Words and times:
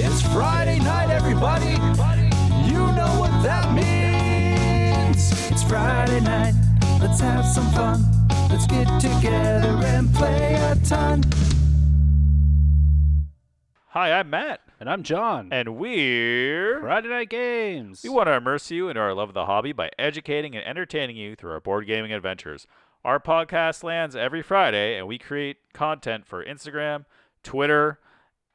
It's 0.00 0.22
Friday 0.32 0.78
night, 0.78 1.10
everybody. 1.10 1.72
You 2.70 2.78
know 2.92 3.16
what 3.18 3.32
that 3.42 3.72
means. 3.74 5.32
It's 5.50 5.64
Friday 5.64 6.20
night. 6.20 6.54
Let's 7.00 7.18
have 7.20 7.44
some 7.44 7.66
fun. 7.72 8.04
Let's 8.48 8.66
get 8.68 8.86
together 9.00 9.76
and 9.86 10.14
play 10.14 10.54
a 10.54 10.76
ton. 10.84 11.24
Hi, 13.88 14.12
I'm 14.12 14.30
Matt, 14.30 14.60
And 14.78 14.88
I'm 14.88 15.02
John. 15.02 15.48
and 15.50 15.76
we're. 15.76 16.78
Friday 16.80 17.08
Night 17.08 17.30
Games. 17.30 18.02
We 18.04 18.10
want 18.10 18.28
to 18.28 18.34
immerse 18.34 18.70
you 18.70 18.88
into 18.88 19.00
our 19.00 19.14
love 19.14 19.30
of 19.30 19.34
the 19.34 19.46
hobby 19.46 19.72
by 19.72 19.90
educating 19.98 20.54
and 20.54 20.64
entertaining 20.64 21.16
you 21.16 21.34
through 21.34 21.50
our 21.50 21.60
board 21.60 21.88
gaming 21.88 22.12
adventures. 22.12 22.68
Our 23.04 23.18
podcast 23.18 23.82
lands 23.82 24.14
every 24.14 24.42
Friday, 24.42 24.96
and 24.96 25.08
we 25.08 25.18
create 25.18 25.56
content 25.72 26.24
for 26.26 26.44
Instagram, 26.44 27.04
Twitter, 27.42 27.98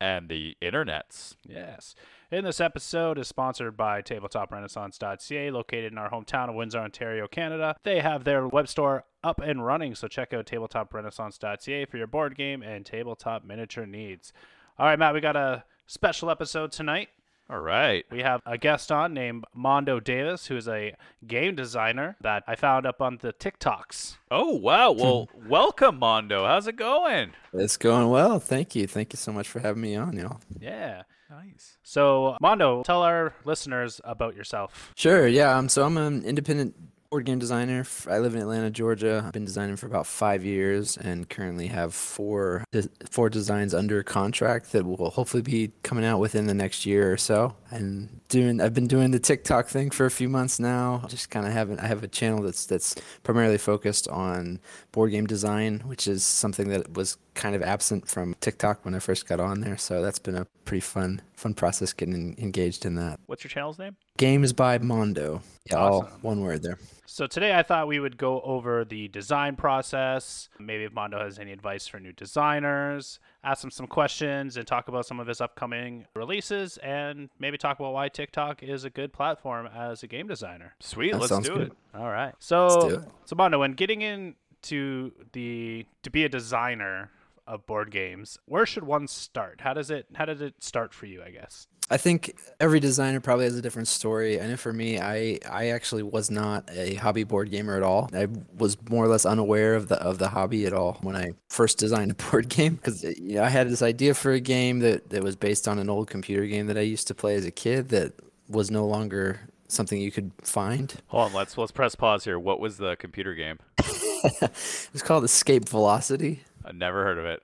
and 0.04 0.28
the 0.28 0.58
internets. 0.62 1.38
Yes. 1.48 1.96
And 2.30 2.46
this 2.46 2.60
episode 2.60 3.18
is 3.18 3.30
sponsored 3.30 3.78
by 3.78 4.02
TabletopRenaissance.ca, 4.02 5.50
located 5.52 5.94
in 5.94 5.98
our 5.98 6.10
hometown 6.10 6.50
of 6.50 6.56
Windsor, 6.56 6.80
Ontario, 6.80 7.26
Canada. 7.26 7.78
They 7.84 8.02
have 8.02 8.26
their 8.26 8.46
web 8.46 8.68
store 8.68 9.06
up 9.24 9.40
and 9.40 9.66
running, 9.66 9.96
so 9.96 10.10
check 10.10 10.34
out 10.34 10.46
TabletopRenaissance.ca 10.46 11.86
for 11.86 11.98
your 11.98 12.08
board 12.08 12.36
game 12.36 12.62
and 12.62 12.86
tabletop 12.86 13.46
miniature 13.46 13.86
needs. 13.86 14.34
All 14.78 14.88
right, 14.88 15.00
Matt, 15.00 15.14
we 15.14 15.22
got 15.22 15.38
a 15.38 15.64
special 15.88 16.30
episode 16.30 16.74
tonight. 16.74 17.08
All 17.50 17.60
right. 17.60 18.06
We 18.10 18.22
have 18.22 18.42
a 18.46 18.58
guest 18.58 18.92
on 18.92 19.14
named 19.14 19.44
Mondo 19.54 20.00
Davis, 20.00 20.48
who 20.48 20.56
is 20.56 20.68
a 20.68 20.96
game 21.28 21.56
designer 21.56 22.16
that 22.22 22.44
I 22.48 22.56
found 22.56 22.86
up 22.86 23.02
on 23.02 23.18
the 23.22 23.34
TikToks. 23.34 24.16
Oh, 24.32 24.56
wow. 24.56 24.92
Well, 24.92 25.30
welcome, 25.48 26.00
Mondo. 26.00 26.46
How's 26.46 26.68
it 26.68 26.78
going? 26.78 27.34
It's 27.54 27.78
going 27.78 28.10
well. 28.10 28.40
Thank 28.40 28.76
you. 28.76 28.88
Thank 28.88 29.14
you 29.14 29.18
so 29.18 29.34
much 29.34 29.50
for 29.50 29.60
having 29.60 29.82
me 29.82 29.96
on, 29.96 30.16
y'all. 30.18 30.40
Yeah. 30.60 31.04
Nice. 31.30 31.78
So, 31.84 32.38
Mondo, 32.40 32.84
tell 32.84 33.02
our 33.02 33.34
listeners 33.44 34.00
about 34.04 34.36
yourself. 34.36 34.94
Sure. 34.96 35.28
Yeah. 35.28 35.58
Um. 35.58 35.68
So 35.68 35.84
I'm 35.84 35.98
an 35.98 36.24
independent 36.24 36.76
board 37.14 37.26
game 37.26 37.38
designer. 37.38 37.86
I 38.10 38.18
live 38.18 38.34
in 38.34 38.42
Atlanta, 38.42 38.72
Georgia. 38.72 39.22
I've 39.24 39.34
been 39.34 39.46
designing 39.46 39.76
for 39.76 39.86
about 39.86 40.08
five 40.08 40.44
years, 40.44 40.98
and 40.98 41.30
currently 41.30 41.68
have 41.68 41.94
four 41.94 42.66
four 43.08 43.30
designs 43.30 43.76
under 43.76 44.02
contract 44.02 44.72
that 44.72 44.84
will 44.84 45.12
hopefully 45.12 45.44
be 45.44 45.74
coming 45.84 46.04
out 46.04 46.18
within 46.20 46.48
the 46.48 46.56
next 46.56 46.88
year 46.88 47.14
or 47.14 47.18
so. 47.18 47.56
And 47.70 48.20
doing, 48.30 48.60
I've 48.60 48.74
been 48.74 48.88
doing 48.88 49.12
the 49.12 49.20
TikTok 49.20 49.68
thing 49.68 49.92
for 49.92 50.08
a 50.08 50.12
few 50.12 50.28
months 50.28 50.60
now. 50.60 51.06
Just 51.08 51.30
kind 51.30 51.46
of 51.46 51.54
having, 51.54 51.80
I 51.80 51.86
have 51.86 52.04
a 52.04 52.08
channel 52.08 52.42
that's 52.42 52.66
that's 52.66 52.96
primarily 53.22 53.60
focused 53.60 54.08
on 54.08 54.60
board 54.92 55.12
game 55.12 55.28
design, 55.28 55.82
which 55.86 56.08
is 56.08 56.24
something 56.24 56.70
that 56.70 56.98
was 56.98 57.20
kind 57.34 57.56
of 57.56 57.62
absent 57.64 58.08
from 58.08 58.36
TikTok 58.42 58.86
when 58.86 58.94
I 58.96 59.00
first 59.00 59.28
got 59.28 59.40
on 59.40 59.62
there. 59.62 59.78
So 59.78 60.02
that's 60.02 60.20
been 60.20 60.36
a 60.36 60.46
pretty 60.66 60.82
fun 60.82 61.22
fun 61.36 61.54
process 61.54 61.92
getting 61.94 62.36
engaged 62.38 62.86
in 62.86 62.96
that. 62.96 63.20
What's 63.26 63.44
your 63.44 63.50
channel's 63.50 63.78
name? 63.80 63.98
Games 64.18 64.54
by 64.54 64.78
Mondo. 64.78 65.42
Yeah, 65.70 65.78
all 65.78 66.04
Awesome. 66.04 66.20
one 66.22 66.42
word 66.42 66.64
there. 66.64 66.78
So 67.06 67.28
today 67.28 67.54
I 67.58 67.64
thought 67.64 67.88
we 67.88 68.00
would 68.00 68.18
go 68.18 68.42
over 68.42 68.86
the 68.86 69.08
design 69.10 69.56
process, 69.56 70.50
maybe 70.60 70.84
if 70.86 70.94
Mondo 70.94 71.20
has 71.20 71.38
any 71.38 71.52
advice 71.52 71.86
for 71.88 72.00
new 72.00 72.14
designers, 72.14 73.20
ask 73.44 73.64
him 73.64 73.72
some 73.72 73.88
questions 73.88 74.58
and 74.58 74.66
talk 74.66 74.88
about 74.88 75.06
some 75.06 75.20
of 75.20 75.28
his 75.28 75.42
upcoming 75.42 76.06
releases 76.16 76.78
and 76.78 77.30
maybe 77.40 77.58
talk 77.58 77.80
about 77.80 77.94
why 77.94 78.10
TikTok 78.10 78.64
is 78.64 78.84
a 78.84 78.90
good 78.90 79.12
platform 79.14 79.68
as 79.68 80.02
a 80.02 80.08
game 80.08 80.28
designer. 80.28 80.76
Sweet. 80.80 81.12
That 81.12 81.22
let's 81.22 81.40
do 81.48 81.54
good. 81.56 81.68
it. 81.68 81.74
All 81.94 82.10
right. 82.10 82.34
So 82.40 83.04
so 83.26 83.36
Mondo, 83.36 83.60
when 83.60 83.74
getting 83.74 84.02
into 84.02 85.12
the 85.34 85.86
to 86.04 86.10
be 86.10 86.24
a 86.26 86.30
designer 86.30 87.12
of 87.48 87.66
board 87.66 87.92
games, 87.92 88.38
where 88.46 88.66
should 88.66 88.84
one 88.84 89.08
start? 89.08 89.62
How 89.62 89.74
does 89.74 89.92
it 89.92 90.08
how 90.16 90.26
did 90.26 90.42
it 90.42 90.56
start 90.64 90.94
for 90.94 91.06
you, 91.06 91.22
I 91.24 91.32
guess? 91.32 91.68
I 91.90 91.98
think 91.98 92.36
every 92.60 92.80
designer 92.80 93.20
probably 93.20 93.46
has 93.46 93.58
a 93.58 93.62
different 93.62 93.88
story. 93.88 94.42
I 94.42 94.48
know 94.48 94.58
for 94.58 94.72
me, 94.72 95.00
I 95.00 95.40
I 95.50 95.68
actually 95.68 96.04
was 96.04 96.32
not 96.32 96.70
a 96.72 96.96
hobby 96.96 97.24
board 97.24 97.52
gamer 97.52 97.76
at 97.76 97.84
all. 97.84 98.10
I 98.14 98.28
was 98.58 98.78
more 98.90 99.06
or 99.06 99.08
less 99.08 99.26
unaware 99.26 99.76
of 99.76 99.90
the 99.90 99.96
of 100.02 100.18
the 100.18 100.30
hobby 100.30 100.66
at 100.66 100.74
all 100.74 100.98
when 101.02 101.16
I 101.16 101.34
first 101.50 101.78
designed 101.78 102.12
a 102.12 102.16
board 102.32 102.50
game 102.50 102.76
because 102.76 103.04
you 103.04 103.36
know, 103.36 103.44
I 103.44 103.50
had 103.50 103.70
this 103.70 103.82
idea 103.82 104.14
for 104.14 104.32
a 104.32 104.40
game 104.40 104.80
that 104.80 105.10
that 105.10 105.24
was 105.24 105.36
based 105.36 105.68
on 105.68 105.80
an 105.80 105.90
old 105.90 106.10
computer 106.10 106.46
game 106.46 106.68
that 106.68 106.78
I 106.78 106.82
used 106.82 107.08
to 107.08 107.16
play 107.16 107.36
as 107.36 107.46
a 107.46 107.52
kid 107.52 107.90
that 107.90 108.14
was 108.50 108.72
no 108.72 108.86
longer 108.86 109.40
something 109.68 110.00
you 110.00 110.12
could 110.12 110.32
find. 110.42 110.94
Hold 111.08 111.30
on. 111.30 111.34
Let's 111.34 111.58
let's 111.58 111.72
press 111.72 111.96
pause 111.96 112.24
here. 112.24 112.40
What 112.40 112.60
was 112.60 112.78
the 112.78 112.96
computer 112.96 113.34
game? 113.34 113.60
It 114.26 114.90
was 114.94 115.02
called 115.04 115.26
Escape 115.26 115.68
Velocity. 115.68 116.44
I've 116.66 116.76
never 116.76 117.04
heard 117.04 117.18
of 117.18 117.26
it. 117.26 117.44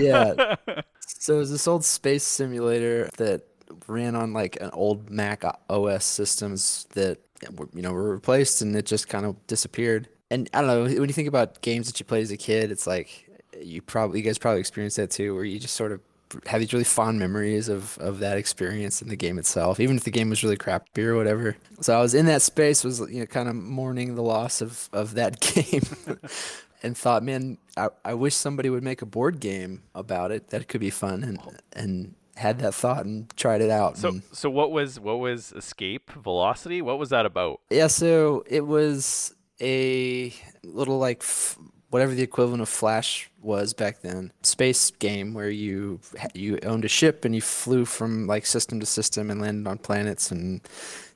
Yeah. 0.00 0.56
so 1.00 1.36
it 1.36 1.38
was 1.38 1.50
this 1.50 1.68
old 1.68 1.84
space 1.84 2.24
simulator 2.24 3.08
that 3.16 3.42
ran 3.86 4.14
on 4.14 4.32
like 4.32 4.60
an 4.60 4.70
old 4.72 5.10
Mac 5.10 5.44
OS 5.68 6.04
systems 6.04 6.86
that 6.90 7.18
were, 7.54 7.68
you 7.72 7.82
know 7.82 7.92
were 7.92 8.10
replaced 8.10 8.62
and 8.62 8.74
it 8.76 8.86
just 8.86 9.08
kind 9.08 9.26
of 9.26 9.46
disappeared. 9.46 10.08
And 10.30 10.48
I 10.52 10.60
don't 10.60 10.68
know 10.68 11.00
when 11.00 11.08
you 11.08 11.14
think 11.14 11.28
about 11.28 11.60
games 11.62 11.86
that 11.86 11.98
you 11.98 12.04
played 12.04 12.22
as 12.22 12.30
a 12.30 12.36
kid, 12.36 12.70
it's 12.70 12.86
like 12.86 13.28
you 13.60 13.82
probably 13.82 14.20
you 14.20 14.24
guys 14.24 14.38
probably 14.38 14.60
experienced 14.60 14.96
that 14.96 15.10
too, 15.10 15.34
where 15.34 15.44
you 15.44 15.58
just 15.58 15.74
sort 15.74 15.92
of 15.92 16.00
have 16.46 16.60
these 16.60 16.72
really 16.72 16.84
fond 16.84 17.18
memories 17.18 17.68
of, 17.68 17.96
of 17.98 18.18
that 18.18 18.36
experience 18.36 19.00
in 19.00 19.08
the 19.08 19.16
game 19.16 19.38
itself, 19.38 19.80
even 19.80 19.96
if 19.96 20.04
the 20.04 20.10
game 20.10 20.28
was 20.28 20.42
really 20.42 20.56
crappy 20.56 21.02
or 21.02 21.16
whatever. 21.16 21.56
So 21.80 21.96
I 21.96 22.02
was 22.02 22.14
in 22.14 22.26
that 22.26 22.42
space, 22.42 22.84
was 22.84 23.00
you 23.00 23.20
know 23.20 23.26
kind 23.26 23.48
of 23.48 23.54
mourning 23.54 24.14
the 24.14 24.22
loss 24.22 24.60
of 24.60 24.88
of 24.92 25.14
that 25.14 25.40
game, 25.54 25.82
and 26.82 26.96
thought, 26.96 27.22
man, 27.22 27.58
I, 27.76 27.88
I 28.04 28.14
wish 28.14 28.34
somebody 28.34 28.70
would 28.70 28.82
make 28.82 29.02
a 29.02 29.06
board 29.06 29.40
game 29.40 29.82
about 29.94 30.30
it. 30.30 30.48
That 30.48 30.68
could 30.68 30.80
be 30.80 30.90
fun, 30.90 31.22
and 31.24 31.40
and 31.72 32.14
had 32.36 32.60
that 32.60 32.72
thought 32.72 33.04
and 33.04 33.28
tried 33.36 33.60
it 33.60 33.70
out. 33.70 33.96
So 33.98 34.20
so 34.32 34.48
what 34.50 34.70
was 34.70 35.00
what 35.00 35.18
was 35.18 35.52
Escape 35.52 36.10
Velocity? 36.12 36.82
What 36.82 36.98
was 36.98 37.10
that 37.10 37.26
about? 37.26 37.60
yeah, 37.70 37.88
so 37.88 38.44
it 38.46 38.66
was 38.66 39.34
a 39.60 40.32
little 40.62 40.98
like 40.98 41.18
f- 41.22 41.58
whatever 41.90 42.14
the 42.14 42.22
equivalent 42.22 42.62
of 42.62 42.68
Flash 42.68 43.28
was 43.42 43.72
back 43.72 44.02
then, 44.02 44.32
space 44.42 44.90
game 44.92 45.34
where 45.34 45.50
you 45.50 46.00
you 46.34 46.58
owned 46.62 46.84
a 46.84 46.88
ship 46.88 47.24
and 47.24 47.34
you 47.34 47.40
flew 47.40 47.84
from 47.84 48.26
like 48.26 48.46
system 48.46 48.78
to 48.80 48.86
system 48.86 49.30
and 49.30 49.40
landed 49.40 49.68
on 49.68 49.78
planets 49.78 50.30
and 50.30 50.60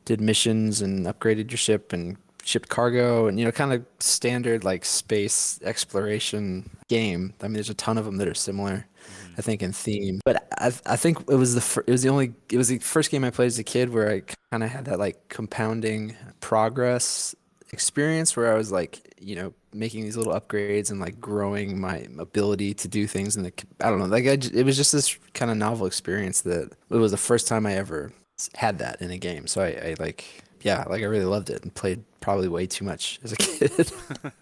did 0.05 0.21
missions 0.21 0.83
and 0.83 1.07
upgraded 1.07 1.51
your 1.53 1.59
ship 1.59 1.93
and 1.93 2.17
shipped 2.45 2.69
cargo 2.69 3.27
and 3.27 3.39
you 3.39 3.45
know 3.45 3.53
kind 3.53 3.73
of 3.73 3.85
standard 4.01 4.65
like 4.65 4.85
space 4.85 5.61
exploration 5.63 6.69
game. 6.89 7.35
I 7.41 7.45
mean, 7.45 7.55
there's 7.55 7.71
a 7.71 7.75
ton 7.75 7.99
of 7.99 8.05
them 8.05 8.17
that 8.19 8.29
are 8.29 8.35
similar. 8.35 8.87
Mm-hmm. 8.97 9.35
I 9.39 9.43
think 9.43 9.63
in 9.63 9.73
theme, 9.73 10.21
but 10.25 10.47
I 10.59 10.73
I 10.87 10.97
think 10.97 11.19
it 11.29 11.35
was 11.35 11.55
the 11.55 11.61
fir- 11.61 11.85
it 11.87 11.91
was 11.91 12.03
the 12.03 12.09
only 12.09 12.35
it 12.51 12.57
was 12.57 12.69
the 12.69 12.79
first 12.79 13.11
game 13.11 13.25
I 13.25 13.31
played 13.31 13.47
as 13.47 13.59
a 13.59 13.65
kid 13.65 13.93
where 13.93 14.11
I 14.11 14.23
kind 14.51 14.63
of 14.63 14.71
had 14.71 14.85
that 14.87 14.99
like 14.99 15.29
compounding 15.29 16.17
progress 16.41 17.35
experience 17.73 18.37
where 18.37 18.53
I 18.53 18.57
was 18.57 18.71
like 18.71 19.15
you 19.19 19.35
know 19.35 19.55
making 19.73 20.03
these 20.05 20.17
little 20.17 20.39
upgrades 20.39 20.91
and 20.91 21.01
like 21.01 21.21
growing 21.21 21.81
my 21.81 22.07
ability 22.19 22.75
to 22.75 22.89
do 22.89 23.07
things 23.07 23.37
and 23.37 23.47
the 23.47 23.53
I 23.81 23.89
don't 23.89 23.99
know 23.99 24.05
like 24.05 24.27
I 24.27 24.33
it 24.33 24.65
was 24.67 24.77
just 24.77 24.93
this 24.93 25.19
kind 25.33 25.51
of 25.51 25.57
novel 25.57 25.87
experience 25.87 26.43
that 26.43 26.71
it 26.91 26.97
was 26.97 27.13
the 27.13 27.17
first 27.17 27.49
time 27.49 27.65
I 27.65 27.75
ever 27.75 28.13
had 28.55 28.79
that 28.79 29.01
in 29.01 29.11
a 29.11 29.19
game 29.19 29.47
so 29.47 29.63
I, 29.63 29.69
I 29.69 29.95
like 29.99 30.43
yeah 30.63 30.85
like 30.89 31.03
I 31.03 31.07
really 31.07 31.25
loved 31.25 31.51
it 31.51 31.63
and 31.63 31.75
played 31.75 32.03
probably 32.21 32.49
way 32.49 32.67
too 32.67 32.85
much 32.85 33.21
as 33.23 33.33
a 33.33 33.37
kid. 33.39 33.93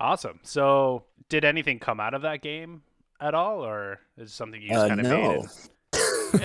Awesome. 0.00 0.40
So, 0.42 1.04
did 1.28 1.44
anything 1.44 1.78
come 1.78 2.00
out 2.00 2.14
of 2.14 2.22
that 2.22 2.42
game 2.42 2.82
at 3.20 3.32
all, 3.32 3.64
or 3.64 4.00
is 4.18 4.28
it 4.30 4.34
something 4.34 4.60
you 4.60 4.68
just 4.70 4.84
Uh, 4.84 4.88
kind 4.88 5.00
of 5.00 5.06
no. 5.06 5.28
made? 5.30 6.40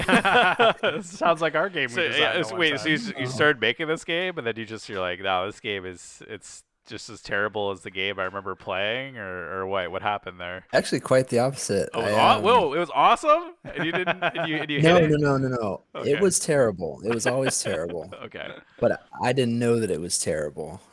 It? 0.99 1.05
Sounds 1.05 1.41
like 1.41 1.55
our 1.55 1.67
game. 1.67 1.89
So, 1.89 1.97
we 2.01 2.03
yeah, 2.09 2.33
designed 2.33 2.37
at 2.39 2.45
so 2.45 2.55
wait, 2.55 2.79
so 2.79 2.89
you, 2.89 2.99
you 3.17 3.25
started 3.25 3.59
making 3.59 3.87
this 3.87 4.05
game, 4.05 4.37
and 4.37 4.45
then 4.45 4.53
you 4.55 4.65
just 4.65 4.87
you're 4.87 4.99
like, 4.99 5.19
no, 5.19 5.47
this 5.47 5.59
game 5.59 5.85
is 5.85 6.21
it's 6.27 6.63
just 6.89 7.09
as 7.09 7.21
terrible 7.21 7.71
as 7.71 7.81
the 7.81 7.91
game 7.91 8.19
I 8.19 8.23
remember 8.23 8.55
playing, 8.55 9.17
or 9.17 9.59
or 9.59 9.67
what? 9.67 9.91
What 9.91 10.01
happened 10.01 10.39
there? 10.39 10.65
Actually, 10.73 10.99
quite 10.99 11.29
the 11.29 11.39
opposite. 11.39 11.89
Oh, 11.93 12.01
I, 12.01 12.35
um, 12.35 12.43
whoa! 12.43 12.73
It 12.73 12.79
was 12.79 12.91
awesome, 12.93 13.53
and 13.63 13.85
you 13.85 13.91
didn't, 13.91 14.21
and 14.21 14.49
you, 14.49 14.57
and 14.57 14.69
you 14.69 14.81
no, 14.81 14.99
no, 14.99 15.15
no, 15.17 15.37
no, 15.37 15.47
no. 15.47 15.81
Okay. 15.95 16.11
It 16.11 16.19
was 16.19 16.39
terrible. 16.39 16.99
It 17.05 17.13
was 17.13 17.27
always 17.27 17.61
terrible. 17.61 18.13
Okay. 18.29 18.49
but 18.79 19.03
I 19.23 19.33
didn't 19.33 19.57
know 19.57 19.79
that 19.79 19.89
it 19.89 19.99
was 19.99 20.19
terrible. 20.19 20.81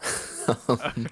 Um, 0.68 1.08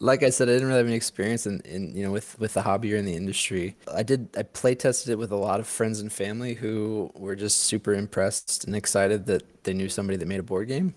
like 0.00 0.22
I 0.22 0.28
said, 0.28 0.50
I 0.50 0.52
didn't 0.52 0.68
really 0.68 0.78
have 0.80 0.86
any 0.86 0.96
experience 0.96 1.46
in, 1.46 1.60
in 1.60 1.96
you 1.96 2.04
know 2.04 2.12
with 2.12 2.38
with 2.38 2.52
the 2.52 2.60
hobby 2.60 2.92
or 2.92 2.98
in 2.98 3.06
the 3.06 3.16
industry. 3.16 3.74
I 3.90 4.02
did 4.02 4.28
I 4.36 4.42
play 4.42 4.74
tested 4.74 5.12
it 5.12 5.18
with 5.18 5.32
a 5.32 5.36
lot 5.36 5.60
of 5.60 5.66
friends 5.66 5.98
and 6.00 6.12
family 6.12 6.52
who 6.52 7.10
were 7.14 7.34
just 7.34 7.60
super 7.60 7.94
impressed 7.94 8.64
and 8.64 8.76
excited 8.76 9.24
that 9.26 9.64
they 9.64 9.72
knew 9.72 9.88
somebody 9.88 10.18
that 10.18 10.28
made 10.28 10.40
a 10.40 10.42
board 10.42 10.68
game. 10.68 10.94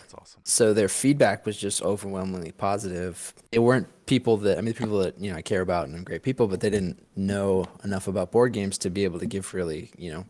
That's 0.00 0.14
awesome. 0.14 0.40
So 0.44 0.72
their 0.72 0.88
feedback 0.88 1.46
was 1.46 1.56
just 1.56 1.82
overwhelmingly 1.82 2.52
positive. 2.52 3.34
It 3.52 3.60
weren't 3.60 3.88
people 4.06 4.36
that 4.38 4.58
I 4.58 4.60
mean 4.60 4.74
people 4.74 4.98
that 4.98 5.20
you 5.20 5.30
know 5.30 5.36
I 5.36 5.42
care 5.42 5.60
about 5.60 5.86
and 5.86 5.96
are 5.96 6.02
great 6.02 6.22
people, 6.22 6.48
but 6.48 6.60
they 6.60 6.70
didn't 6.70 7.00
know 7.16 7.66
enough 7.84 8.08
about 8.08 8.32
board 8.32 8.52
games 8.52 8.76
to 8.78 8.90
be 8.90 9.04
able 9.04 9.18
to 9.20 9.26
give 9.26 9.54
really 9.54 9.90
you 9.96 10.12
know 10.12 10.24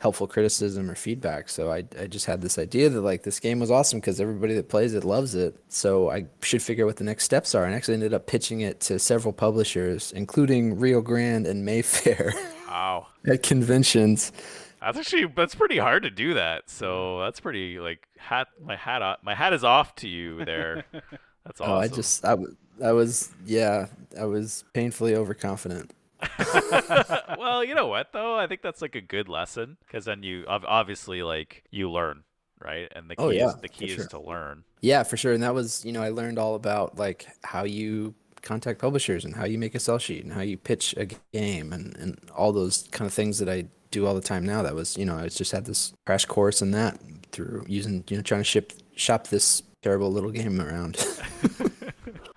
helpful 0.00 0.26
criticism 0.26 0.90
or 0.90 0.94
feedback. 0.94 1.48
So 1.48 1.72
I 1.72 1.84
I 1.98 2.06
just 2.06 2.26
had 2.26 2.42
this 2.42 2.58
idea 2.58 2.90
that 2.90 3.00
like 3.00 3.22
this 3.22 3.40
game 3.40 3.58
was 3.58 3.70
awesome 3.70 4.00
because 4.00 4.20
everybody 4.20 4.54
that 4.54 4.68
plays 4.68 4.94
it 4.94 5.04
loves 5.04 5.34
it. 5.34 5.56
So 5.68 6.10
I 6.10 6.26
should 6.42 6.62
figure 6.62 6.84
out 6.84 6.88
what 6.88 6.96
the 6.96 7.04
next 7.04 7.24
steps 7.24 7.54
are, 7.54 7.64
and 7.64 7.74
actually 7.74 7.94
ended 7.94 8.14
up 8.14 8.26
pitching 8.26 8.60
it 8.60 8.80
to 8.80 8.98
several 8.98 9.32
publishers, 9.32 10.12
including 10.12 10.78
Rio 10.78 11.00
Grande 11.00 11.46
and 11.46 11.64
Mayfair. 11.64 12.32
Wow. 12.68 13.06
at 13.26 13.42
conventions 13.42 14.32
That's 14.84 14.98
actually 14.98 15.26
that's 15.26 15.54
pretty 15.54 15.78
hard 15.78 16.02
to 16.02 16.10
do 16.10 16.34
that. 16.34 16.68
So 16.68 16.86
mm-hmm. 16.86 17.24
that's 17.24 17.40
pretty 17.40 17.78
like 17.78 18.08
hat 18.18 18.48
my 18.62 18.76
hat 18.76 19.02
off, 19.02 19.18
my 19.22 19.34
hat 19.34 19.52
is 19.52 19.64
off 19.64 19.94
to 19.96 20.08
you 20.08 20.44
there. 20.44 20.84
That's 21.44 21.60
awesome. 21.60 21.72
Oh, 21.72 21.76
I 21.76 21.88
just 21.88 22.24
I, 22.24 22.30
w- 22.30 22.56
I 22.84 22.92
was 22.92 23.32
yeah, 23.44 23.88
I 24.16 24.26
was 24.26 24.62
painfully 24.74 25.16
overconfident. 25.16 25.92
well, 27.36 27.64
you 27.64 27.74
know 27.74 27.88
what 27.88 28.12
though? 28.12 28.36
I 28.36 28.46
think 28.46 28.62
that's 28.62 28.80
like 28.80 28.94
a 28.94 29.00
good 29.00 29.28
lesson 29.28 29.76
because 29.84 30.04
then 30.04 30.22
you 30.22 30.44
obviously 30.46 31.24
like 31.24 31.64
you 31.72 31.90
learn, 31.90 32.22
right? 32.64 32.90
And 32.94 33.10
the 33.10 33.16
oh, 33.18 33.30
key 33.30 33.40
Oh, 33.40 33.46
yeah, 33.46 33.48
is 33.48 33.54
the 33.56 33.68
for 33.68 33.74
key 33.74 33.86
is 33.86 33.94
sure. 33.94 34.06
to 34.06 34.20
learn. 34.20 34.62
Yeah, 34.82 35.02
for 35.02 35.16
sure. 35.16 35.32
And 35.32 35.42
that 35.42 35.52
was, 35.52 35.84
you 35.84 35.90
know, 35.90 36.00
I 36.00 36.10
learned 36.10 36.38
all 36.38 36.54
about 36.54 36.96
like 36.96 37.26
how 37.42 37.64
you 37.64 38.14
contact 38.42 38.80
publishers 38.80 39.24
and 39.24 39.34
how 39.34 39.44
you 39.44 39.58
make 39.58 39.74
a 39.74 39.80
sell 39.80 39.98
sheet 39.98 40.22
and 40.24 40.32
how 40.32 40.42
you 40.42 40.56
pitch 40.56 40.94
a 40.96 41.06
game 41.32 41.72
and, 41.72 41.96
and 41.96 42.30
all 42.36 42.52
those 42.52 42.88
kind 42.92 43.06
of 43.06 43.12
things 43.12 43.38
that 43.38 43.48
I 43.48 43.66
do 43.92 44.06
all 44.06 44.14
the 44.14 44.20
time 44.20 44.44
now. 44.44 44.62
That 44.62 44.74
was, 44.74 44.96
you 44.96 45.04
know, 45.04 45.16
I 45.16 45.28
just 45.28 45.52
had 45.52 45.64
this 45.66 45.92
crash 46.06 46.24
course 46.24 46.62
in 46.62 46.72
that 46.72 46.98
through 47.30 47.64
using, 47.68 48.04
you 48.08 48.16
know, 48.16 48.22
trying 48.22 48.40
to 48.40 48.44
ship 48.44 48.72
shop 48.96 49.28
this 49.28 49.62
terrible 49.82 50.10
little 50.12 50.30
game 50.30 50.60
around. 50.60 50.96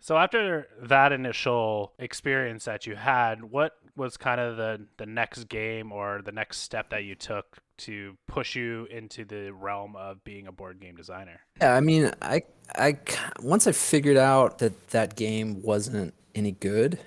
So 0.06 0.18
after 0.18 0.68
that 0.84 1.12
initial 1.12 1.94
experience 1.98 2.66
that 2.66 2.86
you 2.86 2.96
had, 2.96 3.44
what 3.44 3.74
was 3.96 4.18
kind 4.18 4.40
of 4.40 4.56
the 4.56 4.86
the 4.98 5.08
next 5.08 5.46
game 5.46 5.92
or 5.92 6.22
the 6.24 6.32
next 6.32 6.60
step 6.60 6.92
that 6.92 7.06
you 7.06 7.16
took 7.16 7.58
to 7.78 8.16
push 8.28 8.56
you 8.56 8.88
into 8.92 9.26
the 9.26 9.50
realm 9.50 9.96
of 9.96 10.24
being 10.24 10.46
a 10.46 10.52
board 10.52 10.80
game 10.80 10.96
designer? 10.96 11.40
Yeah, 11.60 11.74
I 11.74 11.80
mean, 11.80 12.12
I 12.22 12.44
I 12.76 13.00
once 13.40 13.66
I 13.66 13.72
figured 13.72 14.16
out 14.16 14.60
that 14.60 14.90
that 14.90 15.16
game 15.16 15.64
wasn't 15.64 16.14
any 16.36 16.52
good, 16.52 17.00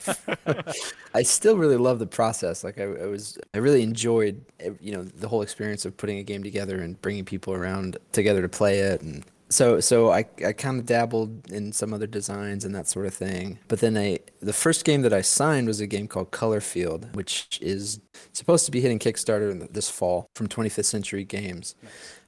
I 1.14 1.22
still 1.22 1.56
really 1.56 1.76
love 1.76 1.98
the 1.98 2.06
process. 2.06 2.64
Like 2.64 2.78
I, 2.78 2.84
I 2.84 3.06
was, 3.06 3.38
I 3.54 3.58
really 3.58 3.82
enjoyed, 3.82 4.44
eh, 4.60 4.70
you 4.80 4.92
know, 4.92 5.04
the 5.04 5.28
whole 5.28 5.42
experience 5.42 5.84
of 5.84 5.96
putting 5.96 6.18
a 6.18 6.22
game 6.22 6.42
together 6.42 6.80
and 6.80 7.00
bringing 7.02 7.24
people 7.24 7.52
around 7.52 7.98
together 8.12 8.42
to 8.42 8.48
play 8.48 8.78
it. 8.78 9.02
And 9.02 9.24
so, 9.48 9.80
so 9.80 10.10
I, 10.10 10.24
I 10.46 10.52
kind 10.52 10.80
of 10.80 10.86
dabbled 10.86 11.50
in 11.50 11.72
some 11.72 11.92
other 11.92 12.06
designs 12.06 12.64
and 12.64 12.74
that 12.74 12.88
sort 12.88 13.06
of 13.06 13.12
thing. 13.12 13.58
But 13.68 13.80
then 13.80 13.98
I, 13.98 14.20
the 14.40 14.52
first 14.52 14.84
game 14.84 15.02
that 15.02 15.12
I 15.12 15.20
signed 15.20 15.66
was 15.66 15.80
a 15.80 15.86
game 15.86 16.08
called 16.08 16.30
Color 16.30 16.60
Field, 16.60 17.14
which 17.14 17.58
is 17.60 18.00
supposed 18.32 18.64
to 18.64 18.70
be 18.70 18.80
hitting 18.80 18.98
Kickstarter 18.98 19.70
this 19.72 19.90
fall 19.90 20.26
from 20.34 20.48
25th 20.48 20.86
Century 20.86 21.24
Games. 21.24 21.74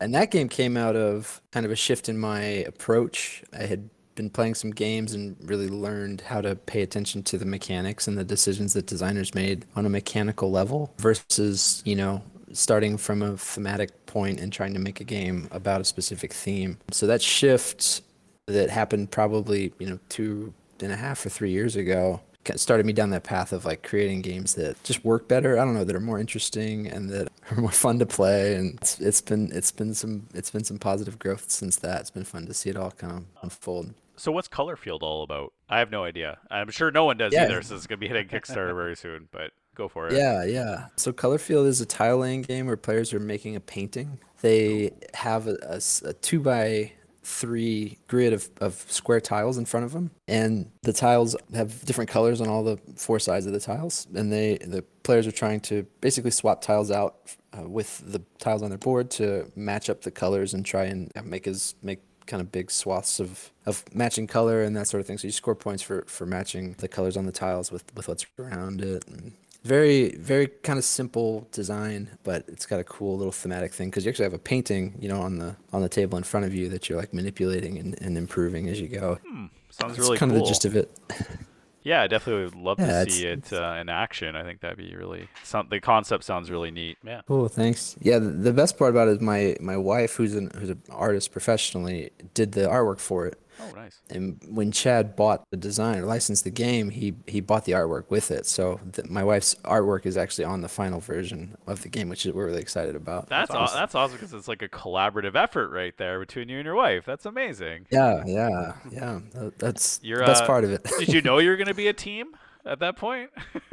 And 0.01 0.15
that 0.15 0.31
game 0.31 0.49
came 0.51 0.77
out 0.77 0.97
of 0.97 1.41
kind 1.51 1.65
of 1.65 1.73
a 1.73 1.77
shift 1.77 2.11
in 2.11 2.19
my 2.19 2.43
approach. 2.43 3.43
I 3.59 3.65
had 3.65 3.89
been 4.15 4.31
playing 4.31 4.55
some 4.55 4.71
games 4.71 5.15
and 5.15 5.37
really 5.43 5.69
learned 5.69 6.21
how 6.23 6.41
to 6.41 6.55
pay 6.55 6.83
attention 6.83 7.23
to 7.25 7.39
the 7.39 7.45
mechanics 7.45 8.07
and 8.07 8.17
the 8.17 8.25
decisions 8.25 8.73
that 8.75 8.87
designers 8.87 9.35
made 9.35 9.65
on 9.77 9.87
a 9.87 9.89
mechanical 9.89 10.51
level 10.51 10.93
versus, 10.99 11.83
you 11.85 11.97
know, 11.97 12.23
starting 12.53 12.97
from 12.97 13.23
a 13.23 13.37
thematic 13.37 14.07
point 14.07 14.41
and 14.41 14.53
trying 14.53 14.75
to 14.75 14.81
make 14.81 15.01
a 15.01 15.05
game 15.05 15.49
about 15.51 15.81
a 15.81 15.85
specific 15.85 16.33
theme. 16.33 16.79
So 16.91 17.07
that 17.07 17.21
shift 17.23 18.03
that 18.47 18.71
happened 18.71 19.11
probably, 19.11 19.73
you 19.79 19.89
know, 19.89 19.99
two 20.09 20.53
and 20.81 20.93
a 20.93 20.97
half 20.97 21.25
or 21.25 21.31
three 21.31 21.51
years 21.51 21.77
ago 21.77 22.21
started 22.57 22.85
me 22.85 22.93
down 22.93 23.11
that 23.11 23.25
path 23.25 23.53
of 23.53 23.65
like 23.65 23.83
creating 23.83 24.21
games 24.21 24.55
that 24.55 24.83
just 24.85 25.05
work 25.05 25.29
better. 25.29 25.59
I 25.59 25.65
don't 25.65 25.75
know, 25.75 25.85
that 25.85 25.97
are 25.97 26.01
more 26.01 26.21
interesting 26.21 26.87
and 26.87 27.09
that 27.11 27.29
are 27.51 27.57
more 27.57 27.71
fun 27.71 27.99
to 27.99 28.07
play. 28.07 28.55
And 28.55 28.79
it's, 28.81 29.01
it's 29.01 29.21
been 29.21 29.51
it's 29.53 29.73
been 29.73 29.95
some 29.95 30.29
it's 30.35 30.51
been 30.51 30.65
some 30.65 30.79
positive 30.79 31.19
growth 31.19 31.51
since 31.51 31.77
that. 31.77 32.03
It's 32.03 32.11
been 32.11 32.25
fun 32.25 32.47
to 32.47 32.55
see 32.55 32.71
it 32.71 32.77
all 32.77 32.91
kind 32.93 33.13
of 33.13 33.25
unfold. 33.43 33.95
So 34.17 34.31
what's 34.33 34.49
Color 34.49 34.77
Field 34.77 35.03
all 35.03 35.23
about? 35.23 35.53
I 35.69 35.79
have 35.79 35.91
no 35.91 36.05
idea. 36.05 36.39
I'm 36.51 36.71
sure 36.71 36.91
no 36.91 37.05
one 37.05 37.17
does 37.17 37.33
Yeah. 37.33 37.45
either, 37.45 37.63
so 37.63 37.75
it's 37.75 37.87
gonna 37.87 37.99
be 37.99 38.09
hitting 38.09 38.29
Kickstarter 38.29 38.75
very 38.75 38.97
soon. 38.97 39.29
But 39.33 39.51
go 39.75 39.89
for 39.89 40.09
it. 40.09 40.15
Yeah, 40.15 40.45
yeah. 40.45 40.87
So 40.97 41.13
Color 41.13 41.39
Field 41.39 41.67
is 41.67 41.81
a 41.81 41.87
tile 41.87 42.19
laying 42.19 42.43
game 42.43 42.67
where 42.67 42.77
players 42.77 43.13
are 43.13 43.21
making 43.21 43.57
a 43.57 43.61
painting. 43.61 44.19
They 44.41 44.93
have 45.15 45.47
a 45.49 45.81
two 46.21 46.41
by 46.41 46.93
three 47.23 47.97
grid 48.07 48.35
of, 48.35 48.51
of 48.61 48.75
square 48.89 49.21
tiles 49.21 49.57
in 49.57 49.65
front 49.65 49.87
of 49.87 49.93
them, 49.93 50.11
and 50.29 50.71
the 50.83 50.93
tiles 50.93 51.35
have 51.55 51.85
different 51.87 52.11
colors 52.11 52.41
on 52.43 52.49
all 52.49 52.63
the 52.63 52.79
four 52.97 53.19
sides 53.19 53.47
of 53.47 53.53
the 53.53 53.61
tiles. 53.61 54.07
And 54.15 54.31
they 54.33 54.59
the 54.59 54.85
players 55.03 55.27
are 55.27 55.33
trying 55.33 55.61
to 55.61 55.87
basically 56.01 56.31
swap 56.31 56.61
tiles 56.61 56.91
out 56.91 57.17
uh, 57.59 57.67
with 57.69 58.03
the 58.07 58.21
tiles 58.39 58.63
on 58.63 58.69
their 58.69 58.79
board 58.79 59.11
to 59.13 59.51
match 59.57 59.89
up 59.89 60.03
the 60.03 60.11
colors 60.11 60.53
and 60.55 60.65
try 60.65 60.85
and 60.85 61.11
make 61.25 61.47
as 61.47 61.75
make 61.83 62.01
kind 62.27 62.41
of 62.41 62.53
big 62.53 62.71
swaths 62.71 63.21
of, 63.21 63.51
of 63.67 63.85
matching 63.95 64.27
color 64.27 64.63
and 64.63 64.77
that 64.77 64.87
sort 64.89 65.01
of 65.01 65.07
thing. 65.07 65.19
So 65.19 65.27
you 65.27 65.33
score 65.33 65.55
points 65.55 65.83
for, 65.83 66.03
for 66.07 66.27
matching 66.27 66.75
the 66.79 66.89
colors 66.89 67.17
on 67.17 67.27
the 67.27 67.33
tiles 67.33 67.71
with, 67.71 67.85
with 67.95 68.09
what's 68.09 68.27
around 68.39 68.81
it. 68.81 69.07
And 69.09 69.33
very, 69.65 70.15
very 70.17 70.49
kind 70.49 70.79
of 70.79 70.85
simple 70.85 71.49
design, 71.51 72.11
but 72.23 72.45
it's 72.49 72.67
got 72.67 72.81
a 72.81 72.85
cool 72.85 73.17
little 73.17 73.33
thematic 73.33 73.73
thing 73.73 73.89
because 73.89 74.05
you 74.05 74.11
actually 74.11 74.25
have 74.25 74.35
a 74.35 74.39
painting, 74.39 74.95
you 75.01 75.09
know, 75.09 75.23
on 75.23 75.39
the 75.39 75.57
on 75.73 75.81
the 75.81 75.89
table 75.89 76.19
in 76.19 76.25
front 76.25 76.45
of 76.45 76.55
you 76.55 76.69
that 76.69 76.89
you're 76.89 76.99
like 76.99 77.15
manipulating 77.15 77.79
and, 77.79 78.01
and 78.03 78.19
improving 78.19 78.69
as 78.69 78.79
you 78.79 78.89
go. 78.89 79.19
Hmm. 79.27 79.47
Sounds 79.71 79.97
That's 79.97 79.99
really 79.99 80.19
kind 80.19 80.31
cool. 80.31 80.41
of 80.41 80.47
the 80.47 80.49
gist 80.49 80.65
of 80.67 80.77
it. 80.77 80.91
Yeah, 81.85 82.01
I 82.03 82.07
definitely 82.07 82.45
would 82.45 82.55
love 82.55 82.81
Yeah, 82.81 83.05
to 83.05 83.11
see 83.11 83.27
it 83.27 83.53
uh, 83.53 83.77
in 83.79 83.91
action. 83.91 84.35
I 84.35 84.43
think 84.43 84.61
that'd 84.61 84.79
be 84.79 84.97
really. 84.97 85.29
Some, 85.45 85.69
the 85.69 85.81
concept 85.81 86.25
sounds 86.25 86.51
really 86.51 86.71
neat. 86.71 86.97
Yeah. 87.05 87.21
Cool, 87.29 87.49
thanks. 87.49 87.95
Yeah, 88.01 88.19
the, 88.19 88.31
the 88.31 88.53
best 88.55 88.79
part 88.79 88.91
about 88.91 89.09
it 89.09 89.13
is 89.13 89.21
my 89.21 89.57
my 89.61 89.77
wife, 89.77 90.15
who's 90.15 90.35
an 90.35 90.51
who's 90.59 90.71
an 90.71 90.83
artist 90.91 91.31
professionally, 91.31 92.11
did 92.33 92.53
the 92.53 92.63
artwork 92.63 93.01
for 93.01 93.27
it. 93.27 93.39
Oh, 93.61 93.71
nice. 93.75 94.01
And 94.11 94.41
when 94.49 94.73
Chad 94.73 95.17
bought 95.17 95.45
the 95.51 95.57
design 95.57 95.99
or 95.99 96.07
licensed 96.07 96.45
the 96.45 96.51
game, 96.51 96.91
he 96.91 97.15
he 97.27 97.41
bought 97.41 97.65
the 97.65 97.73
artwork 97.73 98.11
with 98.11 98.31
it. 98.31 98.47
So 98.47 98.81
th- 98.93 99.09
my 99.09 99.23
wife's 99.25 99.55
artwork 99.65 100.07
is 100.07 100.17
actually 100.17 100.45
on 100.45 100.61
the 100.61 100.69
final 100.69 101.01
version 101.01 101.57
of 101.67 101.83
the 101.83 101.89
game, 101.89 102.09
which 102.09 102.27
is, 102.27 102.33
we're 102.33 102.47
really 102.47 102.61
excited 102.63 102.97
about. 102.97 103.29
That's 103.29 103.49
That's 103.49 103.51
aw- 103.51 103.63
awesome. 103.65 103.79
that's 103.81 103.95
awesome 103.95 104.17
because 104.17 104.35
it's 104.35 104.49
like 104.49 104.63
a 104.63 104.69
collaborative 104.69 105.35
effort 105.37 105.69
right 105.71 105.97
there 105.97 106.19
between 106.19 106.49
you 106.49 106.59
and 106.59 106.65
your 106.67 106.75
wife. 106.75 107.05
That's 107.05 107.27
amazing. 107.27 107.87
Yeah, 107.91 108.23
yeah, 108.27 108.75
yeah. 108.91 109.21
tha- 109.33 109.53
That's 109.59 110.01
You're, 110.03 110.19
the 110.19 110.25
best 110.27 110.43
uh, 110.45 110.47
part 110.47 110.65
of 110.65 110.71
it. 110.73 110.85
Did 110.99 111.09
you 111.13 111.23
know 111.23 111.39
you 111.45 111.51
were 111.51 111.57
going 111.57 111.69
to 111.69 111.75
be 111.75 111.89
a 111.89 111.93
team 111.93 112.35
at 112.67 112.81
that 112.81 112.97
point? 112.97 113.31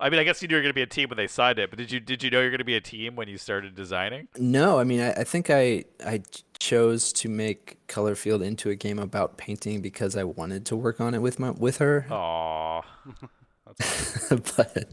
I 0.00 0.10
mean, 0.10 0.20
I 0.20 0.24
guess 0.24 0.42
you 0.42 0.48
knew 0.48 0.54
you 0.54 0.58
were 0.58 0.62
going 0.62 0.70
to 0.70 0.74
be 0.74 0.82
a 0.82 0.86
team 0.86 1.08
when 1.08 1.16
they 1.16 1.26
signed 1.26 1.58
it, 1.58 1.70
but 1.70 1.78
did 1.78 1.90
you 1.90 2.00
did 2.00 2.22
you 2.22 2.30
know 2.30 2.40
you 2.40 2.46
were 2.46 2.50
going 2.50 2.58
to 2.58 2.64
be 2.64 2.76
a 2.76 2.80
team 2.80 3.16
when 3.16 3.28
you 3.28 3.38
started 3.38 3.74
designing? 3.74 4.28
no, 4.38 4.78
I 4.78 4.84
mean, 4.84 5.00
I, 5.00 5.12
I 5.12 5.24
think 5.24 5.50
I 5.50 5.84
I 6.04 6.22
chose 6.58 7.12
to 7.12 7.28
make 7.28 7.78
Color 7.88 8.14
Field 8.14 8.42
into 8.42 8.70
a 8.70 8.76
game 8.76 8.98
about 8.98 9.36
painting 9.36 9.80
because 9.80 10.16
I 10.16 10.24
wanted 10.24 10.64
to 10.66 10.76
work 10.76 11.00
on 11.00 11.14
it 11.14 11.18
with 11.18 11.38
my 11.38 11.50
with 11.50 11.78
her. 11.78 12.06
Aw. 12.10 12.82
but 14.28 14.88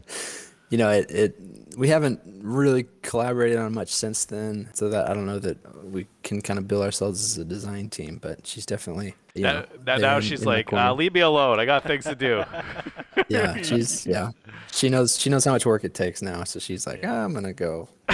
you 0.70 0.78
know, 0.78 0.90
it, 0.90 1.10
it 1.10 1.36
we 1.76 1.88
haven't 1.88 2.20
really 2.42 2.86
collaborated 3.02 3.58
on 3.58 3.74
much 3.74 3.92
since 3.92 4.24
then. 4.24 4.70
So 4.74 4.88
that 4.88 5.08
I 5.10 5.14
don't 5.14 5.26
know 5.26 5.38
that 5.38 5.84
we 5.84 6.06
can 6.22 6.40
kind 6.40 6.58
of 6.58 6.66
bill 6.66 6.82
ourselves 6.82 7.22
as 7.24 7.38
a 7.38 7.44
design 7.44 7.90
team. 7.90 8.18
But 8.20 8.46
she's 8.46 8.66
definitely 8.66 9.14
you 9.34 9.42
know, 9.44 9.64
Now, 9.86 9.96
now, 9.96 10.16
in- 10.16 10.22
she's 10.22 10.40
in 10.42 10.46
like, 10.46 10.72
uh, 10.72 10.92
leave 10.94 11.14
me 11.14 11.20
alone. 11.20 11.60
I 11.60 11.64
got 11.66 11.84
things 11.84 12.04
to 12.04 12.14
do. 12.14 12.44
yeah, 13.28 13.60
she's 13.62 14.06
yeah, 14.06 14.30
she 14.72 14.88
knows 14.88 15.18
she 15.18 15.30
knows 15.30 15.44
how 15.44 15.52
much 15.52 15.66
work 15.66 15.84
it 15.84 15.94
takes 15.94 16.22
now. 16.22 16.44
So 16.44 16.58
she's 16.58 16.86
like, 16.86 17.00
"Ah, 17.04 17.24
I'm 17.24 17.32
gonna 17.34 17.52
go. 17.52 17.88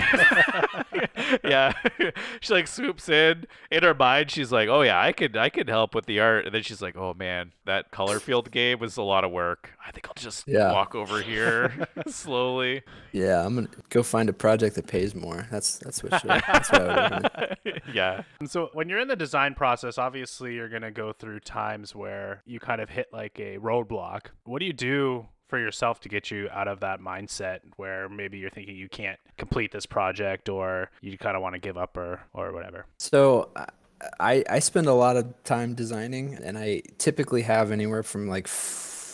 yeah. 1.44 1.72
she 2.40 2.52
like 2.52 2.66
swoops 2.68 3.08
in. 3.08 3.46
In 3.70 3.82
her 3.82 3.94
mind, 3.94 4.30
she's 4.30 4.52
like, 4.52 4.68
"Oh 4.68 4.82
yeah, 4.82 5.00
I 5.00 5.12
could 5.12 5.36
I 5.36 5.48
could 5.48 5.68
help 5.68 5.94
with 5.94 6.06
the 6.06 6.20
art." 6.20 6.46
And 6.46 6.54
then 6.54 6.62
she's 6.62 6.82
like, 6.82 6.96
"Oh 6.96 7.14
man, 7.14 7.52
that 7.64 7.90
color 7.90 8.20
field 8.20 8.50
game 8.50 8.78
was 8.78 8.96
a 8.96 9.02
lot 9.02 9.24
of 9.24 9.30
work. 9.30 9.70
I 9.86 9.90
think 9.92 10.06
I'll 10.08 10.14
just 10.16 10.46
Yeah. 10.46 10.72
walk 10.72 10.94
over 10.94 11.20
here 11.20 11.86
slowly." 12.08 12.82
Yeah, 13.12 13.44
I'm 13.44 13.54
gonna 13.54 13.68
go 13.90 14.02
find 14.02 14.28
a 14.28 14.32
project 14.34 14.74
that 14.76 14.86
pays 14.86 15.14
more. 15.14 15.46
That's 15.50 15.78
that's 15.78 16.02
what 16.02 16.20
she, 16.20 16.28
that's 16.28 16.70
what 16.70 16.82
I 16.82 16.86
would 16.86 17.22
recommend. 17.24 17.82
yeah. 17.94 18.22
And 18.40 18.50
so 18.50 18.70
when 18.72 18.88
you're 18.88 19.00
in 19.00 19.08
the 19.08 19.16
design 19.16 19.54
process, 19.54 19.98
obviously 19.98 20.54
you're 20.54 20.68
going 20.68 20.82
to 20.82 20.90
through 21.12 21.40
times 21.40 21.94
where 21.94 22.42
you 22.46 22.58
kind 22.60 22.80
of 22.80 22.88
hit 22.90 23.08
like 23.12 23.38
a 23.38 23.58
roadblock. 23.58 24.26
What 24.44 24.60
do 24.60 24.66
you 24.66 24.72
do 24.72 25.26
for 25.48 25.58
yourself 25.58 26.00
to 26.00 26.08
get 26.08 26.30
you 26.30 26.48
out 26.52 26.66
of 26.66 26.80
that 26.80 27.00
mindset 27.00 27.60
where 27.76 28.08
maybe 28.08 28.38
you're 28.38 28.50
thinking 28.50 28.74
you 28.76 28.88
can't 28.88 29.18
complete 29.38 29.70
this 29.70 29.86
project 29.86 30.48
or 30.48 30.90
you 31.00 31.16
kind 31.16 31.36
of 31.36 31.42
want 31.42 31.54
to 31.54 31.60
give 31.60 31.76
up 31.76 31.96
or 31.96 32.20
or 32.34 32.52
whatever? 32.52 32.86
So 32.98 33.50
I- 33.56 33.66
I 34.20 34.44
I 34.50 34.58
spend 34.58 34.88
a 34.88 34.92
lot 34.92 35.16
of 35.16 35.42
time 35.44 35.72
designing, 35.74 36.34
and 36.34 36.58
I 36.58 36.82
typically 36.98 37.40
have 37.42 37.70
anywhere 37.70 38.02
from 38.02 38.28
like 38.28 38.46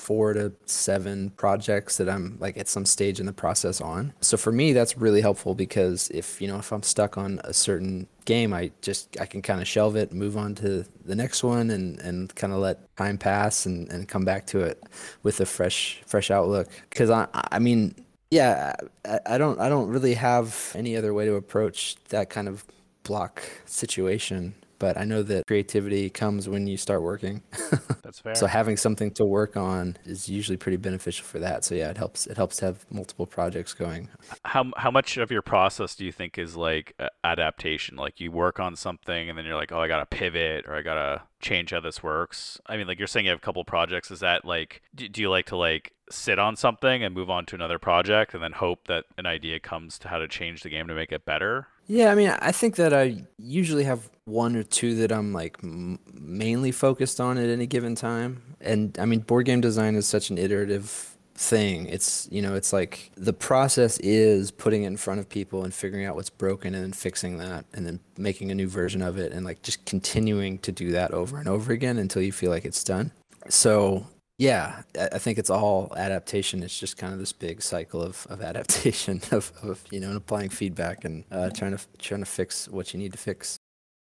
four 0.02 0.32
to 0.32 0.52
seven 0.66 1.30
projects 1.30 1.96
that 1.98 2.08
I'm 2.08 2.36
like 2.40 2.56
at 2.58 2.68
some 2.68 2.84
stage 2.84 3.20
in 3.20 3.26
the 3.26 3.32
process 3.32 3.80
on. 3.80 4.12
So 4.20 4.36
for 4.36 4.52
me, 4.52 4.72
that's 4.72 4.98
really 4.98 5.20
helpful 5.20 5.54
because 5.54 6.10
if 6.10 6.40
you 6.42 6.48
know 6.48 6.58
if 6.58 6.72
I'm 6.72 6.82
stuck 6.82 7.16
on 7.16 7.40
a 7.44 7.52
certain 7.52 8.08
game, 8.24 8.52
I 8.52 8.72
just 8.82 9.16
I 9.20 9.26
can 9.26 9.42
kind 9.42 9.60
of 9.60 9.68
shelve 9.68 9.96
it, 9.96 10.12
move 10.12 10.36
on 10.36 10.54
to 10.56 10.84
the 11.04 11.14
next 11.14 11.44
one, 11.44 11.70
and 11.70 12.00
and 12.00 12.34
kind 12.34 12.52
of 12.52 12.58
let 12.58 12.96
time 12.96 13.16
pass 13.16 13.64
and 13.66 13.88
and 13.92 14.08
come 14.08 14.24
back 14.24 14.46
to 14.46 14.60
it 14.60 14.82
with 15.22 15.40
a 15.40 15.46
fresh 15.46 16.02
fresh 16.06 16.30
outlook. 16.30 16.68
Because 16.90 17.10
I 17.10 17.28
I 17.32 17.58
mean. 17.58 17.94
Yeah, 18.30 18.72
I, 19.04 19.20
I 19.34 19.38
don't. 19.38 19.60
I 19.60 19.68
don't 19.68 19.90
really 19.90 20.14
have 20.14 20.72
any 20.74 20.96
other 20.96 21.12
way 21.12 21.26
to 21.26 21.34
approach 21.34 21.96
that 22.08 22.30
kind 22.30 22.48
of 22.48 22.64
block 23.02 23.42
situation. 23.66 24.54
But 24.82 24.98
I 24.98 25.04
know 25.04 25.22
that 25.22 25.46
creativity 25.46 26.10
comes 26.10 26.48
when 26.48 26.66
you 26.66 26.76
start 26.76 27.02
working. 27.02 27.44
That's 28.02 28.18
fair. 28.18 28.34
So 28.34 28.48
having 28.48 28.76
something 28.76 29.12
to 29.12 29.24
work 29.24 29.56
on 29.56 29.96
is 30.04 30.28
usually 30.28 30.56
pretty 30.56 30.76
beneficial 30.76 31.24
for 31.24 31.38
that. 31.38 31.62
So 31.62 31.76
yeah, 31.76 31.90
it 31.90 31.96
helps. 31.96 32.26
It 32.26 32.36
helps 32.36 32.56
to 32.56 32.64
have 32.64 32.84
multiple 32.90 33.24
projects 33.24 33.74
going. 33.74 34.08
How 34.44 34.72
how 34.76 34.90
much 34.90 35.18
of 35.18 35.30
your 35.30 35.40
process 35.40 35.94
do 35.94 36.04
you 36.04 36.10
think 36.10 36.36
is 36.36 36.56
like 36.56 36.94
uh, 36.98 37.10
adaptation? 37.22 37.94
Like 37.94 38.18
you 38.18 38.32
work 38.32 38.58
on 38.58 38.74
something 38.74 39.28
and 39.28 39.38
then 39.38 39.44
you're 39.44 39.54
like, 39.54 39.70
oh, 39.70 39.78
I 39.78 39.86
gotta 39.86 40.04
pivot 40.04 40.64
or 40.66 40.74
I 40.74 40.82
gotta 40.82 41.22
change 41.40 41.70
how 41.70 41.78
this 41.78 42.02
works. 42.02 42.60
I 42.66 42.76
mean, 42.76 42.88
like 42.88 42.98
you're 42.98 43.06
saying 43.06 43.26
you 43.26 43.30
have 43.30 43.38
a 43.38 43.40
couple 43.40 43.62
projects. 43.64 44.10
Is 44.10 44.18
that 44.18 44.44
like, 44.44 44.82
do, 44.96 45.08
do 45.08 45.20
you 45.20 45.30
like 45.30 45.46
to 45.46 45.56
like 45.56 45.92
sit 46.10 46.40
on 46.40 46.56
something 46.56 47.04
and 47.04 47.14
move 47.14 47.30
on 47.30 47.46
to 47.46 47.54
another 47.54 47.78
project 47.78 48.34
and 48.34 48.42
then 48.42 48.50
hope 48.50 48.88
that 48.88 49.04
an 49.16 49.26
idea 49.26 49.60
comes 49.60 49.96
to 50.00 50.08
how 50.08 50.18
to 50.18 50.26
change 50.26 50.64
the 50.64 50.70
game 50.70 50.88
to 50.88 50.94
make 50.94 51.12
it 51.12 51.24
better? 51.24 51.68
Yeah, 51.86 52.10
I 52.10 52.14
mean, 52.14 52.30
I 52.30 52.52
think 52.52 52.76
that 52.76 52.94
I 52.94 53.24
usually 53.38 53.84
have 53.84 54.08
one 54.24 54.56
or 54.56 54.62
two 54.62 54.94
that 54.96 55.12
I'm 55.12 55.32
like 55.32 55.58
m- 55.62 55.98
mainly 56.12 56.72
focused 56.72 57.20
on 57.20 57.38
at 57.38 57.48
any 57.48 57.66
given 57.66 57.94
time. 57.94 58.42
And 58.60 58.96
I 58.98 59.04
mean, 59.04 59.20
board 59.20 59.46
game 59.46 59.60
design 59.60 59.94
is 59.96 60.06
such 60.06 60.30
an 60.30 60.38
iterative 60.38 61.16
thing. 61.34 61.86
It's, 61.86 62.28
you 62.30 62.40
know, 62.40 62.54
it's 62.54 62.72
like 62.72 63.10
the 63.16 63.32
process 63.32 63.98
is 63.98 64.50
putting 64.50 64.84
it 64.84 64.88
in 64.88 64.96
front 64.96 65.18
of 65.20 65.28
people 65.28 65.64
and 65.64 65.74
figuring 65.74 66.06
out 66.06 66.14
what's 66.14 66.30
broken 66.30 66.74
and 66.74 66.84
then 66.84 66.92
fixing 66.92 67.38
that 67.38 67.64
and 67.72 67.84
then 67.84 68.00
making 68.16 68.50
a 68.50 68.54
new 68.54 68.68
version 68.68 69.02
of 69.02 69.18
it 69.18 69.32
and 69.32 69.44
like 69.44 69.62
just 69.62 69.84
continuing 69.84 70.58
to 70.58 70.72
do 70.72 70.92
that 70.92 71.10
over 71.12 71.38
and 71.38 71.48
over 71.48 71.72
again 71.72 71.98
until 71.98 72.22
you 72.22 72.32
feel 72.32 72.50
like 72.50 72.64
it's 72.64 72.84
done. 72.84 73.10
So 73.48 74.06
yeah, 74.42 74.82
I 74.98 75.08
I 75.12 75.18
think 75.18 75.38
it's 75.38 75.50
all 75.50 75.92
adaptation. 75.96 76.64
It's 76.64 76.76
just 76.76 76.96
kind 76.96 77.12
of 77.12 77.20
this 77.20 77.32
big 77.32 77.62
cycle 77.62 78.02
of, 78.02 78.26
of 78.28 78.42
adaptation 78.42 79.20
of, 79.30 79.52
of 79.62 79.84
you 79.90 80.00
know 80.00 80.08
and 80.08 80.16
applying 80.16 80.48
feedback 80.48 81.04
and 81.04 81.24
uh, 81.30 81.50
trying 81.50 81.76
to 81.76 81.84
trying 81.98 82.20
to 82.20 82.26
fix 82.26 82.68
what 82.68 82.92
you 82.92 82.98
need 82.98 83.12
to 83.12 83.18
fix. 83.18 83.56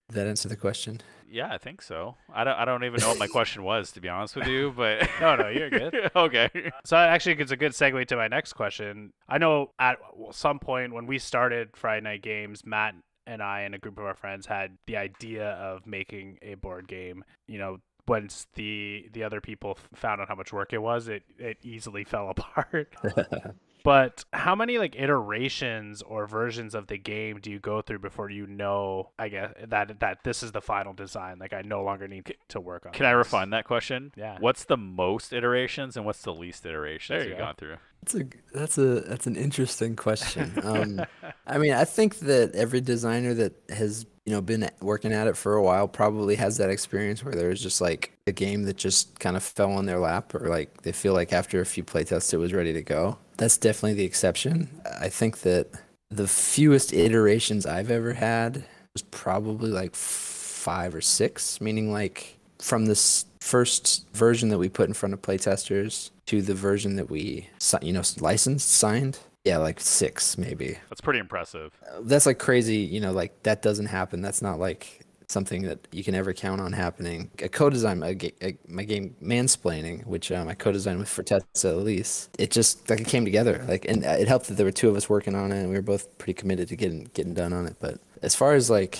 Did 0.09 0.15
that 0.17 0.27
answer 0.27 0.49
the 0.49 0.57
question? 0.57 1.01
Yeah, 1.27 1.51
I 1.51 1.57
think 1.57 1.81
so. 1.81 2.15
I 2.33 2.43
don't 2.43 2.57
I 2.57 2.65
don't 2.65 2.83
even 2.83 2.99
know 2.99 3.07
what 3.07 3.17
my 3.17 3.27
question 3.27 3.63
was 3.63 3.93
to 3.93 4.01
be 4.01 4.09
honest 4.09 4.35
with 4.35 4.47
you, 4.47 4.73
but 4.75 5.07
No, 5.21 5.37
no, 5.37 5.47
you're 5.47 5.69
good. 5.69 6.11
okay. 6.15 6.49
So 6.83 6.97
actually, 6.97 7.37
it's 7.39 7.51
a 7.51 7.57
good 7.57 7.71
segue 7.71 8.05
to 8.07 8.17
my 8.17 8.27
next 8.27 8.53
question. 8.53 9.13
I 9.29 9.37
know 9.37 9.71
at 9.79 9.97
some 10.31 10.59
point 10.59 10.93
when 10.93 11.07
we 11.07 11.17
started 11.17 11.69
Friday 11.75 12.03
Night 12.03 12.21
Games, 12.21 12.65
Matt 12.65 12.95
and 13.25 13.41
I 13.41 13.61
and 13.61 13.73
a 13.73 13.79
group 13.79 13.97
of 13.97 14.03
our 14.03 14.13
friends 14.13 14.45
had 14.45 14.77
the 14.85 14.97
idea 14.97 15.51
of 15.51 15.87
making 15.87 16.39
a 16.41 16.55
board 16.55 16.87
game. 16.87 17.23
You 17.47 17.57
know, 17.57 17.77
once 18.07 18.47
the 18.55 19.09
the 19.13 19.23
other 19.23 19.41
people 19.41 19.77
found 19.93 20.21
out 20.21 20.27
how 20.27 20.35
much 20.35 20.53
work 20.53 20.73
it 20.73 20.81
was, 20.81 21.07
it 21.07 21.23
it 21.37 21.57
easily 21.63 22.03
fell 22.13 22.29
apart. 22.29 22.95
But 23.85 24.25
how 24.33 24.55
many 24.55 24.79
like 24.79 24.95
iterations 24.95 26.01
or 26.01 26.25
versions 26.25 26.73
of 26.73 26.87
the 26.87 26.97
game 26.97 27.39
do 27.39 27.51
you 27.51 27.59
go 27.59 27.83
through 27.83 27.99
before 27.99 28.31
you 28.31 28.47
know, 28.47 29.11
I 29.19 29.29
guess 29.29 29.53
that 29.67 29.99
that 29.99 30.23
this 30.23 30.41
is 30.41 30.51
the 30.51 30.59
final 30.59 30.93
design? 30.93 31.37
Like 31.37 31.53
I 31.53 31.61
no 31.61 31.83
longer 31.83 32.07
need 32.07 32.35
to 32.47 32.59
work 32.59 32.87
on. 32.87 32.93
Can 32.93 33.05
I 33.05 33.11
refine 33.11 33.51
that 33.51 33.65
question? 33.65 34.11
Yeah. 34.17 34.37
What's 34.39 34.63
the 34.63 34.75
most 34.75 35.33
iterations 35.33 35.97
and 35.97 36.03
what's 36.03 36.23
the 36.23 36.33
least 36.33 36.65
iterations 36.65 37.09
There 37.09 37.23
you 37.25 37.29
you've 37.29 37.37
go. 37.37 37.43
gone 37.45 37.55
through? 37.59 37.75
That's 38.01 38.15
a 38.15 38.23
that's 38.55 38.77
a 38.79 39.01
that's 39.01 39.27
an 39.27 39.35
interesting 39.35 39.95
question. 39.95 40.51
Um, 40.65 41.05
I 41.45 41.59
mean, 41.59 41.73
I 41.73 41.85
think 41.85 42.19
that 42.19 42.55
every 42.55 42.81
designer 42.81 43.35
that 43.35 43.53
has 43.69 44.07
you 44.25 44.33
know 44.33 44.41
been 44.41 44.69
working 44.81 45.13
at 45.13 45.27
it 45.27 45.37
for 45.37 45.55
a 45.55 45.63
while 45.63 45.87
probably 45.87 46.35
has 46.35 46.57
that 46.57 46.69
experience 46.69 47.23
where 47.23 47.35
there's 47.35 47.61
just 47.61 47.79
like 47.79 48.11
a 48.27 48.31
game 48.31 48.63
that 48.63 48.75
just 48.75 49.19
kind 49.19 49.37
of 49.37 49.43
fell 49.43 49.71
on 49.73 49.85
their 49.85 49.99
lap, 49.99 50.33
or 50.33 50.47
like 50.49 50.81
they 50.81 50.91
feel 50.91 51.13
like 51.13 51.31
after 51.31 51.61
a 51.61 51.65
few 51.65 51.83
playtests 51.83 52.33
it 52.33 52.37
was 52.37 52.53
ready 52.53 52.73
to 52.73 52.81
go. 52.81 53.17
That's 53.37 53.57
definitely 53.57 53.93
the 53.93 54.05
exception. 54.05 54.81
I 54.99 55.09
think 55.09 55.39
that 55.41 55.69
the 56.09 56.27
fewest 56.27 56.93
iterations 56.93 57.65
I've 57.65 57.91
ever 57.91 58.13
had 58.13 58.63
was 58.93 59.03
probably 59.03 59.69
like 59.69 59.95
five 59.95 60.95
or 60.95 61.01
six, 61.01 61.61
meaning 61.61 61.91
like 61.91 62.37
from 62.59 62.85
this 62.87 63.25
first 63.41 64.07
version 64.13 64.49
that 64.49 64.57
we 64.57 64.69
put 64.69 64.87
in 64.87 64.93
front 64.93 65.13
of 65.13 65.21
playtesters 65.21 66.09
to 66.25 66.41
the 66.41 66.55
version 66.55 66.95
that 66.95 67.11
we 67.11 67.47
you 67.81 67.93
know 67.93 68.01
licensed 68.19 68.71
signed 68.71 69.19
yeah 69.45 69.57
like 69.57 69.79
six 69.79 70.37
maybe. 70.37 70.77
That's 70.89 71.01
pretty 71.01 71.19
impressive. 71.19 71.71
Uh, 71.87 72.01
that's 72.03 72.25
like 72.25 72.39
crazy 72.39 72.77
you 72.77 72.99
know 72.99 73.11
like 73.11 73.43
that 73.43 73.61
doesn't 73.61 73.87
happen. 73.87 74.21
That's 74.21 74.41
not 74.41 74.59
like 74.59 75.05
something 75.27 75.63
that 75.63 75.87
you 75.91 76.03
can 76.03 76.13
ever 76.13 76.33
count 76.33 76.61
on 76.61 76.71
happening. 76.71 77.31
A 77.41 77.49
co-design 77.49 78.03
a, 78.03 78.13
ga- 78.13 78.35
a, 78.41 78.57
my 78.67 78.83
game 78.83 79.15
mansplaining 79.23 80.05
which 80.05 80.31
um, 80.31 80.47
i 80.47 80.53
co-designed 80.53 80.99
with 80.99 81.07
fortessa 81.07 81.73
elise 81.73 82.29
it 82.37 82.51
just 82.51 82.89
like 82.89 82.99
it 83.01 83.07
came 83.07 83.25
together. 83.25 83.63
Like 83.67 83.85
and 83.85 84.05
uh, 84.05 84.09
it 84.09 84.27
helped 84.27 84.47
that 84.47 84.55
there 84.55 84.65
were 84.65 84.71
two 84.71 84.89
of 84.89 84.95
us 84.95 85.09
working 85.09 85.35
on 85.35 85.51
it 85.51 85.59
and 85.59 85.69
we 85.69 85.75
were 85.75 85.81
both 85.81 86.17
pretty 86.17 86.33
committed 86.33 86.67
to 86.69 86.75
getting 86.75 87.09
getting 87.13 87.33
done 87.33 87.53
on 87.53 87.65
it. 87.65 87.77
But 87.79 87.99
as 88.21 88.35
far 88.35 88.53
as 88.53 88.69
like 88.69 88.99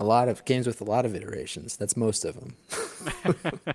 a 0.00 0.04
lot 0.04 0.28
of 0.28 0.44
games 0.44 0.66
with 0.66 0.80
a 0.80 0.84
lot 0.84 1.06
of 1.06 1.14
iterations 1.14 1.76
that's 1.76 1.96
most 1.96 2.24
of 2.24 2.34
them. 2.34 2.56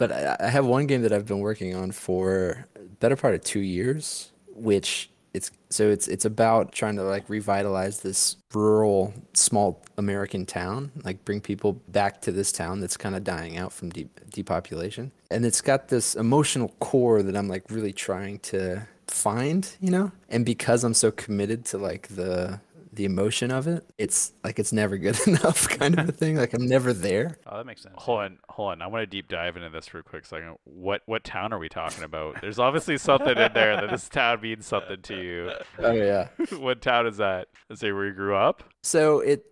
But 0.00 0.12
I, 0.12 0.36
I 0.40 0.48
have 0.48 0.64
one 0.64 0.86
game 0.86 1.02
that 1.02 1.12
I've 1.12 1.26
been 1.26 1.40
working 1.40 1.74
on 1.74 1.92
for 1.92 2.66
better 3.00 3.16
part 3.16 3.34
of 3.34 3.44
two 3.44 3.60
years, 3.60 4.32
which 4.48 5.10
it's 5.32 5.50
so 5.68 5.88
it's 5.88 6.08
it's 6.08 6.24
about 6.24 6.72
trying 6.72 6.96
to 6.96 7.02
like 7.02 7.28
revitalize 7.28 8.00
this 8.00 8.36
rural 8.52 9.14
small 9.32 9.82
American 9.96 10.46
town, 10.46 10.90
like 11.04 11.24
bring 11.24 11.40
people 11.40 11.74
back 11.88 12.20
to 12.22 12.32
this 12.32 12.52
town 12.52 12.80
that's 12.80 12.96
kind 12.96 13.14
of 13.14 13.22
dying 13.22 13.56
out 13.56 13.72
from 13.72 13.90
de- 13.90 14.08
depopulation, 14.30 15.12
and 15.30 15.44
it's 15.44 15.60
got 15.60 15.88
this 15.88 16.14
emotional 16.16 16.74
core 16.80 17.22
that 17.22 17.36
I'm 17.36 17.48
like 17.48 17.64
really 17.70 17.92
trying 17.92 18.40
to 18.40 18.86
find, 19.06 19.68
you 19.80 19.90
know, 19.90 20.12
and 20.28 20.44
because 20.44 20.84
I'm 20.84 20.94
so 20.94 21.10
committed 21.10 21.64
to 21.66 21.78
like 21.78 22.08
the 22.08 22.60
the 22.92 23.04
emotion 23.04 23.50
of 23.50 23.66
it, 23.66 23.84
it's 23.98 24.32
like 24.42 24.58
it's 24.58 24.72
never 24.72 24.98
good 24.98 25.18
enough 25.26 25.68
kind 25.68 25.98
of 25.98 26.08
a 26.08 26.12
thing. 26.12 26.36
Like 26.36 26.54
I'm 26.54 26.66
never 26.66 26.92
there. 26.92 27.38
Oh, 27.46 27.56
that 27.56 27.66
makes 27.66 27.82
sense. 27.82 27.94
Hold 27.98 28.20
on, 28.20 28.38
hold 28.48 28.72
on. 28.72 28.82
I 28.82 28.86
want 28.86 29.02
to 29.02 29.06
deep 29.06 29.28
dive 29.28 29.56
into 29.56 29.70
this 29.70 29.86
for 29.86 29.98
a 29.98 30.02
quick 30.02 30.26
second. 30.26 30.56
What 30.64 31.02
what 31.06 31.24
town 31.24 31.52
are 31.52 31.58
we 31.58 31.68
talking 31.68 32.04
about? 32.04 32.40
There's 32.40 32.58
obviously 32.58 32.98
something 32.98 33.36
in 33.36 33.52
there 33.52 33.76
that 33.80 33.90
this 33.90 34.08
town 34.08 34.40
means 34.40 34.66
something 34.66 35.00
to 35.02 35.22
you. 35.22 35.52
Oh 35.78 35.92
yeah. 35.92 36.28
what 36.58 36.82
town 36.82 37.06
is 37.06 37.18
that? 37.18 37.48
Is 37.68 37.82
it 37.82 37.92
where 37.92 38.06
you 38.06 38.12
grew 38.12 38.34
up? 38.34 38.64
So 38.82 39.20
it 39.20 39.44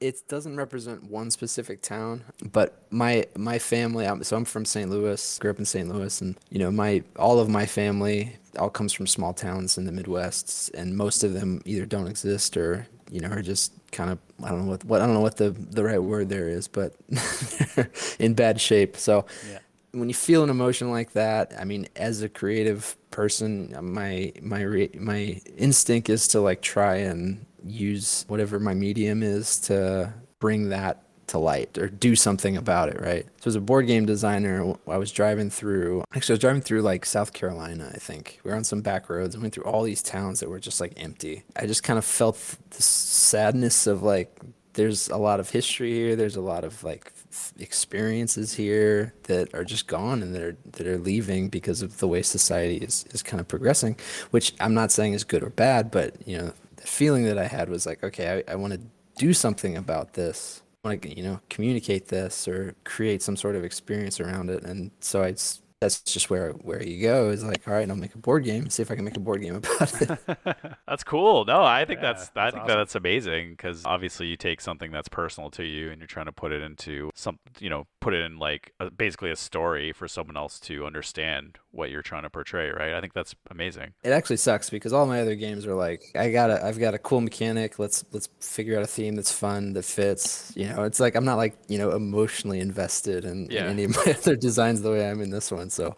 it 0.00 0.22
doesn't 0.28 0.56
represent 0.56 1.04
one 1.04 1.30
specific 1.30 1.82
town, 1.82 2.24
but 2.52 2.82
my 2.90 3.26
my 3.36 3.58
family. 3.58 4.06
I'm, 4.06 4.22
so 4.24 4.36
I'm 4.36 4.44
from 4.44 4.64
St. 4.64 4.90
Louis. 4.90 5.38
Grew 5.38 5.50
up 5.50 5.58
in 5.58 5.64
St. 5.66 5.88
Louis, 5.88 6.20
and 6.20 6.36
you 6.50 6.58
know 6.58 6.70
my 6.70 7.02
all 7.16 7.38
of 7.38 7.48
my 7.48 7.66
family 7.66 8.36
all 8.58 8.70
comes 8.70 8.92
from 8.92 9.06
small 9.06 9.32
towns 9.34 9.78
in 9.78 9.84
the 9.84 9.92
Midwest, 9.92 10.70
and 10.74 10.96
most 10.96 11.22
of 11.24 11.34
them 11.34 11.60
either 11.64 11.86
don't 11.86 12.06
exist 12.08 12.56
or 12.56 12.86
you 13.10 13.20
know 13.20 13.28
are 13.28 13.42
just 13.42 13.72
kind 13.92 14.10
of 14.10 14.18
I 14.42 14.48
don't 14.50 14.64
know 14.64 14.70
what, 14.70 14.84
what 14.84 15.00
I 15.02 15.06
don't 15.06 15.14
know 15.14 15.20
what 15.20 15.36
the 15.36 15.50
the 15.50 15.84
right 15.84 16.02
word 16.02 16.28
there 16.28 16.48
is, 16.48 16.66
but 16.68 16.94
in 18.18 18.34
bad 18.34 18.60
shape. 18.60 18.96
So 18.96 19.26
Yeah. 19.50 19.58
when 19.92 20.08
you 20.08 20.14
feel 20.14 20.42
an 20.44 20.50
emotion 20.50 20.90
like 20.90 21.12
that, 21.12 21.52
I 21.58 21.64
mean, 21.64 21.88
as 21.96 22.22
a 22.22 22.28
creative 22.28 22.96
person, 23.10 23.74
my 23.94 24.32
my 24.40 24.62
re- 24.62 24.90
my 24.98 25.40
instinct 25.58 26.08
is 26.08 26.26
to 26.28 26.40
like 26.40 26.62
try 26.62 26.96
and 26.96 27.44
use 27.64 28.24
whatever 28.28 28.58
my 28.58 28.74
medium 28.74 29.22
is 29.22 29.58
to 29.60 30.12
bring 30.38 30.70
that 30.70 31.02
to 31.30 31.38
light 31.38 31.78
or 31.78 31.88
do 31.88 32.16
something 32.16 32.56
about 32.56 32.88
it, 32.88 33.00
right? 33.00 33.24
So 33.40 33.48
as 33.48 33.54
a 33.54 33.60
board 33.60 33.86
game 33.86 34.04
designer, 34.04 34.74
I 34.88 34.98
was 34.98 35.12
driving 35.12 35.48
through 35.48 36.04
actually 36.14 36.34
I 36.34 36.34
was 36.34 36.40
driving 36.40 36.62
through 36.62 36.82
like 36.82 37.06
South 37.06 37.32
Carolina, 37.32 37.90
I 37.94 37.98
think. 37.98 38.40
We 38.44 38.50
were 38.50 38.56
on 38.56 38.64
some 38.64 38.82
back 38.82 39.08
roads 39.08 39.34
and 39.34 39.42
went 39.42 39.54
through 39.54 39.64
all 39.64 39.82
these 39.82 40.02
towns 40.02 40.40
that 40.40 40.48
were 40.48 40.58
just 40.58 40.80
like 40.80 40.92
empty. 40.96 41.44
I 41.56 41.66
just 41.66 41.82
kind 41.82 41.98
of 41.98 42.04
felt 42.04 42.56
the 42.70 42.82
sadness 42.82 43.86
of 43.86 44.02
like 44.02 44.36
there's 44.74 45.08
a 45.08 45.16
lot 45.16 45.40
of 45.40 45.50
history 45.50 45.92
here. 45.92 46.16
There's 46.16 46.36
a 46.36 46.40
lot 46.40 46.64
of 46.64 46.82
like 46.82 47.12
experiences 47.58 48.54
here 48.54 49.14
that 49.24 49.54
are 49.54 49.64
just 49.64 49.86
gone 49.86 50.22
and 50.22 50.34
that 50.34 50.42
are 50.42 50.56
that 50.72 50.86
are 50.86 50.98
leaving 50.98 51.48
because 51.48 51.82
of 51.82 51.98
the 51.98 52.08
way 52.08 52.22
society 52.22 52.78
is 52.78 53.04
is 53.12 53.22
kind 53.22 53.40
of 53.40 53.46
progressing. 53.46 53.96
Which 54.30 54.54
I'm 54.58 54.74
not 54.74 54.90
saying 54.90 55.12
is 55.12 55.22
good 55.24 55.42
or 55.42 55.50
bad, 55.50 55.90
but 55.90 56.16
you 56.26 56.38
know 56.38 56.52
the 56.80 56.86
feeling 56.86 57.24
that 57.24 57.38
I 57.38 57.46
had 57.46 57.68
was 57.68 57.86
like, 57.86 58.02
okay, 58.04 58.42
I, 58.48 58.52
I 58.52 58.56
want 58.56 58.72
to 58.74 58.80
do 59.16 59.32
something 59.32 59.76
about 59.76 60.14
this. 60.14 60.62
I 60.84 60.88
want 60.88 61.02
to 61.02 61.16
you 61.16 61.22
know 61.22 61.40
communicate 61.50 62.08
this 62.08 62.48
or 62.48 62.74
create 62.84 63.22
some 63.22 63.36
sort 63.36 63.56
of 63.56 63.64
experience 63.64 64.20
around 64.20 64.50
it. 64.50 64.64
And 64.64 64.90
so 65.00 65.22
I 65.22 65.30
s- 65.30 65.62
that's 65.80 66.00
just 66.02 66.30
where 66.30 66.52
where 66.52 66.82
you 66.82 67.02
go 67.02 67.30
is 67.30 67.44
like, 67.44 67.66
all 67.68 67.74
right, 67.74 67.88
I'll 67.88 67.96
make 67.96 68.14
a 68.14 68.18
board 68.18 68.44
game. 68.44 68.68
See 68.70 68.82
if 68.82 68.90
I 68.90 68.96
can 68.96 69.04
make 69.04 69.16
a 69.16 69.20
board 69.20 69.42
game 69.42 69.56
about 69.56 70.02
it. 70.02 70.10
That's 70.86 71.04
cool. 71.04 71.44
No, 71.44 71.62
I 71.62 71.84
think 71.84 72.00
Yeah, 72.00 72.00
that's, 72.00 72.30
I 72.34 72.50
think 72.50 72.64
awesome. 72.64 72.66
that 72.66 72.76
that's 72.76 72.96
amazing 72.96 73.50
because 73.50 73.84
obviously 73.86 74.26
you 74.26 74.36
take 74.36 74.60
something 74.60 74.90
that's 74.90 75.08
personal 75.08 75.50
to 75.52 75.64
you 75.64 75.90
and 75.90 76.00
you're 76.00 76.08
trying 76.08 76.26
to 76.26 76.32
put 76.32 76.50
it 76.52 76.62
into 76.62 77.10
some, 77.14 77.38
you 77.60 77.70
know, 77.70 77.86
put 78.00 78.12
it 78.12 78.22
in 78.22 78.38
like 78.38 78.72
a, 78.80 78.90
basically 78.90 79.30
a 79.30 79.36
story 79.36 79.92
for 79.92 80.08
someone 80.08 80.36
else 80.36 80.58
to 80.60 80.84
understand 80.84 81.58
what 81.72 81.90
you're 81.90 82.02
trying 82.02 82.22
to 82.24 82.30
portray, 82.30 82.70
right? 82.70 82.94
I 82.94 83.00
think 83.00 83.12
that's 83.12 83.34
amazing. 83.50 83.92
It 84.02 84.10
actually 84.10 84.38
sucks 84.38 84.70
because 84.70 84.92
all 84.92 85.06
my 85.06 85.20
other 85.20 85.34
games 85.36 85.66
are 85.66 85.74
like 85.74 86.02
I 86.16 86.30
got 86.30 86.50
a 86.50 86.64
I've 86.64 86.78
got 86.80 86.94
a 86.94 86.98
cool 86.98 87.20
mechanic. 87.20 87.78
Let's 87.78 88.04
let's 88.12 88.28
figure 88.40 88.76
out 88.76 88.82
a 88.82 88.86
theme 88.88 89.14
that's 89.16 89.32
fun 89.32 89.72
that 89.74 89.84
fits. 89.84 90.52
You 90.56 90.68
know, 90.68 90.82
it's 90.82 90.98
like 91.00 91.14
I'm 91.14 91.24
not 91.24 91.36
like 91.36 91.56
you 91.68 91.78
know 91.78 91.92
emotionally 91.92 92.60
invested 92.60 93.24
in, 93.24 93.48
Yeah. 93.50 93.64
in 93.64 93.70
any 93.70 93.84
of 93.84 93.96
my 93.96 94.12
other 94.18 94.36
designs 94.36 94.82
the 94.82 94.90
way 94.90 95.08
I'm 95.08 95.20
in 95.20 95.30
this 95.30 95.50
one. 95.52 95.70
So 95.70 95.96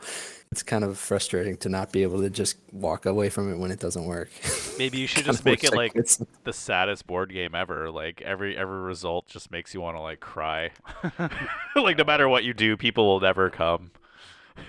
it's 0.50 0.62
kind 0.62 0.84
of 0.84 0.98
frustrating 0.98 1.56
to 1.56 1.70
not 1.70 1.92
be 1.92 2.02
able 2.02 2.20
to 2.20 2.28
just 2.28 2.58
walk 2.72 3.06
away 3.06 3.30
from 3.30 3.50
it 3.50 3.56
when 3.56 3.70
it 3.70 3.80
doesn't 3.80 4.04
work. 4.04 4.28
Maybe 4.78 4.98
you 4.98 5.06
should 5.06 5.24
just 5.24 5.46
make 5.46 5.64
it 5.64 5.72
like 5.72 5.94
could. 5.94 6.06
the 6.44 6.52
saddest 6.52 7.06
board 7.06 7.32
game 7.32 7.54
ever. 7.54 7.90
Like 7.90 8.20
every 8.20 8.54
every 8.58 8.80
result 8.82 9.26
just 9.26 9.50
makes 9.50 9.72
you 9.72 9.80
want 9.80 9.96
to 9.96 10.02
like 10.02 10.20
cry. 10.20 10.70
like 11.76 11.96
no 11.96 12.04
matter 12.04 12.28
what 12.28 12.44
you 12.44 12.52
do, 12.52 12.76
people 12.76 13.06
will 13.06 13.20
never 13.20 13.48
come. 13.48 13.90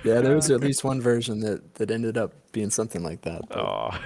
Yeah, 0.04 0.22
there 0.22 0.36
was 0.36 0.50
oh, 0.52 0.56
at 0.56 0.62
least 0.62 0.84
one 0.84 1.02
version 1.02 1.40
that 1.42 1.75
that 1.75 1.92
ended 1.92 2.18
up 2.18 2.34
being 2.52 2.70
something 2.70 3.04
like 3.04 3.22
that. 3.22 3.42
but- 3.50 3.58
Oh. 3.60 3.90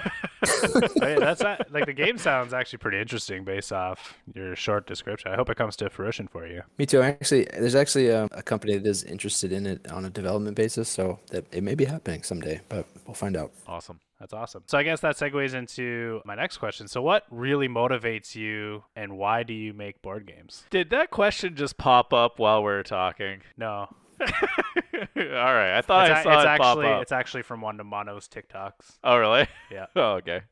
Hey, 1.00 1.16
that's 1.18 1.42
not, 1.42 1.70
like 1.72 1.86
the 1.86 1.92
game 1.92 2.16
sounds 2.18 2.52
actually 2.52 2.78
pretty 2.78 2.98
interesting 2.98 3.44
based 3.44 3.72
off 3.72 4.16
your 4.34 4.56
short 4.56 4.86
description. 4.86 5.30
I 5.32 5.36
hope 5.36 5.50
it 5.50 5.56
comes 5.56 5.76
to 5.76 5.90
fruition 5.90 6.26
for 6.26 6.46
you. 6.46 6.62
Me 6.78 6.86
too. 6.86 7.02
Actually, 7.02 7.46
there's 7.52 7.74
actually 7.74 8.08
a, 8.08 8.24
a 8.32 8.42
company 8.42 8.76
that 8.76 8.86
is 8.88 9.04
interested 9.04 9.52
in 9.52 9.66
it 9.66 9.90
on 9.90 10.04
a 10.04 10.10
development 10.10 10.56
basis, 10.56 10.88
so 10.88 11.18
that 11.30 11.44
it 11.52 11.62
may 11.62 11.74
be 11.74 11.84
happening 11.84 12.22
someday, 12.22 12.60
but 12.68 12.86
we'll 13.06 13.14
find 13.14 13.36
out. 13.36 13.52
awesome. 13.66 14.00
That's 14.20 14.32
awesome. 14.32 14.64
So 14.66 14.76
I 14.78 14.82
guess 14.82 15.00
that 15.00 15.16
segues 15.16 15.54
into 15.54 16.20
my 16.24 16.34
next 16.34 16.56
question. 16.58 16.88
So 16.88 17.00
what 17.02 17.24
really 17.30 17.68
motivates 17.68 18.34
you 18.34 18.82
and 18.96 19.16
why 19.16 19.44
do 19.44 19.54
you 19.54 19.72
make 19.72 20.02
board 20.02 20.26
games? 20.26 20.64
Did 20.70 20.90
that 20.90 21.10
question 21.12 21.54
just 21.54 21.76
pop 21.76 22.12
up 22.12 22.38
while 22.40 22.62
we 22.64 22.72
are 22.72 22.82
talking? 22.82 23.42
No. 23.56 23.88
All 25.16 25.54
right, 25.54 25.76
I 25.78 25.82
thought 25.82 26.10
it's, 26.10 26.16
I 26.16 26.20
a- 26.20 26.22
saw 26.22 26.32
it's 26.38 26.44
it 26.44 26.48
actually 26.48 26.84
pop 26.86 26.96
up. 26.96 27.02
it's 27.02 27.12
actually 27.12 27.42
from 27.42 27.60
one 27.60 27.78
of 27.80 27.86
Mondo's 27.86 28.28
TikToks. 28.28 28.98
Oh, 29.04 29.16
really? 29.16 29.46
Yeah. 29.70 29.86
Oh, 29.96 30.20
okay. 30.22 30.42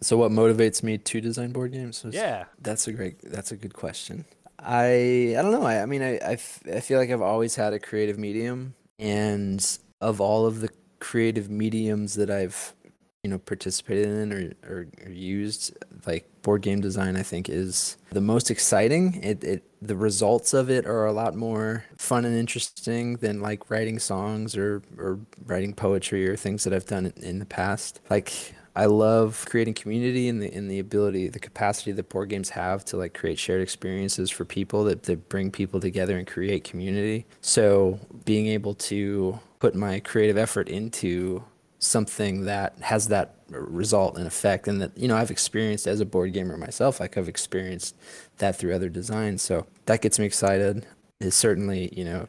So, 0.01 0.17
what 0.17 0.31
motivates 0.33 0.83
me 0.83 0.99
to 0.99 1.21
design 1.21 1.53
board 1.53 1.73
games? 1.73 2.03
Was- 2.05 2.15
Yeah. 2.15 2.45
that's 2.61 2.87
a 2.89 2.93
great. 2.93 3.17
That's 3.23 3.53
a 3.53 3.57
good 3.57 3.73
question. 3.75 4.25
I 4.59 5.35
I 5.39 5.43
don't 5.43 5.53
know. 5.53 5.63
I, 5.65 5.83
I 5.83 5.87
mean, 5.87 6.03
I, 6.03 6.15
I 6.19 6.33
f- 6.35 6.63
I 6.73 6.81
feel 6.81 6.99
like 6.99 7.11
I've 7.11 7.23
always 7.23 7.55
had 7.57 7.73
a 7.73 7.79
creative 7.79 8.19
medium, 8.19 8.75
and 8.99 9.65
of 10.01 10.21
all 10.21 10.45
of 10.47 10.61
the 10.61 10.69
creative 11.01 11.51
mediums 11.51 12.15
that 12.15 12.31
I've 12.31 12.75
you 13.23 13.31
know 13.31 13.39
participated 13.39 14.09
in 14.09 14.33
or, 14.33 14.53
or, 14.69 14.87
or 15.05 15.11
used, 15.11 15.77
like 16.07 16.29
board 16.43 16.63
game 16.63 16.81
design, 16.81 17.17
I 17.17 17.23
think 17.23 17.49
is 17.49 17.97
the 18.11 18.21
most 18.21 18.51
exciting. 18.51 19.23
It 19.23 19.45
it 19.45 19.63
the 19.81 19.95
results 19.95 20.53
of 20.53 20.69
it 20.71 20.87
are 20.87 21.07
a 21.07 21.13
lot 21.13 21.37
more 21.37 21.85
fun 21.97 22.25
and 22.25 22.37
interesting 22.37 23.17
than 23.17 23.41
like 23.41 23.71
writing 23.71 24.01
songs 24.01 24.57
or 24.57 24.83
or 24.99 25.21
writing 25.47 25.73
poetry 25.73 26.29
or 26.29 26.35
things 26.35 26.65
that 26.65 26.73
I've 26.73 26.87
done 26.87 27.13
in, 27.17 27.39
the 27.39 27.47
past. 27.47 28.01
Like 28.11 28.57
I 28.75 28.87
love 28.87 29.47
creating 29.49 29.75
community 29.75 30.29
and 30.29 30.43
the 30.43 30.53
and 30.53 30.69
the 30.69 30.81
ability, 30.81 31.29
the 31.29 31.39
capacity 31.39 31.93
that 31.93 32.09
board 32.09 32.29
games 32.29 32.51
have 32.51 32.85
to 32.87 32.97
like 32.97 33.15
create 33.15 33.39
shared 33.39 33.63
experiences 33.63 34.31
for 34.31 34.45
people 34.45 34.83
that, 34.85 35.05
that 35.05 35.29
bring 35.29 35.53
people 35.53 35.79
together 35.79 36.19
and 36.19 36.27
create 36.27 36.65
community. 36.65 37.27
So 37.41 38.01
being 38.25 38.49
able 38.49 38.75
to 38.75 39.39
put 39.61 39.77
my 39.77 40.01
creative 40.01 40.37
effort 40.37 40.69
into 40.69 41.45
something 41.83 42.45
that 42.45 42.79
has 42.81 43.09
that 43.09 43.35
result 43.49 44.17
and 44.17 44.27
effect 44.27 44.69
and 44.69 44.81
that 44.81 44.97
you 44.97 45.09
know 45.09 45.17
I've 45.17 45.33
experienced 45.33 45.87
as 45.87 46.01
a 46.01 46.07
board 46.07 46.33
gamer 46.33 46.57
myself 46.57 47.01
like 47.01 47.19
I've 47.19 47.29
experienced 47.29 47.97
that 48.39 48.57
through 48.57 48.75
other 48.75 48.89
designs. 48.89 49.43
So 49.43 49.67
that 49.87 50.01
gets 50.01 50.19
me 50.19 50.25
excited. 50.25 50.87
Is 51.21 51.35
certainly 51.35 51.93
you 51.95 52.05
know 52.05 52.29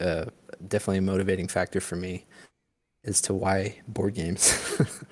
a, 0.00 0.28
definitely 0.66 0.98
a 0.98 1.02
motivating 1.02 1.48
factor 1.48 1.80
for 1.80 1.96
me 1.96 2.26
as 3.04 3.20
to 3.22 3.34
why 3.34 3.80
board 3.88 4.14
games. 4.14 4.54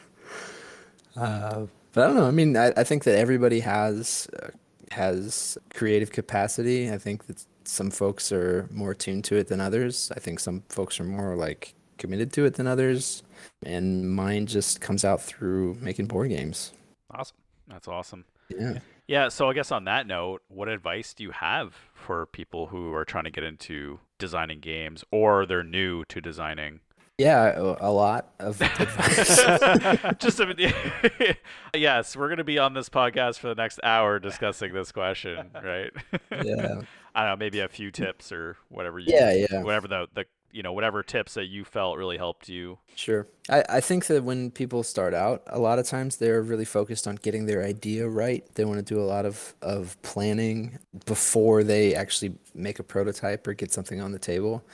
Uh, 1.16 1.64
but 1.94 2.04
I 2.04 2.06
don't 2.08 2.16
know. 2.16 2.26
I 2.26 2.30
mean 2.30 2.58
I, 2.58 2.66
I 2.76 2.84
think 2.84 3.04
that 3.04 3.16
everybody 3.16 3.60
has 3.60 4.28
uh, 4.42 4.48
has 4.90 5.56
creative 5.72 6.12
capacity. 6.12 6.92
I 6.92 6.98
think 6.98 7.26
that 7.26 7.42
some 7.64 7.90
folks 7.90 8.30
are 8.32 8.68
more 8.70 8.90
attuned 8.90 9.24
to 9.24 9.36
it 9.36 9.48
than 9.48 9.62
others. 9.62 10.12
I 10.14 10.20
think 10.20 10.40
some 10.40 10.62
folks 10.68 11.00
are 11.00 11.04
more 11.04 11.36
like 11.36 11.74
committed 11.98 12.32
to 12.34 12.44
it 12.44 12.54
than 12.54 12.66
others 12.66 13.22
and 13.64 14.10
mine 14.10 14.46
just 14.46 14.80
comes 14.80 15.04
out 15.04 15.20
through 15.22 15.76
making 15.80 16.06
board 16.06 16.28
games. 16.30 16.72
Awesome. 17.10 17.36
That's 17.68 17.88
awesome. 17.88 18.24
Yeah. 18.48 18.78
Yeah, 19.08 19.28
so 19.28 19.48
I 19.48 19.54
guess 19.54 19.70
on 19.70 19.84
that 19.84 20.06
note, 20.08 20.42
what 20.48 20.68
advice 20.68 21.14
do 21.14 21.22
you 21.22 21.30
have 21.30 21.74
for 21.94 22.26
people 22.26 22.66
who 22.66 22.92
are 22.92 23.04
trying 23.04 23.24
to 23.24 23.30
get 23.30 23.44
into 23.44 24.00
designing 24.18 24.58
games 24.58 25.04
or 25.12 25.46
they're 25.46 25.62
new 25.62 26.04
to 26.06 26.20
designing? 26.20 26.80
Yeah, 27.18 27.56
a, 27.80 27.90
lot 27.90 28.34
of 28.40 28.60
advice. 28.80 29.36
Just 30.18 30.40
a, 30.40 31.36
yes, 31.74 32.16
we're 32.16 32.28
going 32.28 32.38
to 32.38 32.44
be 32.44 32.58
on 32.58 32.74
this 32.74 32.88
podcast 32.88 33.38
for 33.38 33.48
the 33.48 33.54
next 33.54 33.80
hour 33.82 34.18
discussing 34.18 34.74
this 34.74 34.92
question, 34.92 35.50
right? 35.54 35.90
yeah. 36.30 36.80
I 37.14 37.22
don't 37.22 37.30
know, 37.30 37.36
maybe 37.36 37.60
a 37.60 37.68
few 37.68 37.90
tips 37.90 38.32
or 38.32 38.58
whatever 38.68 38.98
you 38.98 39.06
Yeah, 39.08 39.46
yeah. 39.50 39.62
whatever 39.62 39.88
the 39.88 40.08
the 40.12 40.26
you 40.56 40.62
know, 40.62 40.72
whatever 40.72 41.02
tips 41.02 41.34
that 41.34 41.48
you 41.48 41.66
felt 41.66 41.98
really 41.98 42.16
helped 42.16 42.48
you. 42.48 42.78
Sure. 42.94 43.26
I, 43.50 43.62
I 43.68 43.80
think 43.80 44.06
that 44.06 44.24
when 44.24 44.50
people 44.50 44.82
start 44.82 45.12
out, 45.12 45.42
a 45.48 45.58
lot 45.58 45.78
of 45.78 45.86
times 45.86 46.16
they're 46.16 46.40
really 46.40 46.64
focused 46.64 47.06
on 47.06 47.16
getting 47.16 47.44
their 47.44 47.62
idea 47.62 48.08
right. 48.08 48.42
They 48.54 48.64
want 48.64 48.78
to 48.78 48.94
do 48.94 48.98
a 48.98 49.04
lot 49.04 49.26
of, 49.26 49.54
of 49.60 50.00
planning 50.00 50.78
before 51.04 51.62
they 51.62 51.94
actually 51.94 52.36
make 52.54 52.78
a 52.78 52.82
prototype 52.82 53.46
or 53.46 53.52
get 53.52 53.70
something 53.70 54.00
on 54.00 54.12
the 54.12 54.18
table. 54.18 54.64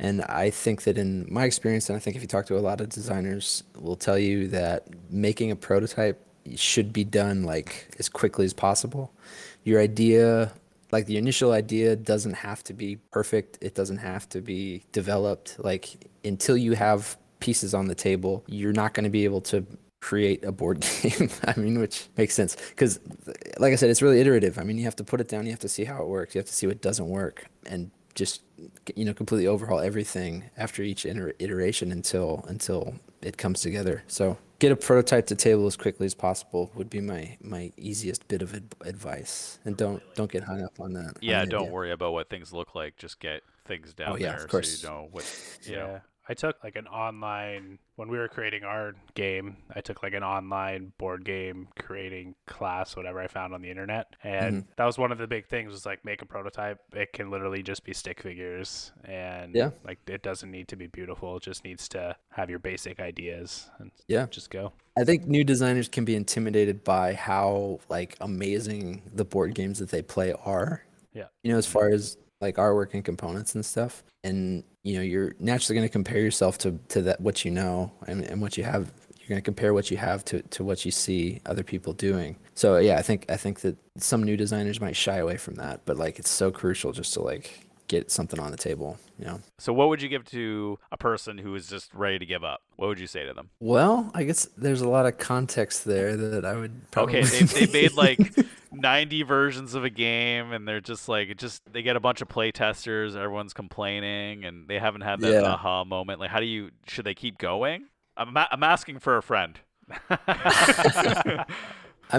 And 0.00 0.22
I 0.22 0.50
think 0.50 0.82
that 0.82 0.98
in 0.98 1.28
my 1.30 1.44
experience, 1.44 1.88
and 1.88 1.94
I 1.96 2.00
think 2.00 2.16
if 2.16 2.22
you 2.22 2.28
talk 2.28 2.46
to 2.46 2.58
a 2.58 2.58
lot 2.58 2.80
of 2.80 2.88
designers, 2.88 3.62
will 3.78 3.94
tell 3.94 4.18
you 4.18 4.48
that 4.48 4.88
making 5.12 5.52
a 5.52 5.56
prototype 5.56 6.20
should 6.56 6.92
be 6.92 7.04
done 7.04 7.44
like 7.44 7.94
as 8.00 8.08
quickly 8.08 8.46
as 8.46 8.52
possible. 8.52 9.12
Your 9.62 9.80
idea 9.80 10.50
like 10.92 11.06
the 11.06 11.16
initial 11.16 11.52
idea 11.52 11.96
doesn't 11.96 12.34
have 12.34 12.62
to 12.64 12.72
be 12.72 12.96
perfect. 13.10 13.58
It 13.60 13.74
doesn't 13.74 13.98
have 13.98 14.28
to 14.30 14.40
be 14.40 14.84
developed. 14.92 15.56
Like 15.58 16.08
until 16.24 16.56
you 16.56 16.72
have 16.72 17.16
pieces 17.40 17.72
on 17.72 17.86
the 17.86 17.94
table 17.94 18.44
you're 18.46 18.72
not 18.72 18.92
going 18.92 19.04
to 19.04 19.10
be 19.10 19.24
able 19.24 19.40
to 19.40 19.66
create 20.00 20.44
a 20.44 20.52
board 20.52 20.80
game. 21.02 21.30
I 21.44 21.58
mean 21.58 21.78
which 21.78 22.08
makes 22.16 22.34
sense. 22.34 22.56
Because 22.70 23.00
like 23.58 23.72
i 23.72 23.76
said 23.76 23.90
it's 23.90 24.02
really 24.02 24.20
iterative. 24.20 24.58
I 24.58 24.62
mean 24.62 24.78
you 24.78 24.84
have 24.84 24.96
to 24.96 25.04
put 25.04 25.20
it 25.20 25.28
down. 25.28 25.46
You 25.46 25.52
have 25.52 25.60
to 25.60 25.68
see 25.68 25.84
how 25.84 26.02
it 26.02 26.08
works. 26.08 26.34
You 26.34 26.38
have 26.38 26.48
to 26.48 26.54
see 26.54 26.66
what 26.66 26.80
doesn't 26.80 27.08
work 27.08 27.46
and 27.66 27.90
just 28.14 28.42
you 28.96 29.04
know 29.04 29.14
completely 29.14 29.46
overhaul 29.46 29.80
everything 29.80 30.50
after 30.56 30.82
each 30.82 31.06
iteration 31.06 31.92
until 31.92 32.44
until 32.48 32.94
it 33.22 33.36
comes 33.36 33.60
together. 33.60 34.02
So 34.08 34.36
get 34.60 34.70
a 34.70 34.76
prototype 34.76 35.26
to 35.26 35.34
table 35.34 35.66
as 35.66 35.76
quickly 35.76 36.06
as 36.06 36.14
possible 36.14 36.70
would 36.76 36.88
be 36.88 37.00
my 37.00 37.36
my 37.42 37.72
easiest 37.76 38.28
bit 38.28 38.42
of 38.42 38.54
ad- 38.54 38.74
advice 38.82 39.58
and 39.64 39.76
don't 39.76 40.02
don't 40.14 40.30
get 40.30 40.44
hung 40.44 40.62
up 40.62 40.78
on 40.78 40.92
that 40.92 41.14
Yeah, 41.20 41.44
the 41.44 41.50
don't 41.50 41.62
idea. 41.62 41.72
worry 41.72 41.90
about 41.90 42.12
what 42.12 42.30
things 42.30 42.52
look 42.52 42.74
like. 42.74 42.96
Just 42.96 43.18
get 43.18 43.42
things 43.64 43.94
oh, 43.98 44.04
down 44.04 44.12
Oh, 44.12 44.16
yeah, 44.16 44.32
there 44.32 44.44
of 44.44 44.48
course. 44.48 44.78
so 44.78 44.88
you 44.88 44.94
know 44.94 45.08
what 45.10 45.24
you 45.64 45.72
Yeah. 45.74 46.00
I 46.30 46.34
took 46.34 46.62
like 46.62 46.76
an 46.76 46.86
online 46.86 47.80
when 47.96 48.08
we 48.08 48.16
were 48.16 48.28
creating 48.28 48.62
our 48.62 48.94
game. 49.14 49.56
I 49.74 49.80
took 49.80 50.04
like 50.04 50.14
an 50.14 50.22
online 50.22 50.92
board 50.96 51.24
game 51.24 51.66
creating 51.76 52.36
class, 52.46 52.94
whatever 52.94 53.20
I 53.20 53.26
found 53.26 53.52
on 53.52 53.62
the 53.62 53.68
internet, 53.68 54.14
and 54.22 54.62
mm-hmm. 54.62 54.70
that 54.76 54.84
was 54.84 54.96
one 54.96 55.10
of 55.10 55.18
the 55.18 55.26
big 55.26 55.48
things. 55.48 55.72
Was 55.72 55.84
like 55.84 56.04
make 56.04 56.22
a 56.22 56.26
prototype. 56.26 56.78
It 56.94 57.12
can 57.12 57.32
literally 57.32 57.64
just 57.64 57.82
be 57.82 57.92
stick 57.92 58.22
figures, 58.22 58.92
and 59.04 59.56
Yeah. 59.56 59.70
like 59.84 59.98
it 60.06 60.22
doesn't 60.22 60.52
need 60.52 60.68
to 60.68 60.76
be 60.76 60.86
beautiful. 60.86 61.36
It 61.36 61.42
just 61.42 61.64
needs 61.64 61.88
to 61.88 62.14
have 62.28 62.48
your 62.48 62.60
basic 62.60 63.00
ideas 63.00 63.68
and 63.80 63.90
Yeah. 64.06 64.26
just 64.30 64.50
go. 64.50 64.72
I 64.96 65.02
think 65.02 65.26
new 65.26 65.42
designers 65.42 65.88
can 65.88 66.04
be 66.04 66.14
intimidated 66.14 66.84
by 66.84 67.14
how 67.14 67.80
like 67.88 68.16
amazing 68.20 69.02
the 69.12 69.24
board 69.24 69.56
games 69.56 69.80
that 69.80 69.88
they 69.88 70.02
play 70.02 70.32
are. 70.44 70.84
Yeah. 71.12 71.26
You 71.42 71.50
know, 71.50 71.58
as 71.58 71.66
far 71.66 71.88
as 71.88 72.18
like 72.40 72.56
artwork 72.56 72.94
and 72.94 73.04
components 73.04 73.54
and 73.54 73.64
stuff. 73.64 74.02
And 74.24 74.64
you 74.82 74.96
know, 74.96 75.02
you're 75.02 75.34
naturally 75.38 75.76
going 75.76 75.88
to 75.88 75.92
compare 75.92 76.20
yourself 76.20 76.58
to 76.58 76.78
to 76.88 77.02
that 77.02 77.20
what 77.20 77.44
you 77.44 77.50
know 77.50 77.92
and, 78.06 78.24
and 78.24 78.40
what 78.40 78.56
you 78.56 78.64
have. 78.64 78.92
You're 79.18 79.28
going 79.28 79.42
to 79.42 79.44
compare 79.44 79.72
what 79.74 79.90
you 79.90 79.96
have 79.96 80.24
to 80.26 80.42
to 80.42 80.64
what 80.64 80.84
you 80.84 80.90
see 80.90 81.40
other 81.46 81.62
people 81.62 81.92
doing. 81.92 82.36
So 82.54 82.78
yeah, 82.78 82.98
I 82.98 83.02
think 83.02 83.26
I 83.30 83.36
think 83.36 83.60
that 83.60 83.76
some 83.96 84.22
new 84.22 84.36
designers 84.36 84.80
might 84.80 84.96
shy 84.96 85.18
away 85.18 85.36
from 85.36 85.54
that, 85.56 85.82
but 85.84 85.96
like 85.96 86.18
it's 86.18 86.30
so 86.30 86.50
crucial 86.50 86.92
just 86.92 87.14
to 87.14 87.22
like 87.22 87.66
get 87.90 88.08
something 88.08 88.38
on 88.38 88.52
the 88.52 88.56
table, 88.56 88.96
you 89.18 89.24
know. 89.24 89.40
So 89.58 89.72
what 89.72 89.88
would 89.88 90.00
you 90.00 90.08
give 90.08 90.24
to 90.26 90.78
a 90.92 90.96
person 90.96 91.38
who 91.38 91.54
is 91.56 91.68
just 91.68 91.92
ready 91.92 92.20
to 92.20 92.26
give 92.26 92.44
up? 92.44 92.62
What 92.76 92.86
would 92.86 93.00
you 93.00 93.08
say 93.08 93.26
to 93.26 93.34
them? 93.34 93.50
Well, 93.58 94.10
I 94.14 94.22
guess 94.22 94.48
there's 94.56 94.80
a 94.80 94.88
lot 94.88 95.06
of 95.06 95.18
context 95.18 95.84
there 95.84 96.16
that 96.16 96.44
I 96.44 96.54
would 96.54 96.90
probably 96.92 97.18
Okay, 97.18 97.44
they 97.44 97.66
they 97.66 97.72
made 97.72 97.92
like 97.96 98.34
90 98.72 99.22
versions 99.24 99.74
of 99.74 99.84
a 99.84 99.90
game 99.90 100.52
and 100.52 100.66
they're 100.66 100.80
just 100.80 101.08
like 101.08 101.36
just 101.36 101.60
they 101.72 101.82
get 101.82 101.96
a 101.96 102.00
bunch 102.00 102.20
of 102.20 102.28
play 102.28 102.50
testers, 102.52 103.16
everyone's 103.16 103.52
complaining 103.52 104.44
and 104.44 104.68
they 104.68 104.78
haven't 104.78 105.00
had 105.02 105.20
that 105.20 105.32
Yeah. 105.32 105.42
aha 105.52 105.84
moment. 105.84 106.20
Like 106.20 106.30
how 106.30 106.38
do 106.40 106.46
you 106.46 106.70
should 106.86 107.04
they 107.04 107.14
keep 107.14 107.38
going? 107.38 107.86
I'm 108.16 108.36
I'm 108.36 108.62
asking 108.62 109.00
for 109.00 109.16
a 109.16 109.22
friend. 109.22 109.58
I 110.10 111.44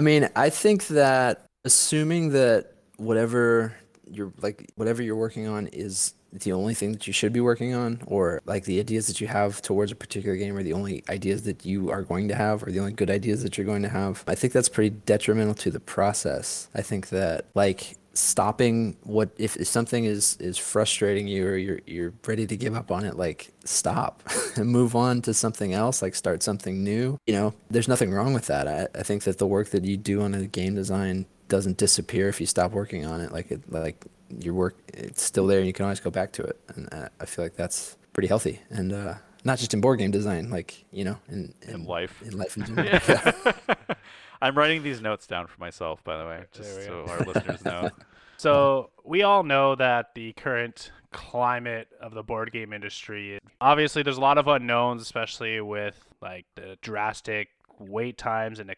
mean, 0.00 0.28
I 0.36 0.50
think 0.50 0.86
that 0.88 1.46
assuming 1.64 2.30
that 2.30 2.72
whatever 2.96 3.74
you're 4.12 4.32
like 4.40 4.70
whatever 4.76 5.02
you're 5.02 5.16
working 5.16 5.46
on 5.46 5.66
is 5.68 6.14
the 6.32 6.52
only 6.52 6.74
thing 6.74 6.92
that 6.92 7.06
you 7.06 7.12
should 7.12 7.32
be 7.32 7.40
working 7.40 7.74
on 7.74 8.00
or 8.06 8.40
like 8.46 8.64
the 8.64 8.80
ideas 8.80 9.06
that 9.06 9.20
you 9.20 9.26
have 9.26 9.60
towards 9.60 9.92
a 9.92 9.94
particular 9.94 10.36
game 10.36 10.56
are 10.56 10.62
the 10.62 10.72
only 10.72 11.04
ideas 11.10 11.42
that 11.42 11.66
you 11.66 11.90
are 11.90 12.02
going 12.02 12.28
to 12.28 12.34
have 12.34 12.62
or 12.62 12.70
the 12.70 12.80
only 12.80 12.92
good 12.92 13.10
ideas 13.10 13.42
that 13.42 13.58
you're 13.58 13.66
going 13.66 13.82
to 13.82 13.88
have. 13.88 14.24
I 14.26 14.34
think 14.34 14.52
that's 14.52 14.68
pretty 14.68 14.90
detrimental 14.90 15.54
to 15.56 15.70
the 15.70 15.80
process. 15.80 16.68
I 16.74 16.82
think 16.82 17.10
that 17.10 17.46
like 17.54 17.96
stopping 18.14 18.96
what 19.04 19.30
if, 19.38 19.56
if 19.56 19.66
something 19.66 20.04
is 20.04 20.36
is 20.38 20.58
frustrating 20.58 21.26
you 21.26 21.46
or 21.46 21.56
you're 21.56 21.80
you're 21.86 22.12
ready 22.26 22.46
to 22.46 22.56
give 22.56 22.74
up 22.74 22.90
on 22.90 23.04
it 23.04 23.16
like 23.16 23.52
stop 23.64 24.22
and 24.56 24.68
move 24.68 24.94
on 24.94 25.22
to 25.22 25.32
something 25.32 25.72
else 25.72 26.02
like 26.02 26.14
start 26.14 26.42
something 26.42 26.82
new. 26.82 27.18
You 27.26 27.34
know 27.34 27.54
there's 27.70 27.88
nothing 27.88 28.10
wrong 28.10 28.32
with 28.32 28.46
that. 28.46 28.66
I, 28.68 28.88
I 28.98 29.02
think 29.02 29.24
that 29.24 29.38
the 29.38 29.46
work 29.46 29.68
that 29.70 29.84
you 29.84 29.96
do 29.98 30.22
on 30.22 30.34
a 30.34 30.46
game 30.46 30.74
design 30.74 31.26
doesn't 31.52 31.76
disappear 31.76 32.28
if 32.30 32.40
you 32.40 32.46
stop 32.46 32.72
working 32.72 33.04
on 33.04 33.20
it 33.20 33.30
like 33.30 33.50
it 33.50 33.60
like 33.70 34.06
your 34.40 34.54
work 34.54 34.74
it's 34.94 35.20
still 35.22 35.46
there 35.46 35.58
and 35.58 35.66
you 35.66 35.72
can 35.74 35.84
always 35.84 36.00
go 36.00 36.10
back 36.10 36.32
to 36.32 36.42
it 36.42 36.58
and 36.74 36.88
uh, 36.94 37.08
i 37.20 37.26
feel 37.26 37.44
like 37.44 37.54
that's 37.56 37.98
pretty 38.14 38.26
healthy 38.26 38.58
and 38.70 38.90
uh 38.90 39.12
not 39.44 39.58
just 39.58 39.74
in 39.74 39.80
board 39.82 39.98
game 39.98 40.10
design 40.10 40.48
like 40.48 40.82
you 40.92 41.04
know 41.04 41.18
in 41.28 41.52
In 41.68 41.84
life. 41.84 42.22
in 42.22 42.38
life 42.38 42.56
in 42.56 42.64
general 42.66 42.86
yeah. 42.86 43.52
I'm 44.40 44.56
writing 44.56 44.82
these 44.82 45.00
notes 45.00 45.28
down 45.28 45.46
for 45.46 45.60
myself, 45.60 46.02
by 46.02 46.16
the 46.18 46.24
way, 46.24 46.44
just 46.52 46.84
so 46.86 47.04
go. 47.06 47.12
our 47.12 47.20
listeners 47.20 47.64
know. 47.64 47.90
So 48.38 48.90
we 49.04 49.22
all 49.22 49.44
know 49.44 49.76
that 49.76 50.14
the 50.16 50.32
current 50.32 50.90
climate 51.12 51.86
of 52.00 52.12
the 52.12 52.24
board 52.24 52.50
game 52.50 52.72
industry, 52.72 53.38
obviously, 53.60 54.02
there's 54.02 54.16
a 54.16 54.20
lot 54.20 54.38
of 54.38 54.48
unknowns, 54.48 55.00
especially 55.00 55.60
with 55.60 55.96
like 56.20 56.46
the 56.56 56.76
drastic 56.82 57.50
wait 57.78 58.18
times 58.18 58.58
and 58.58 58.68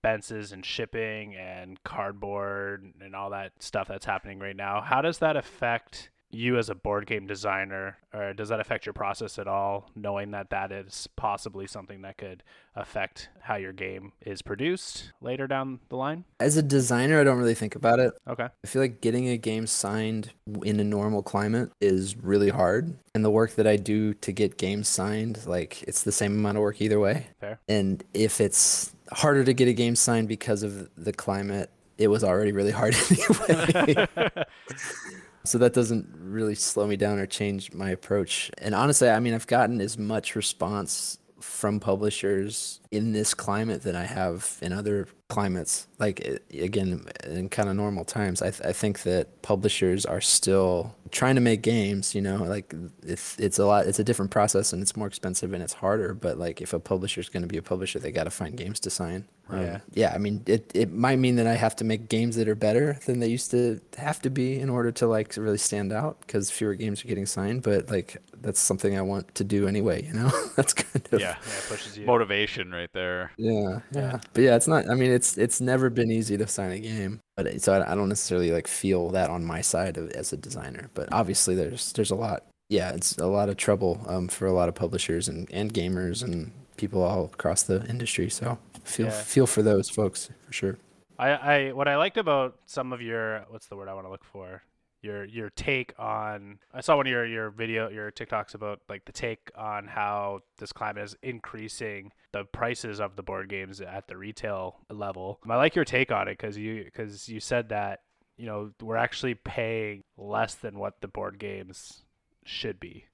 expenses 0.00 0.52
and 0.52 0.64
shipping 0.64 1.36
and 1.36 1.82
cardboard 1.84 2.90
and 3.02 3.14
all 3.14 3.30
that 3.30 3.52
stuff 3.58 3.88
that's 3.88 4.06
happening 4.06 4.38
right 4.38 4.56
now. 4.56 4.80
How 4.80 5.02
does 5.02 5.18
that 5.18 5.36
affect 5.36 6.08
you 6.32 6.56
as 6.58 6.70
a 6.70 6.74
board 6.76 7.08
game 7.08 7.26
designer, 7.26 7.98
or 8.14 8.32
does 8.32 8.50
that 8.50 8.60
affect 8.60 8.86
your 8.86 8.92
process 8.92 9.36
at 9.36 9.48
all, 9.48 9.90
knowing 9.96 10.30
that 10.30 10.50
that 10.50 10.70
is 10.70 11.08
possibly 11.16 11.66
something 11.66 12.02
that 12.02 12.16
could 12.18 12.44
affect 12.76 13.28
how 13.40 13.56
your 13.56 13.72
game 13.72 14.12
is 14.24 14.40
produced 14.40 15.12
later 15.20 15.48
down 15.48 15.80
the 15.88 15.96
line? 15.96 16.24
as 16.38 16.56
a 16.56 16.62
designer 16.62 17.20
i 17.20 17.24
don't 17.24 17.38
really 17.38 17.54
think 17.54 17.74
about 17.74 17.98
it 17.98 18.14
Okay. 18.28 18.44
I 18.44 18.66
feel 18.66 18.80
like 18.80 19.00
getting 19.00 19.28
a 19.28 19.36
game 19.36 19.66
signed 19.66 20.32
in 20.62 20.78
a 20.78 20.84
normal 20.84 21.22
climate 21.22 21.72
is 21.80 22.16
really 22.16 22.50
hard. 22.50 22.96
And 23.12 23.24
the 23.24 23.30
work 23.30 23.56
that 23.56 23.66
I 23.66 23.76
do 23.76 24.14
to 24.14 24.30
get 24.30 24.56
games 24.56 24.88
signed, 24.88 25.44
like 25.46 25.82
it's 25.82 26.04
the 26.04 26.12
same 26.12 26.38
amount 26.38 26.58
of 26.58 26.62
work 26.62 26.80
either 26.80 27.00
way. 27.00 27.26
Fair. 27.40 27.58
And 27.68 28.04
if 28.14 28.40
it's 28.40 28.94
harder 29.12 29.44
to 29.44 29.52
get 29.52 29.68
a 29.68 29.72
game 29.72 29.96
signed 29.96 30.28
because 30.28 30.62
of 30.62 30.88
the 30.96 31.12
climate, 31.12 31.70
it 31.98 32.08
was 32.08 32.24
already 32.24 32.52
really 32.52 32.70
hard 32.70 32.96
anyway. 33.48 34.06
so 35.44 35.58
that 35.58 35.72
doesn't 35.72 36.08
really 36.18 36.54
slow 36.54 36.86
me 36.86 36.96
down 36.96 37.18
or 37.18 37.26
change 37.26 37.72
my 37.72 37.90
approach. 37.90 38.50
And 38.58 38.74
honestly, 38.74 39.08
I 39.08 39.20
mean, 39.20 39.34
I've 39.34 39.46
gotten 39.46 39.80
as 39.80 39.98
much 39.98 40.34
response 40.34 41.18
from 41.40 41.80
publishers 41.80 42.79
in 42.90 43.12
this 43.12 43.34
climate 43.34 43.82
than 43.82 43.94
I 43.96 44.04
have 44.04 44.58
in 44.62 44.72
other 44.72 45.06
climates. 45.28 45.86
Like 45.98 46.40
again, 46.52 47.06
in 47.24 47.48
kind 47.48 47.68
of 47.68 47.76
normal 47.76 48.04
times, 48.04 48.42
I, 48.42 48.50
th- 48.50 48.62
I 48.68 48.72
think 48.72 49.02
that 49.02 49.42
publishers 49.42 50.04
are 50.04 50.20
still 50.20 50.96
trying 51.12 51.36
to 51.36 51.40
make 51.40 51.62
games. 51.62 52.14
You 52.14 52.22
know, 52.22 52.38
like 52.44 52.74
it's 53.02 53.38
it's 53.38 53.58
a 53.58 53.66
lot. 53.66 53.86
It's 53.86 53.98
a 54.00 54.04
different 54.04 54.30
process 54.32 54.72
and 54.72 54.82
it's 54.82 54.96
more 54.96 55.06
expensive 55.06 55.52
and 55.52 55.62
it's 55.62 55.74
harder. 55.74 56.14
But 56.14 56.38
like 56.38 56.60
if 56.60 56.72
a 56.72 56.80
publisher 56.80 57.20
is 57.20 57.28
going 57.28 57.42
to 57.42 57.48
be 57.48 57.58
a 57.58 57.62
publisher, 57.62 57.98
they 57.98 58.10
got 58.12 58.24
to 58.24 58.30
find 58.30 58.56
games 58.56 58.80
to 58.80 58.90
sign. 58.90 59.26
Um, 59.48 59.60
Yeah. 59.62 59.80
yeah. 59.92 60.12
I 60.14 60.18
mean, 60.18 60.42
it 60.46 60.70
it 60.74 60.90
might 60.92 61.18
mean 61.18 61.36
that 61.36 61.46
I 61.46 61.54
have 61.54 61.76
to 61.76 61.84
make 61.84 62.08
games 62.08 62.34
that 62.36 62.48
are 62.48 62.54
better 62.56 62.98
than 63.06 63.20
they 63.20 63.28
used 63.28 63.50
to 63.52 63.80
have 63.98 64.20
to 64.22 64.30
be 64.30 64.58
in 64.58 64.68
order 64.70 64.90
to 64.92 65.06
like 65.06 65.36
really 65.36 65.58
stand 65.58 65.92
out 65.92 66.20
because 66.22 66.50
fewer 66.50 66.74
games 66.74 67.04
are 67.04 67.08
getting 67.08 67.26
signed. 67.26 67.62
But 67.62 67.88
like 67.90 68.16
that's 68.40 68.58
something 68.60 68.96
I 68.96 69.02
want 69.02 69.34
to 69.34 69.44
do 69.44 69.68
anyway. 69.68 70.02
You 70.04 70.14
know, 70.14 70.30
that's 70.56 70.72
kind 70.72 71.06
of 71.12 71.20
yeah, 71.20 71.36
Yeah, 71.40 71.60
pushes 71.68 71.98
you. 71.98 72.06
motivation 72.06 72.70
right 72.70 72.79
there. 72.92 73.32
yeah, 73.36 73.80
yeah. 73.92 74.20
But 74.32 74.42
yeah, 74.42 74.56
it's 74.56 74.66
not. 74.68 74.88
I 74.88 74.94
mean, 74.94 75.10
it's 75.10 75.36
it's 75.36 75.60
never 75.60 75.90
been 75.90 76.10
easy 76.10 76.36
to 76.38 76.46
sign 76.46 76.72
a 76.72 76.78
game. 76.78 77.20
But 77.36 77.46
it, 77.46 77.62
so 77.62 77.74
I, 77.74 77.92
I 77.92 77.94
don't 77.94 78.08
necessarily 78.08 78.50
like 78.50 78.66
feel 78.66 79.10
that 79.10 79.28
on 79.30 79.44
my 79.44 79.60
side 79.60 79.96
of, 79.98 80.10
as 80.12 80.32
a 80.32 80.36
designer. 80.36 80.90
But 80.94 81.12
obviously, 81.12 81.54
there's 81.54 81.92
there's 81.92 82.10
a 82.10 82.16
lot. 82.16 82.44
Yeah, 82.68 82.90
it's 82.92 83.18
a 83.18 83.26
lot 83.26 83.48
of 83.48 83.56
trouble 83.56 84.00
um, 84.06 84.28
for 84.28 84.46
a 84.46 84.52
lot 84.52 84.68
of 84.68 84.74
publishers 84.74 85.28
and, 85.28 85.48
and 85.52 85.74
gamers 85.74 86.22
and 86.22 86.52
people 86.76 87.02
all 87.02 87.24
across 87.24 87.62
the 87.64 87.84
industry. 87.88 88.30
So 88.30 88.58
feel 88.84 89.06
Yeah. 89.06 89.12
feel 89.12 89.46
for 89.46 89.62
those 89.62 89.90
folks 89.90 90.30
for 90.46 90.52
sure. 90.52 90.78
I, 91.18 91.30
I 91.30 91.72
what 91.72 91.88
I 91.88 91.96
liked 91.96 92.16
about 92.16 92.56
some 92.66 92.92
of 92.92 93.02
your 93.02 93.44
what's 93.50 93.66
the 93.66 93.76
word 93.76 93.88
I 93.88 93.94
want 93.94 94.06
to 94.06 94.10
look 94.10 94.24
for 94.24 94.62
your 95.02 95.24
your 95.24 95.50
take 95.50 95.94
on 95.98 96.58
I 96.74 96.80
saw 96.80 96.96
one 96.96 97.06
of 97.06 97.10
your 97.10 97.26
your 97.26 97.50
video 97.50 97.88
your 97.88 98.10
TikToks 98.10 98.54
about 98.54 98.80
like 98.88 99.04
the 99.04 99.12
take 99.12 99.50
on 99.56 99.86
how 99.86 100.40
this 100.58 100.72
climate 100.72 101.04
is 101.04 101.16
increasing 101.22 102.12
the 102.32 102.44
prices 102.44 103.00
of 103.00 103.16
the 103.16 103.22
board 103.22 103.48
games 103.48 103.80
at 103.80 104.08
the 104.08 104.16
retail 104.16 104.76
level. 104.90 105.40
I 105.48 105.56
like 105.56 105.74
your 105.74 105.84
take 105.84 106.12
on 106.12 106.28
it 106.28 106.38
because 106.38 106.56
you 106.56 106.84
because 106.84 107.28
you 107.28 107.40
said 107.40 107.70
that 107.70 108.00
you 108.36 108.46
know 108.46 108.72
we're 108.82 108.96
actually 108.96 109.34
paying 109.34 110.02
less 110.16 110.54
than 110.54 110.78
what 110.78 111.00
the 111.00 111.08
board 111.08 111.38
games 111.38 112.02
should 112.44 112.78
be. 112.78 113.06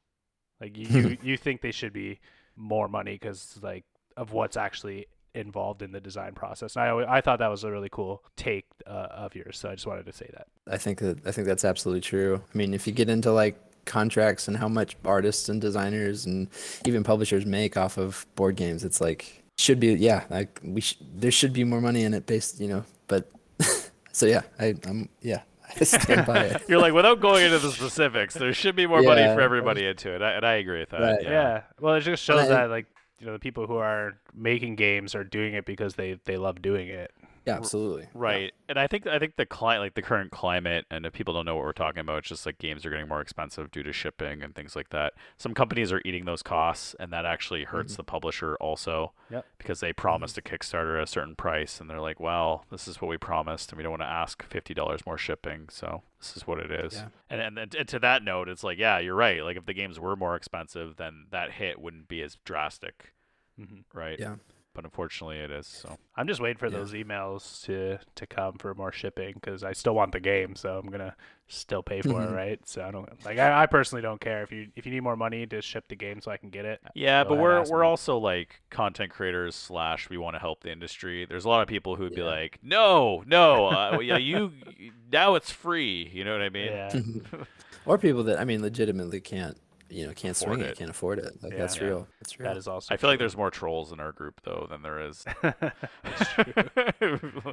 Like 0.61 0.77
you 0.77 0.87
hmm. 0.87 1.09
you, 1.09 1.19
you 1.23 1.37
think 1.37 1.61
they 1.61 1.73
should 1.73 1.93
be 1.93 2.21
more 2.57 2.89
money 2.89 3.15
because 3.15 3.59
like 3.63 3.85
of 4.17 4.33
what's 4.33 4.57
actually 4.57 5.07
involved 5.37 5.83
in 5.83 5.93
the 5.93 6.01
design 6.01 6.33
process. 6.35 6.77
And 6.77 6.85
I 6.85 6.89
alwa- 6.89 7.07
I 7.09 7.21
thought 7.21 7.39
that 7.39 7.51
was 7.51 7.65
a 7.65 7.71
really 7.71 7.89
cool 7.91 8.23
take 8.37 8.67
uh, 8.87 9.09
of 9.11 9.35
yours. 9.35 9.59
So 9.59 9.69
I 9.71 9.75
just 9.75 9.87
wanted 9.87 10.07
to 10.07 10.13
say 10.13 10.29
that. 10.33 10.47
I 10.71 10.77
think 10.79 10.99
that 11.01 11.27
I 11.27 11.31
think 11.33 11.47
that's 11.47 11.65
absolutely 11.65 12.01
true. 12.01 12.43
I 12.53 12.59
mean, 12.59 12.75
if 12.75 12.87
you 12.87 12.93
get 12.93 13.09
into 13.09 13.31
like 13.33 13.57
contracts 13.85 14.49
and 14.49 14.57
how 14.57 14.69
much 14.69 14.97
artists 15.05 15.49
and 15.49 15.61
designers 15.61 16.27
and 16.27 16.49
even 16.87 17.05
publishers 17.05 17.47
make 17.47 17.77
off 17.77 17.99
of 17.99 18.27
board 18.35 18.57
games, 18.57 18.85
it's 18.85 19.01
like 19.01 19.43
should 19.59 19.79
be 19.81 19.89
yeah, 19.95 20.25
like 20.31 20.61
we 20.65 20.81
sh- 20.81 20.99
there 21.15 21.31
should 21.31 21.53
be 21.53 21.65
more 21.65 21.81
money 21.81 22.03
in 22.03 22.15
it 22.15 22.27
based, 22.27 22.61
you 22.61 22.69
know. 22.69 22.85
But 23.07 23.31
so 24.13 24.27
yeah, 24.27 24.43
I, 24.59 24.75
I'm 24.87 25.09
yeah, 25.23 25.43
stand 25.83 26.27
by 26.27 26.45
it. 26.47 26.63
You're 26.69 26.81
like, 26.81 26.93
without 26.93 27.21
going 27.21 27.45
into 27.45 27.59
the 27.59 27.71
specifics, 27.71 28.35
there 28.35 28.53
should 28.53 28.77
be 28.77 28.87
more 28.87 29.03
money 29.03 29.23
for 29.23 29.41
everybody 29.41 29.87
into 29.87 30.15
it, 30.15 30.21
I, 30.23 30.33
and 30.33 30.45
I 30.45 30.55
agree 30.55 30.81
with 30.81 30.91
that. 30.91 31.01
Right. 31.01 31.23
Yeah. 31.23 31.31
Yeah. 31.31 31.63
Well, 31.81 31.95
it 31.95 32.01
just 32.01 32.23
shows 32.23 32.41
I- 32.41 32.49
that 32.49 32.71
like 32.71 32.87
you 33.19 33.27
know 33.27 33.33
the 33.33 33.39
people 33.39 33.67
who 33.67 33.77
are 33.77 34.19
making 34.35 34.77
games 34.77 35.15
are 35.15 35.25
doing 35.25 35.55
it 35.55 35.65
because 35.67 35.95
they 35.95 36.19
they 36.25 36.37
love 36.37 36.63
doing 36.63 36.89
it. 36.89 37.13
Yeah, 37.47 37.55
absolutely. 37.55 38.09
Right, 38.13 38.53
and 38.69 38.77
I 38.77 38.89
think 38.89 39.07
I 39.07 39.21
think 39.21 39.37
the 39.37 39.47
cli- 39.47 39.79
like 39.79 39.95
the 39.95 40.03
current 40.03 40.33
climate, 40.33 40.85
and 40.91 41.07
if 41.07 41.13
people 41.13 41.33
don't 41.33 41.45
know 41.45 41.55
what 41.55 41.65
we're 41.65 41.73
talking 41.73 42.01
about, 42.01 42.19
it's 42.19 42.29
just 42.29 42.45
like 42.45 42.59
games 42.59 42.85
are 42.85 42.91
getting 42.91 43.07
more 43.07 43.21
expensive 43.21 43.71
due 43.71 43.85
to 43.85 43.93
shipping 43.93 44.43
and 44.43 44.53
things 44.55 44.75
like 44.75 44.89
that. 44.91 45.13
Some 45.39 45.55
companies 45.55 45.93
are 45.93 46.03
eating 46.05 46.25
those 46.25 46.43
costs, 46.43 46.97
and 46.99 47.13
that 47.13 47.25
actually 47.25 47.63
hurts 47.63 47.95
the 47.97 48.03
publisher 48.03 48.57
also, 48.57 49.13
Yep. 49.31 49.47
because 49.59 49.79
they 49.79 49.93
promised 49.93 50.37
a 50.37 50.43
Kickstarter 50.43 51.01
a 51.01 51.07
certain 51.07 51.37
price, 51.37 51.81
and 51.81 51.89
they're 51.89 52.01
like, 52.01 52.19
"Well, 52.19 52.65
this 52.71 52.89
is 52.89 53.01
what 53.01 53.09
we 53.09 53.17
promised, 53.17 53.71
and 53.71 53.77
we 53.77 53.85
don't 53.85 53.93
want 53.93 54.03
to 54.03 54.07
ask 54.07 54.43
fifty 54.43 54.75
dollars 54.75 55.07
more 55.07 55.17
shipping, 55.19 55.69
so 55.69 56.03
this 56.19 56.37
is 56.37 56.49
what 56.49 56.59
it 56.59 56.73
is." 56.73 56.95
Yeah. 56.95 57.09
And, 57.31 57.59
and 57.59 57.75
and 57.77 57.89
to 57.89 57.99
that 58.01 58.25
note, 58.25 58.49
it's 58.49 58.65
like, 58.65 58.77
yeah, 58.79 58.99
you're 58.99 59.15
right. 59.15 59.45
Like 59.45 59.57
if 59.57 59.67
the 59.67 59.73
games 59.75 60.01
were 60.01 60.17
more 60.17 60.35
expensive, 60.35 60.97
then 60.97 61.27
that 61.31 61.53
hit 61.53 61.81
wouldn't 61.81 62.09
be 62.09 62.23
as 62.23 62.39
drastic, 62.45 63.13
hmm 63.57 63.83
right? 63.95 64.19
Yeah. 64.19 64.35
But 64.77 64.85
unfortunately, 64.85 65.39
it 65.39 65.51
is. 65.51 65.67
So 65.67 65.97
I'm 66.17 66.29
just 66.29 66.41
waiting 66.41 66.59
for 66.59 66.67
Yeah. 66.67 66.79
those 66.79 66.93
emails 66.93 67.65
to 67.65 67.99
to 68.15 68.27
come 68.27 68.59
for 68.59 68.75
more 68.75 68.93
shipping 68.93 69.33
because 69.35 69.65
I 69.65 69.73
still 69.73 69.95
want 69.95 70.13
the 70.13 70.21
game, 70.21 70.55
so 70.55 70.79
I'm 70.79 70.91
gonna 70.91 71.17
still 71.49 71.83
pay 71.83 72.03
for 72.03 72.23
it, 72.23 72.31
right? 72.31 72.61
So 72.69 72.83
I 72.85 72.91
don't 72.91 73.09
like 73.25 73.39
I, 73.39 73.63
I 73.63 73.67
personally 73.67 74.03
don't 74.03 74.21
care 74.21 74.43
if 74.43 74.53
you 74.53 74.69
if 74.77 74.85
you 74.85 74.93
need 74.93 75.01
more 75.01 75.17
money 75.17 75.47
to 75.47 75.63
ship 75.63 75.89
the 75.89 75.97
game 75.97 76.21
so 76.21 76.31
I 76.31 76.37
can 76.37 76.51
get 76.51 76.67
it. 76.67 76.81
Yeah, 76.95 77.25
but 77.25 77.39
we're 77.39 77.65
we're 77.71 77.81
me. 77.83 77.87
also 77.89 78.19
like 78.19 78.61
content 78.69 79.11
creators 79.11 79.55
slash 79.57 80.11
we 80.11 80.19
want 80.19 80.35
to 80.37 80.41
help 80.41 80.63
the 80.63 80.71
industry. 80.71 81.25
There's 81.25 81.47
a 81.47 81.49
lot 81.49 81.63
of 81.63 81.69
people 81.69 81.97
who'd 81.97 82.15
be 82.15 82.23
like, 82.23 82.59
no, 82.63 83.25
no, 83.27 83.67
uh, 83.69 83.99
yeah, 84.01 84.19
you 84.19 84.53
now 85.13 85.37
it's 85.37 85.51
free. 85.51 86.11
You 86.13 86.25
know 86.25 86.33
what 86.33 86.43
I 86.43 86.51
mean? 86.51 86.67
Yeah. 86.67 87.01
or 87.87 87.97
people 87.97 88.25
that 88.25 88.39
I 88.39 88.45
mean 88.45 88.61
legitimately 88.61 89.21
can't 89.21 89.57
you 89.89 90.07
know 90.07 90.13
can't 90.15 90.37
Afford 90.37 90.59
swing 90.59 90.61
it. 90.67 90.71
it. 90.73 90.79
can't 90.79 90.91
afford 90.91 91.19
it. 91.19 91.43
Like 91.43 91.53
Yeah. 91.53 91.59
that's 91.59 91.77
Yeah. 91.77 91.85
real. 91.85 92.09
That's 92.21 92.39
real. 92.39 92.49
that 92.49 92.57
is 92.57 92.67
also. 92.69 92.93
I 92.93 92.97
feel 92.97 93.09
like 93.11 93.19
there's 93.19 93.37
more 93.37 93.51
trolls 93.51 93.93
in 93.93 94.01
our 94.01 94.13
group 94.13 94.41
though 94.45 94.67
than 94.71 94.83
there 94.83 95.01
is. 95.01 95.25
That's 95.43 96.33
true. 96.35 96.53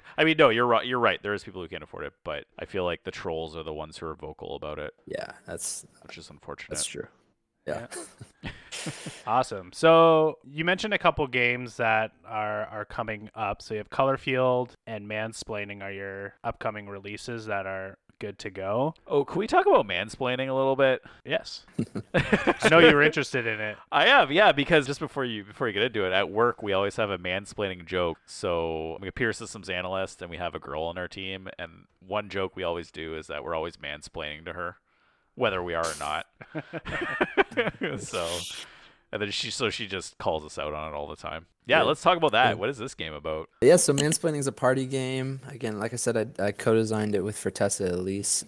I 0.17 0.24
mean, 0.24 0.38
no, 0.38 0.50
you're 0.50 0.65
right. 0.65 0.86
You're 0.86 1.00
right. 1.00 1.22
There 1.22 1.34
is 1.34 1.43
people 1.43 1.62
who 1.62 1.67
can't 1.67 1.84
afford 1.84 2.06
it, 2.06 2.13
but 2.24 2.46
I 2.60 2.65
feel 2.65 2.84
like 2.86 3.04
the 3.04 3.12
trolls 3.12 3.56
are 3.56 3.63
the 3.63 3.74
ones 3.74 3.98
who 3.98 4.08
are 4.08 4.15
vocal 4.15 4.56
about 4.56 4.80
it, 4.80 4.93
yeah, 5.06 5.32
that's 5.46 5.86
which 6.04 6.17
is 6.17 6.30
unfortunate. 6.30 6.76
that's 6.76 6.86
true. 6.86 7.08
Yeah. 7.67 7.88
Awesome. 9.26 9.72
So 9.72 10.39
you 10.43 10.65
mentioned 10.65 10.93
a 10.93 10.98
couple 10.98 11.26
games 11.28 11.78
that 11.78 12.12
are 12.26 12.65
are 12.65 12.84
coming 12.86 13.30
up. 13.36 13.62
So 13.62 13.74
you 13.74 13.78
have 13.78 13.89
Color 13.89 14.17
Field 14.17 14.76
and 14.86 15.08
Mansplaining 15.08 15.82
are 15.82 15.91
your 15.91 16.34
upcoming 16.43 16.88
releases 16.89 17.46
that 17.46 17.65
are 17.65 17.98
good 18.23 18.39
to 18.39 18.49
go. 18.49 18.93
Oh, 19.05 19.25
can 19.25 19.38
we 19.38 19.47
talk 19.47 19.65
about 19.65 19.86
mansplaining 19.86 20.47
a 20.47 20.53
little 20.53 20.77
bit? 20.77 21.01
Yes. 21.25 21.65
I 22.13 22.69
know 22.69 22.79
you 22.79 22.95
were 22.95 23.01
interested 23.01 23.45
in 23.45 23.59
it. 23.59 23.75
I 23.91 24.05
am, 24.05 24.31
yeah, 24.31 24.53
because 24.53 24.88
just 24.88 25.01
before 25.01 25.25
you 25.25 25.43
before 25.43 25.67
you 25.67 25.73
get 25.73 25.83
into 25.83 26.05
it, 26.05 26.13
at 26.13 26.29
work 26.29 26.63
we 26.63 26.71
always 26.71 26.95
have 26.95 27.09
a 27.09 27.17
mansplaining 27.17 27.86
joke. 27.86 28.19
So 28.25 28.95
I'm 28.95 29.05
a 29.05 29.12
peer 29.12 29.33
systems 29.33 29.69
analyst, 29.69 30.21
and 30.21 30.31
we 30.31 30.38
have 30.38 30.55
a 30.55 30.59
girl 30.59 30.83
on 30.83 30.97
our 30.97 31.09
team, 31.09 31.49
and 31.59 31.88
one 31.99 32.29
joke 32.29 32.55
we 32.55 32.63
always 32.63 32.91
do 32.91 33.13
is 33.13 33.27
that 33.27 33.43
we're 33.43 33.55
always 33.55 33.75
mansplaining 33.75 34.45
to 34.45 34.53
her, 34.53 34.77
whether 35.36 35.62
we 35.62 35.73
are 35.73 35.86
or 35.86 35.95
not. 35.99 36.25
so, 38.01 38.25
and 39.13 39.21
then 39.21 39.32
she 39.32 39.49
so 39.52 39.69
she 39.69 39.88
just 39.88 40.17
calls 40.17 40.43
us 40.43 40.58
out 40.58 40.73
on 40.73 40.91
it 40.91 40.95
all 40.95 41.08
the 41.08 41.15
time. 41.15 41.45
Yeah, 41.65 41.78
Yeah. 41.78 41.84
let's 41.84 42.02
talk 42.02 42.17
about 42.17 42.34
that. 42.34 42.47
Yeah. 42.49 42.54
What 42.56 42.67
is 42.69 42.78
this 42.78 42.93
game 42.93 43.13
about? 43.13 43.47
Yeah, 43.62 43.78
so 43.78 43.93
Mansplaining 43.93 44.39
is 44.39 44.47
a 44.47 44.52
party 44.52 44.86
game. 44.86 45.39
Again, 45.47 45.80
like 45.80 45.93
I 45.93 45.95
said, 45.95 46.36
I, 46.39 46.47
I 46.47 46.52
co-designed 46.52 47.15
it 47.15 47.21
with 47.23 47.38
Fortessa 47.38 47.89
Elise, 47.93 48.43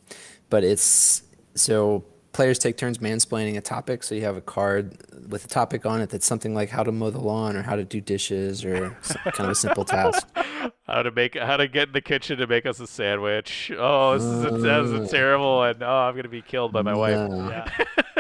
but 0.50 0.66
it's 0.66 1.24
so 1.54 2.04
players 2.34 2.60
take 2.60 2.76
turns 2.76 2.98
mansplaining 2.98 3.56
a 3.56 3.62
topic. 3.62 4.04
So 4.04 4.14
you 4.16 4.24
have 4.24 4.36
a 4.36 4.42
card 4.42 4.98
with 5.30 5.46
a 5.46 5.48
topic 5.48 5.86
on 5.86 6.02
it 6.02 6.10
that's 6.10 6.26
something 6.26 6.54
like 6.54 6.70
how 6.70 6.84
to 6.84 6.92
mow 6.92 7.10
the 7.10 7.22
lawn 7.22 7.56
or 7.56 7.62
how 7.62 7.78
to 7.78 7.86
do 7.86 8.02
dishes 8.02 8.66
or 8.66 8.90
kind 9.24 9.40
of 9.40 9.50
a 9.52 9.56
simple 9.56 9.86
task. 9.86 10.28
How 10.88 11.02
to 11.02 11.10
make 11.10 11.36
how 11.36 11.58
to 11.58 11.68
get 11.68 11.88
in 11.88 11.94
the 11.94 12.02
kitchen 12.02 12.38
to 12.38 12.46
make 12.46 12.68
us 12.68 12.80
a 12.80 12.86
sandwich? 12.86 13.72
Oh, 13.76 14.14
this 14.14 14.24
is 14.24 14.44
a, 14.46 14.50
this 14.52 14.92
is 14.92 15.10
a 15.10 15.12
terrible, 15.12 15.64
and 15.64 15.82
oh, 15.82 15.88
I'm 15.90 16.16
gonna 16.16 16.30
be 16.30 16.44
killed 16.44 16.72
by 16.74 16.84
my 16.84 16.94
wife. 16.96 17.16
No, 17.30 17.50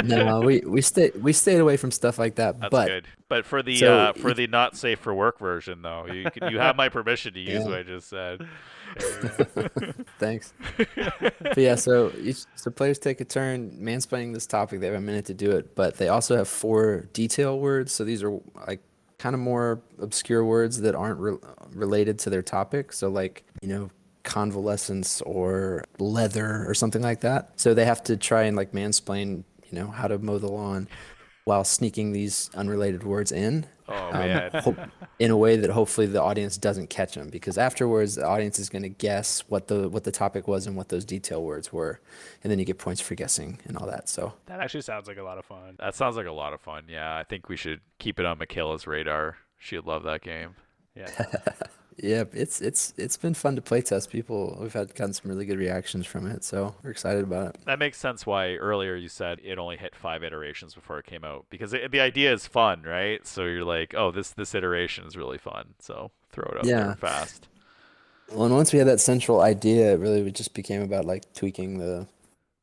Yeah. 0.03 0.23
no, 0.23 0.39
we 0.41 0.61
we 0.65 0.81
stayed 0.81 1.15
we 1.21 1.31
stayed 1.31 1.59
away 1.59 1.77
from 1.77 1.91
stuff 1.91 2.17
like 2.17 2.35
that. 2.35 2.59
That's 2.59 2.71
but 2.71 2.87
good. 2.87 3.07
But 3.29 3.45
for 3.45 3.61
the 3.61 3.75
so 3.77 3.93
uh, 3.95 4.13
for 4.13 4.33
the 4.33 4.47
not 4.47 4.75
safe 4.75 4.97
for 4.99 5.13
work 5.13 5.37
version, 5.37 5.83
though, 5.83 6.07
you 6.07 6.25
you 6.49 6.57
have 6.57 6.75
my 6.75 6.89
permission 6.89 7.33
to 7.35 7.39
use 7.39 7.49
Yeah. 7.63 7.65
what 7.65 7.73
I 7.75 7.83
just 7.83 8.09
said. 8.09 8.47
Thanks. 10.19 10.53
but 11.41 11.57
yeah, 11.57 11.75
so 11.75 12.11
each, 12.19 12.45
so 12.55 12.71
players 12.71 12.97
take 12.99 13.21
a 13.21 13.25
turn 13.25 13.77
mansplaining 13.79 14.33
this 14.33 14.47
topic. 14.47 14.79
They 14.79 14.87
have 14.87 14.95
a 14.95 15.01
minute 15.01 15.25
to 15.25 15.33
do 15.33 15.51
it, 15.51 15.75
but 15.75 15.97
they 15.97 16.07
also 16.09 16.35
have 16.35 16.47
four 16.47 17.07
detail 17.13 17.59
words. 17.59 17.93
So 17.93 18.03
these 18.03 18.23
are 18.23 18.31
like 18.67 18.81
kind 19.17 19.33
of 19.33 19.39
more 19.39 19.81
obscure 19.99 20.43
words 20.43 20.81
that 20.81 20.95
aren't 20.95 21.19
re- 21.19 21.37
related 21.73 22.19
to 22.19 22.29
their 22.29 22.41
topic. 22.41 22.93
So 22.93 23.09
like 23.09 23.43
you 23.61 23.69
know 23.69 23.89
convalescence 24.23 25.21
or 25.21 25.83
leather 25.99 26.65
or 26.67 26.73
something 26.73 27.01
like 27.01 27.21
that. 27.21 27.59
So 27.59 27.73
they 27.73 27.85
have 27.85 28.03
to 28.03 28.17
try 28.17 28.43
and 28.43 28.57
like 28.57 28.71
mansplain 28.71 29.43
you 29.69 29.79
know 29.79 29.87
how 29.87 30.07
to 30.07 30.17
mow 30.17 30.37
the 30.37 30.47
lawn 30.47 30.87
while 31.45 31.63
sneaking 31.63 32.11
these 32.11 32.49
unrelated 32.55 33.03
words 33.03 33.31
in 33.31 33.67
Oh 33.87 34.07
um, 34.07 34.13
man, 34.13 34.51
ho- 34.55 34.75
in 35.19 35.29
a 35.31 35.37
way 35.37 35.57
that 35.57 35.69
hopefully 35.69 36.07
the 36.07 36.21
audience 36.21 36.57
doesn't 36.57 36.89
catch 36.89 37.13
them 37.13 37.29
because 37.29 37.57
afterwards 37.57 38.15
the 38.15 38.25
audience 38.25 38.57
is 38.57 38.67
going 38.69 38.81
to 38.83 38.89
guess 38.89 39.41
what 39.47 39.67
the 39.67 39.87
what 39.89 40.03
the 40.03 40.11
topic 40.11 40.47
was 40.47 40.65
and 40.65 40.75
what 40.75 40.89
those 40.89 41.05
detail 41.05 41.43
words 41.43 41.71
were 41.71 41.99
and 42.43 42.49
then 42.51 42.57
you 42.57 42.65
get 42.65 42.77
points 42.79 42.99
for 42.99 43.13
guessing 43.15 43.59
and 43.65 43.77
all 43.77 43.85
that 43.85 44.09
so 44.09 44.33
That 44.47 44.59
actually 44.59 44.81
sounds 44.81 45.07
like 45.07 45.17
a 45.17 45.23
lot 45.23 45.37
of 45.37 45.45
fun. 45.45 45.75
that 45.79 45.93
sounds 45.95 46.17
like 46.17 46.25
a 46.25 46.31
lot 46.31 46.53
of 46.53 46.61
fun. 46.61 46.85
Yeah, 46.89 47.15
I 47.15 47.23
think 47.23 47.47
we 47.47 47.57
should 47.57 47.81
keep 47.99 48.19
it 48.19 48.25
on 48.25 48.37
Michaela's 48.39 48.87
radar. 48.87 49.37
She'd 49.59 49.85
love 49.85 50.03
that 50.03 50.21
game. 50.21 50.55
Yeah. 50.95 51.09
yeah 51.97 52.23
it's 52.33 52.59
it's 52.61 52.93
it's 52.97 53.15
been 53.15 53.33
fun 53.33 53.55
to 53.55 53.61
play 53.61 53.81
test 53.81 54.09
people 54.09 54.57
we've 54.59 54.73
had 54.73 54.93
gotten 54.95 55.13
some 55.13 55.29
really 55.31 55.45
good 55.45 55.57
reactions 55.57 56.05
from 56.05 56.27
it 56.27 56.43
so 56.43 56.75
we're 56.83 56.89
excited 56.91 57.23
about 57.23 57.55
it 57.55 57.57
That 57.65 57.79
makes 57.79 57.97
sense 57.97 58.25
why 58.25 58.55
earlier 58.55 58.95
you 58.95 59.07
said 59.07 59.39
it 59.43 59.57
only 59.57 59.77
hit 59.77 59.95
five 59.95 60.23
iterations 60.23 60.73
before 60.75 60.99
it 60.99 61.05
came 61.05 61.23
out 61.23 61.45
because 61.49 61.73
it, 61.73 61.91
the 61.91 62.01
idea 62.01 62.33
is 62.33 62.45
fun, 62.47 62.81
right? 62.83 63.25
So 63.25 63.45
you're 63.45 63.63
like, 63.63 63.93
oh, 63.95 64.11
this 64.11 64.31
this 64.31 64.53
iteration 64.53 65.05
is 65.05 65.15
really 65.15 65.37
fun. 65.37 65.75
So 65.79 66.11
throw 66.31 66.49
it 66.51 66.57
out 66.57 66.65
Yeah. 66.65 66.83
there 66.87 66.95
fast. 66.95 67.47
well 68.31 68.45
and 68.45 68.53
once 68.55 68.73
we 68.73 68.79
had 68.79 68.87
that 68.89 68.99
central 68.99 69.39
idea 69.41 69.93
it 69.93 69.99
really 69.99 70.29
just 70.31 70.53
became 70.53 70.81
about 70.81 71.05
like 71.05 71.33
tweaking 71.33 71.77
the 71.77 72.07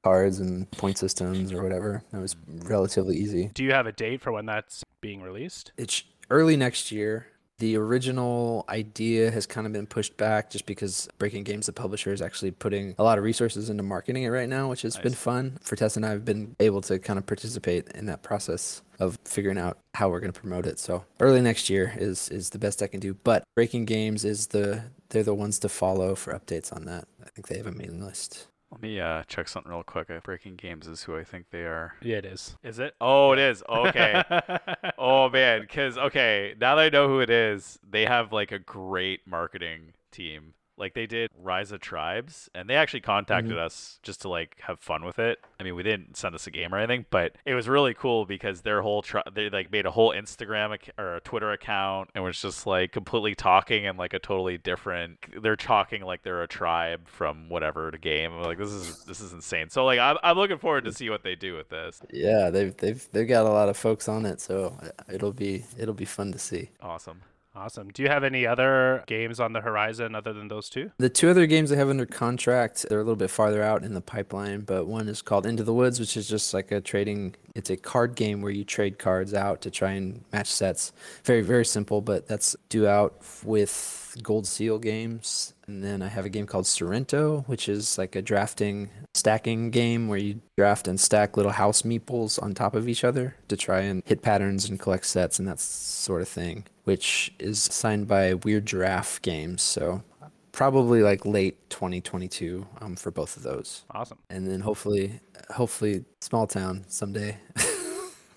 cards 0.05 0.41
and 0.41 0.71
point 0.73 0.99
systems 0.99 1.53
or 1.53 1.63
whatever 1.63 2.03
it 2.13 2.17
was 2.19 2.35
relatively 2.65 3.17
easy 3.17 3.51
Do 3.55 3.63
you 3.65 3.73
have 3.73 3.87
a 3.87 3.93
date 3.93 4.21
for 4.21 4.33
when 4.33 4.45
that's 4.47 4.83
being 5.01 5.23
released? 5.23 5.73
it's 5.79 6.03
early 6.29 6.57
next 6.57 6.91
year. 6.93 7.27
The 7.63 7.77
original 7.77 8.65
idea 8.69 9.31
has 9.31 9.47
kind 9.47 9.69
of 9.69 9.73
been 9.73 9.87
pushed 9.87 10.17
back 10.17 10.51
just 10.51 10.67
because 10.67 11.09
Breaking 11.19 11.45
Games, 11.45 11.67
the 11.67 11.73
publisher, 11.73 12.13
is 12.13 12.21
actually 12.21 12.51
putting 12.51 12.97
a 12.99 13.05
lot 13.05 13.19
of 13.19 13.25
resources 13.25 13.71
into 13.71 13.85
marketing 13.85 14.25
it 14.25 14.31
right 14.31 14.49
now, 14.49 14.69
which 14.69 14.83
has 14.83 14.97
been 14.97 15.13
fun. 15.13 15.61
Fortessa 15.65 15.99
and 15.99 16.05
I 16.05 16.11
have 16.11 16.25
been 16.25 16.57
able 16.59 16.81
to 16.81 16.99
kind 16.99 17.21
of 17.21 17.27
participate 17.27 17.87
in 17.95 18.07
that 18.07 18.25
process 18.25 18.83
of 18.99 19.17
figuring 19.25 19.59
out 19.59 19.79
how 19.95 20.09
we're 20.09 20.19
going 20.19 20.33
to 20.33 20.41
promote 20.41 20.67
it. 20.67 20.81
So 20.81 21.05
early 21.21 21.41
next 21.41 21.71
year 21.71 21.95
is 21.97 22.29
is 22.31 22.51
the 22.51 22.59
best 22.59 22.83
I 22.83 22.89
can 22.89 22.99
do. 22.99 23.15
But 23.15 23.45
Breaking 23.55 23.85
Games 23.85 24.25
is 24.25 24.49
the 24.49 24.83
they're 25.11 25.23
the 25.23 25.33
ones 25.33 25.61
to 25.61 25.69
follow 25.69 26.17
for 26.17 26.33
updates 26.33 26.75
on 26.75 26.85
that. 26.87 27.07
I 27.25 27.29
think 27.29 27.47
they 27.47 27.59
have 27.59 27.69
a 27.69 27.71
mailing 27.71 28.05
list. 28.05 28.49
Let 28.73 28.81
me 28.81 28.99
uh, 28.99 29.23
check 29.29 29.49
something 29.49 29.71
real 29.71 29.83
quick. 29.83 30.11
Uh, 30.11 30.21
Breaking 30.25 30.57
Games 30.57 30.87
is 30.87 31.03
who 31.03 31.15
I 31.15 31.25
think 31.25 31.51
they 31.51 31.61
are. 31.61 31.93
Yeah, 32.01 32.17
it 32.17 32.25
is. 32.25 32.57
Is 32.65 32.79
it? 32.79 32.95
Oh, 33.03 33.33
it 33.33 33.39
is. 33.39 33.63
Okay. 33.69 34.23
oh 34.99 35.29
man, 35.29 35.61
because 35.61 35.99
okay, 35.99 36.55
now 36.59 36.75
that 36.77 36.83
I 36.83 36.89
know 36.89 37.07
who 37.07 37.21
it 37.21 37.29
is, 37.29 37.79
they 37.89 38.07
have 38.07 38.33
like 38.33 38.51
a 38.51 38.59
great 38.59 39.27
marketing 39.27 39.93
team. 40.11 40.55
Like 40.83 40.95
they 40.95 41.07
did 41.07 41.31
Rise 41.41 41.71
of 41.71 41.79
Tribes, 41.81 42.51
and 42.57 42.69
they 42.69 42.75
actually 42.75 43.03
contacted 43.03 43.53
us 43.57 44.01
just 44.03 44.23
to 44.23 44.29
like 44.29 44.57
have 44.63 44.81
fun 44.81 45.05
with 45.05 45.21
it. 45.21 45.39
I 45.61 45.63
mean, 45.63 45.77
we 45.77 45.85
didn't 45.85 46.17
send 46.17 46.35
us 46.35 46.49
a 46.49 46.51
game 46.51 46.75
or 46.75 46.79
anything, 46.79 47.07
but 47.11 47.37
it 47.47 47.55
was 47.55 47.69
really 47.69 47.95
cool 47.95 48.25
because 48.25 48.63
their 48.63 48.83
whole 48.83 49.01
tri- 49.03 49.23
they 49.33 49.49
like 49.49 49.71
made 49.71 49.87
a 49.87 49.93
whole 49.93 50.13
Instagram 50.13 50.75
ac- 50.75 50.91
or 50.99 51.15
a 51.15 51.21
Twitter 51.21 51.53
account, 51.53 52.11
and 52.17 52.25
was 52.25 52.43
just 52.43 52.67
like 52.67 52.91
completely 52.91 53.37
talking 53.37 53.87
and 53.87 53.97
like 53.97 54.13
a 54.13 54.19
totally 54.19 54.59
different. 54.59 55.19
They're 55.41 55.55
talking 55.55 56.03
like 56.03 56.25
they're 56.25 56.43
a 56.43 56.49
tribe 56.49 57.07
from 57.07 57.49
whatever 57.49 57.93
the 57.93 57.99
game. 57.99 58.33
I'm 58.33 58.43
like 58.43 58.59
this 58.59 58.73
is 58.73 59.05
this 59.05 59.21
is 59.21 59.33
insane. 59.33 59.71
So 59.71 59.85
like 59.85 60.01
I'm 60.01 60.19
I'm 60.25 60.37
looking 60.37 60.59
forward 60.59 60.85
to 60.87 60.93
see 60.93 61.11
what 61.11 61.23
they 61.23 61.37
do 61.37 61.55
with 61.57 61.69
this. 61.69 62.03
Yeah, 62.13 62.51
they've 62.51 62.77
they've 62.77 63.07
they've 63.13 63.29
got 63.29 63.47
a 63.47 63.51
lot 63.51 63.69
of 63.69 63.77
folks 63.77 64.09
on 64.09 64.27
it, 64.27 64.41
so 64.41 64.77
uh, 64.83 64.89
it'll 65.13 65.33
be 65.33 65.65
it'll 65.79 65.95
be 65.95 66.07
fun 66.07 66.33
to 66.33 66.41
see. 66.41 66.71
Awesome. 66.81 67.21
Awesome. 67.55 67.89
Do 67.91 68.03
you 68.03 68.09
have 68.09 68.25
any 68.25 68.47
other 68.47 69.05
games 69.07 69.41
on 69.41 69.53
the 69.53 69.61
horizon 69.61 70.15
other 70.15 70.33
than 70.33 70.49
those 70.49 70.69
two? 70.69 70.91
The 70.99 71.09
two 71.09 71.31
other 71.31 71.47
games 71.47 71.73
I 71.73 71.77
have 71.77 71.89
under 71.89 72.07
contract, 72.07 72.87
they're 72.89 73.01
a 73.01 73.05
little 73.05 73.17
bit 73.17 73.31
farther 73.31 73.63
out 73.63 73.85
in 73.85 73.95
the 73.95 74.01
pipeline, 74.01 74.61
but 74.61 74.87
one 74.87 75.09
is 75.09 75.23
called 75.23 75.47
Into 75.47 75.63
the 75.63 75.75
Woods, 75.75 76.01
which 76.01 76.17
is 76.17 76.29
just 76.29 76.55
like 76.55 76.73
a 76.73 76.81
trading 76.81 77.35
it's 77.55 77.71
a 77.71 77.77
card 77.77 78.15
game 78.15 78.41
where 78.41 78.51
you 78.51 78.65
trade 78.65 78.99
cards 78.99 79.35
out 79.35 79.61
to 79.63 79.71
try 79.71 79.93
and 79.93 80.25
match 80.33 80.49
sets. 80.49 80.93
Very, 81.25 81.43
very 81.43 81.65
simple, 81.65 82.01
but 82.01 82.27
that's 82.27 82.57
due 82.69 82.87
out 82.87 83.15
with 83.45 84.17
Gold 84.23 84.47
Seal 84.47 84.79
games. 84.79 85.55
And 85.67 85.83
then 85.83 86.03
I 86.03 86.09
have 86.09 86.25
a 86.27 86.29
game 86.29 86.47
called 86.47 86.67
Sorrento, 86.67 87.45
which 87.47 87.69
is 87.69 87.97
like 87.97 88.17
a 88.17 88.23
drafting 88.23 88.91
stacking 89.15 89.71
game 89.71 90.09
where 90.09 90.19
you 90.19 90.41
draft 90.57 90.89
and 90.89 90.99
stack 90.99 91.37
little 91.37 91.53
house 91.53 91.83
meeples 91.83 92.43
on 92.43 92.53
top 92.53 92.75
of 92.75 92.89
each 92.89 93.05
other 93.05 93.37
to 93.49 93.57
try 93.57 93.81
and 93.81 94.03
hit 94.05 94.23
patterns 94.23 94.69
and 94.69 94.81
collect 94.81 95.07
sets 95.07 95.39
and 95.39 95.47
that 95.47 95.61
sort 95.61 96.21
of 96.21 96.29
thing, 96.29 96.65
which 96.85 97.33
is 97.39 97.63
signed 97.63 98.09
by 98.09 98.35
Weird 98.35 98.67
Giraffe 98.67 99.23
Games. 99.23 99.63
So 99.63 100.03
probably 100.51 101.03
like 101.03 101.25
late 101.25 101.71
2022 101.71 102.67
um, 102.81 102.95
for 102.97 103.11
both 103.11 103.37
of 103.39 103.43
those 103.43 103.85
Awesome. 103.91 104.19
and 104.29 104.47
then 104.47 104.61
hopefully 104.61 105.19
hopefully 105.55 106.05
small 106.21 106.47
town 106.47 106.85
someday 106.89 107.39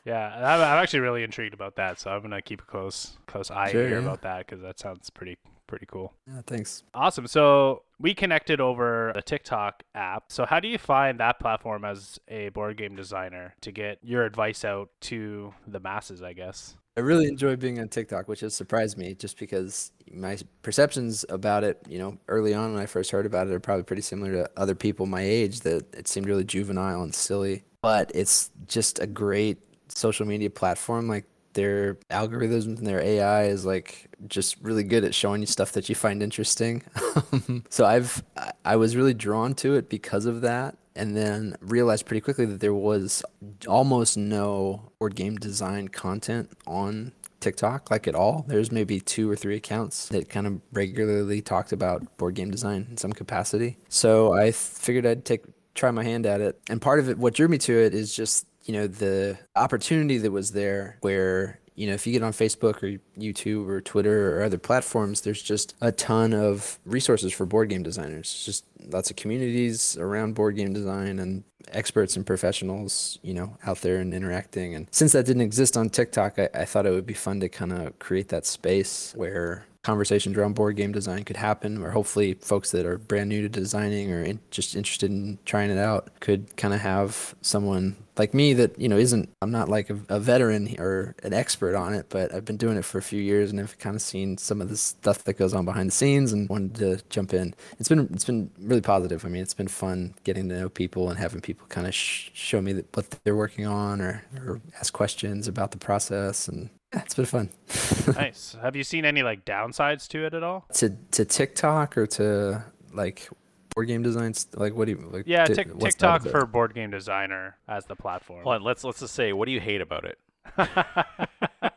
Yeah, 0.05 0.33
I'm, 0.37 0.61
I'm 0.61 0.81
actually 0.83 0.99
really 1.01 1.23
intrigued 1.23 1.53
about 1.55 1.75
that, 1.77 1.99
so 1.99 2.11
I'm 2.11 2.21
gonna 2.21 2.41
keep 2.41 2.61
a 2.61 2.65
close 2.65 3.17
close 3.27 3.49
eye 3.51 3.71
Sure, 3.71 3.87
here 3.87 3.97
yeah. 3.99 4.05
about 4.05 4.21
that 4.21 4.45
because 4.45 4.61
that 4.61 4.79
sounds 4.79 5.09
pretty 5.09 5.35
pretty 5.67 5.85
cool. 5.85 6.13
yeah 6.27 6.41
thanks 6.45 6.83
Awesome. 6.93 7.27
So 7.27 7.83
we 7.99 8.13
connected 8.13 8.59
over 8.59 9.11
the 9.15 9.21
TikTok 9.21 9.83
app. 9.95 10.25
So 10.29 10.45
how 10.45 10.59
do 10.59 10.67
you 10.67 10.77
find 10.77 11.19
that 11.19 11.39
platform 11.39 11.85
as 11.85 12.19
a 12.27 12.49
board 12.49 12.77
game 12.77 12.95
designer 12.95 13.55
to 13.61 13.71
get 13.71 13.99
your 14.03 14.25
advice 14.25 14.65
out 14.65 14.89
to 15.01 15.53
the 15.67 15.79
masses? 15.79 16.21
I 16.21 16.33
guess. 16.33 16.75
i 16.97 16.99
really 17.01 17.27
enjoy 17.27 17.55
being 17.55 17.79
on 17.79 17.87
tiktok 17.89 18.27
which 18.27 18.39
has 18.39 18.53
surprised 18.55 18.97
me 18.97 19.13
just 19.15 19.37
because 19.39 19.91
my 20.11 20.37
perceptions 20.61 21.25
about 21.29 21.63
it 21.63 21.81
you 21.89 21.99
know 21.99 22.17
early 22.27 22.53
on 22.53 22.73
when 22.73 22.81
i 22.81 22.85
first 22.85 23.11
heard 23.11 23.25
about 23.25 23.47
it 23.47 23.53
are 23.53 23.59
probably 23.59 23.83
pretty 23.83 24.01
similar 24.01 24.31
to 24.31 24.49
other 24.55 24.75
people 24.75 25.05
my 25.05 25.21
age 25.21 25.59
that 25.61 25.83
it 25.93 26.07
seemed 26.07 26.27
really 26.27 26.43
juvenile 26.45 27.01
and 27.03 27.13
silly 27.13 27.63
but 27.81 28.11
it's 28.15 28.51
just 28.67 28.99
a 28.99 29.07
great 29.07 29.57
social 29.89 30.25
media 30.25 30.49
platform 30.49 31.07
like 31.07 31.25
their 31.55 31.95
algorithms 32.11 32.65
and 32.65 32.85
their 32.85 33.01
AI 33.01 33.45
is 33.45 33.65
like 33.65 34.07
just 34.27 34.57
really 34.61 34.83
good 34.83 35.03
at 35.03 35.15
showing 35.15 35.41
you 35.41 35.47
stuff 35.47 35.71
that 35.71 35.89
you 35.89 35.95
find 35.95 36.21
interesting. 36.21 36.83
so 37.69 37.85
I've 37.85 38.23
I- 38.63 38.75
was 38.75 38.95
really 38.95 39.13
drawn 39.13 39.55
to 39.55 39.73
it 39.75 39.89
because 39.89 40.25
of 40.25 40.41
that 40.41 40.77
and 40.95 41.17
then 41.17 41.55
realized 41.61 42.05
pretty 42.05 42.21
quickly 42.21 42.45
that 42.45 42.59
there 42.59 42.73
was 42.73 43.23
almost 43.67 44.17
no 44.17 44.91
board 44.99 45.15
game 45.15 45.37
design 45.37 45.87
content 45.87 46.49
on 46.67 47.11
TikTok 47.39 47.89
like 47.91 48.07
at 48.07 48.15
all. 48.15 48.45
There's 48.47 48.71
maybe 48.71 48.99
two 48.99 49.29
or 49.29 49.35
three 49.35 49.55
accounts 49.55 50.07
that 50.09 50.29
kind 50.29 50.47
of 50.47 50.61
regularly 50.71 51.41
talked 51.41 51.71
about 51.71 52.17
board 52.17 52.35
game 52.35 52.51
design 52.51 52.87
in 52.89 52.97
some 52.97 53.13
capacity. 53.13 53.77
So 53.89 54.33
I 54.33 54.51
figured 54.51 55.05
I'd 55.05 55.25
take 55.25 55.43
try 55.73 55.91
my 55.91 56.03
hand 56.03 56.25
at 56.25 56.41
it. 56.41 56.59
And 56.69 56.81
part 56.81 56.99
of 56.99 57.09
it 57.09 57.17
what 57.17 57.33
drew 57.33 57.47
me 57.47 57.57
to 57.59 57.73
it 57.77 57.93
is 57.93 58.15
just 58.15 58.47
you 58.65 58.73
know 58.73 58.87
the 58.87 59.37
opportunity 59.55 60.17
that 60.17 60.31
was 60.31 60.51
there 60.51 60.97
where 61.01 61.59
you 61.75 61.87
know, 61.87 61.93
if 61.93 62.07
you 62.07 62.13
get 62.13 62.23
on 62.23 62.31
Facebook 62.31 62.81
or 62.81 62.99
YouTube 63.19 63.67
or 63.67 63.81
Twitter 63.81 64.37
or 64.37 64.43
other 64.43 64.57
platforms, 64.57 65.21
there's 65.21 65.43
just 65.43 65.75
a 65.81 65.91
ton 65.91 66.33
of 66.33 66.79
resources 66.85 67.33
for 67.33 67.45
board 67.45 67.69
game 67.69 67.83
designers. 67.83 68.43
Just 68.45 68.65
lots 68.87 69.09
of 69.09 69.17
communities 69.17 69.97
around 69.97 70.35
board 70.35 70.55
game 70.55 70.71
design 70.71 71.19
and 71.19 71.43
experts 71.71 72.15
and 72.15 72.25
professionals, 72.25 73.19
you 73.23 73.33
know, 73.33 73.57
out 73.65 73.81
there 73.81 73.97
and 73.97 74.13
interacting. 74.13 74.73
And 74.73 74.87
since 74.91 75.11
that 75.11 75.25
didn't 75.25 75.41
exist 75.41 75.75
on 75.75 75.89
TikTok, 75.89 76.39
I, 76.39 76.49
I 76.53 76.65
thought 76.65 76.85
it 76.85 76.91
would 76.91 77.05
be 77.05 77.13
fun 77.13 77.41
to 77.41 77.49
kind 77.49 77.73
of 77.73 77.99
create 77.99 78.29
that 78.29 78.45
space 78.45 79.13
where 79.15 79.65
conversations 79.85 80.35
around 80.35 80.55
board 80.55 80.75
game 80.75 80.91
design 80.91 81.23
could 81.23 81.37
happen, 81.37 81.77
or 81.83 81.91
hopefully 81.91 82.33
folks 82.33 82.71
that 82.71 82.87
are 82.87 82.97
brand 82.97 83.29
new 83.29 83.43
to 83.43 83.49
designing 83.49 84.11
or 84.11 84.23
in, 84.23 84.39
just 84.49 84.75
interested 84.75 85.11
in 85.11 85.37
trying 85.45 85.69
it 85.69 85.77
out 85.77 86.09
could 86.21 86.57
kind 86.57 86.73
of 86.73 86.79
have 86.79 87.35
someone 87.41 87.95
like 88.17 88.33
me 88.33 88.53
that 88.53 88.79
you 88.79 88.89
know 88.89 88.97
isn't 88.97 89.29
I'm 89.43 89.51
not 89.51 89.69
like 89.69 89.91
a, 89.91 89.99
a, 90.09 90.19
veteran 90.19 90.75
or 90.79 91.15
an 91.21 91.33
expert 91.33 91.75
on 91.75 91.93
it, 91.93 92.07
but 92.09 92.33
I've 92.33 92.45
been 92.45 92.57
doing 92.57 92.77
it 92.77 92.85
for 92.85 92.97
a 92.97 93.03
few 93.03 93.21
years 93.21 93.51
and 93.51 93.59
I've 93.59 93.77
kind 93.77 93.95
of 93.95 94.01
seen 94.01 94.39
some 94.39 94.59
of 94.59 94.69
the 94.69 94.77
stuff 94.77 95.23
that 95.25 95.33
goes 95.33 95.53
on 95.53 95.65
behind 95.65 95.89
the 95.89 95.95
scenes 95.95 96.33
and 96.33 96.49
wanted 96.49 96.75
to 96.75 97.03
jump 97.11 97.35
in. 97.35 97.53
It's 97.79 97.89
been 97.89 98.09
it's 98.11 98.25
been 98.25 98.49
really 98.59 98.81
positive. 98.81 99.23
I 99.23 99.29
mean, 99.29 99.43
it's 99.43 99.53
been 99.53 99.67
fun 99.67 100.15
getting 100.23 100.49
to 100.49 100.59
know 100.59 100.69
people 100.69 101.09
and 101.09 101.19
having 101.19 101.41
people 101.41 101.67
kind 101.67 101.85
of 101.85 101.93
sh- 101.93 102.31
show 102.33 102.59
me 102.59 102.81
what 102.93 103.11
they're 103.23 103.35
working 103.35 103.67
on 103.67 104.01
or 104.01 104.23
or 104.45 104.61
ask 104.79 104.93
questions 104.93 105.47
about 105.47 105.69
the 105.71 105.77
process 105.77 106.47
and 106.47 106.69
yeah, 106.93 107.01
it's 107.01 107.13
been 107.13 107.25
fun. 107.25 107.49
nice. 108.15 108.55
Have 108.61 108.75
you 108.75 108.83
seen 108.83 109.05
any 109.05 109.23
like 109.23 109.45
downsides 109.45 110.07
to 110.09 110.25
it 110.25 110.33
at 110.33 110.43
all? 110.43 110.65
To 110.75 110.89
to 111.11 111.25
TikTok 111.25 111.97
or 111.97 112.07
to 112.07 112.63
like 112.93 113.29
board 113.75 113.87
game 113.87 114.03
designs? 114.03 114.47
Like 114.53 114.73
what 114.75 114.85
do 114.85 114.91
you 114.93 115.09
like? 115.11 115.23
Yeah, 115.27 115.45
tic- 115.45 115.77
TikTok 115.79 116.23
for 116.23 116.45
board 116.45 116.73
game 116.73 116.91
designer 116.91 117.57
as 117.67 117.85
the 117.85 117.95
platform. 117.95 118.43
Hold 118.43 118.55
on, 118.55 118.63
let's 118.63 118.83
let's 118.83 118.99
just 118.99 119.13
say, 119.13 119.33
what 119.33 119.45
do 119.45 119.51
you 119.51 119.59
hate 119.59 119.81
about 119.81 120.05
it? 120.05 120.19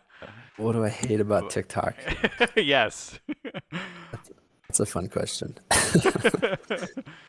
what 0.57 0.73
do 0.73 0.85
I 0.85 0.89
hate 0.89 1.21
about 1.21 1.51
TikTok? 1.51 1.95
yes. 2.57 3.19
That's, 4.13 4.31
that's 4.69 4.81
a 4.81 4.87
fun 4.87 5.09
question. 5.09 5.57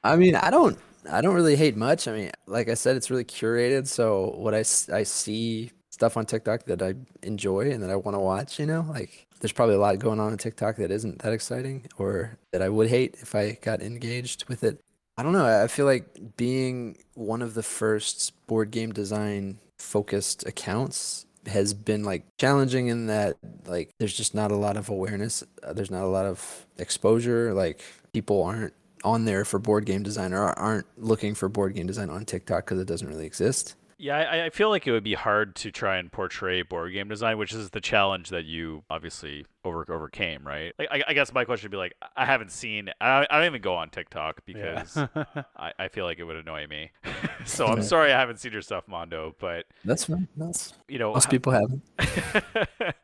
I 0.03 0.15
mean, 0.15 0.35
I 0.35 0.49
don't 0.49 0.77
I 1.09 1.21
don't 1.21 1.35
really 1.35 1.55
hate 1.55 1.75
much. 1.75 2.07
I 2.07 2.13
mean, 2.13 2.31
like 2.45 2.69
I 2.69 2.73
said, 2.73 2.95
it's 2.95 3.09
really 3.09 3.23
curated. 3.23 3.87
So 3.87 4.33
what 4.37 4.53
I, 4.53 4.59
I 4.93 5.03
see 5.03 5.71
stuff 5.99 6.15
on 6.15 6.25
TikTok 6.25 6.63
that 6.63 6.81
I 6.81 6.93
enjoy 7.23 7.71
and 7.71 7.83
that 7.83 7.89
I 7.89 7.97
want 7.97 8.15
to 8.15 8.19
watch, 8.19 8.57
you 8.57 8.65
know? 8.65 8.85
Like 8.89 9.27
there's 9.41 9.51
probably 9.51 9.75
a 9.75 9.79
lot 9.79 9.99
going 9.99 10.21
on 10.21 10.31
on 10.31 10.38
TikTok 10.38 10.77
that 10.77 10.91
isn't 10.91 11.19
that 11.19 11.33
exciting 11.33 11.88
or 11.97 12.38
that 12.53 12.62
I 12.62 12.69
would 12.69 12.88
hate 12.88 13.17
if 13.19 13.35
I 13.35 13.57
got 13.62 13.81
engaged 13.81 14.47
with 14.47 14.63
it. 14.63 14.79
I 15.17 15.23
don't 15.23 15.33
know. 15.33 15.62
I 15.62 15.67
feel 15.67 15.85
like 15.85 16.38
being 16.38 16.99
one 17.15 17.41
of 17.41 17.53
the 17.53 17.63
first 17.63 18.31
board 18.47 18.71
game 18.71 18.93
design 18.93 19.59
focused 19.77 20.47
accounts 20.47 21.25
has 21.47 21.73
been 21.73 22.05
like 22.05 22.23
challenging 22.38 22.88
in 22.88 23.07
that 23.07 23.35
like 23.65 23.91
there's 23.97 24.15
just 24.15 24.33
not 24.33 24.51
a 24.51 24.55
lot 24.55 24.77
of 24.77 24.88
awareness, 24.88 25.43
uh, 25.63 25.73
there's 25.73 25.91
not 25.91 26.03
a 26.03 26.07
lot 26.07 26.25
of 26.25 26.65
exposure, 26.77 27.53
like 27.53 27.81
people 28.13 28.41
aren't 28.41 28.73
on 29.03 29.25
there 29.25 29.43
for 29.43 29.59
board 29.59 29.83
game 29.85 30.03
design 30.03 30.33
or 30.33 30.57
aren't 30.57 30.85
looking 30.97 31.35
for 31.35 31.49
board 31.49 31.75
game 31.75 31.88
design 31.88 32.09
on 32.09 32.23
TikTok 32.23 32.65
because 32.65 32.79
it 32.79 32.88
doesn't 32.88 33.07
really 33.07 33.25
exist. 33.25 33.75
Yeah, 34.01 34.17
I, 34.17 34.45
I, 34.45 34.49
feel 34.49 34.69
like 34.69 34.88
it 34.88 34.93
would 34.93 35.03
be 35.03 35.13
hard 35.13 35.55
to 35.57 35.71
try 35.71 35.97
and 35.97 36.09
portray 36.09 36.62
board 36.62 36.93
game 36.93 37.09
design, 37.09 37.38
which 37.38 37.53
is 37.53 37.71
the 37.71 37.81
challenge 37.81 38.29
that 38.29 38.45
you 38.45 38.83
obviously 38.89 39.45
over 39.65 39.85
overcame, 39.91 40.47
right? 40.47 40.73
Like, 40.79 40.88
I, 40.89 41.03
I 41.09 41.13
guess 41.13 41.33
my 41.33 41.43
question 41.43 41.65
would 41.65 41.71
be 41.71 41.77
like, 41.77 41.95
I 42.15 42.25
haven't 42.25 42.53
seen, 42.53 42.89
I, 43.01 43.27
I 43.29 43.38
don't 43.38 43.47
even 43.47 43.62
go 43.62 43.75
on 43.75 43.89
TikTok 43.89 44.45
because 44.45 44.95
yeah. 44.95 45.25
I, 45.57 45.73
I 45.77 45.88
feel 45.89 46.05
like 46.05 46.17
it 46.17 46.23
would 46.23 46.38
annoy 46.38 46.65
me. 46.67 46.91
so 47.45 47.65
I'm 47.67 47.83
sorry 47.83 48.13
I 48.13 48.17
haven't 48.17 48.39
seen 48.39 48.53
your 48.53 48.62
stuff, 48.62 48.88
Mondo, 48.88 49.35
but 49.38 49.65
that's 49.83 50.05
fine. 50.05 50.29
That's 50.38 50.73
you 50.88 50.97
know, 50.97 51.13
most 51.13 51.29
people 51.29 51.51
haven't 51.51 51.83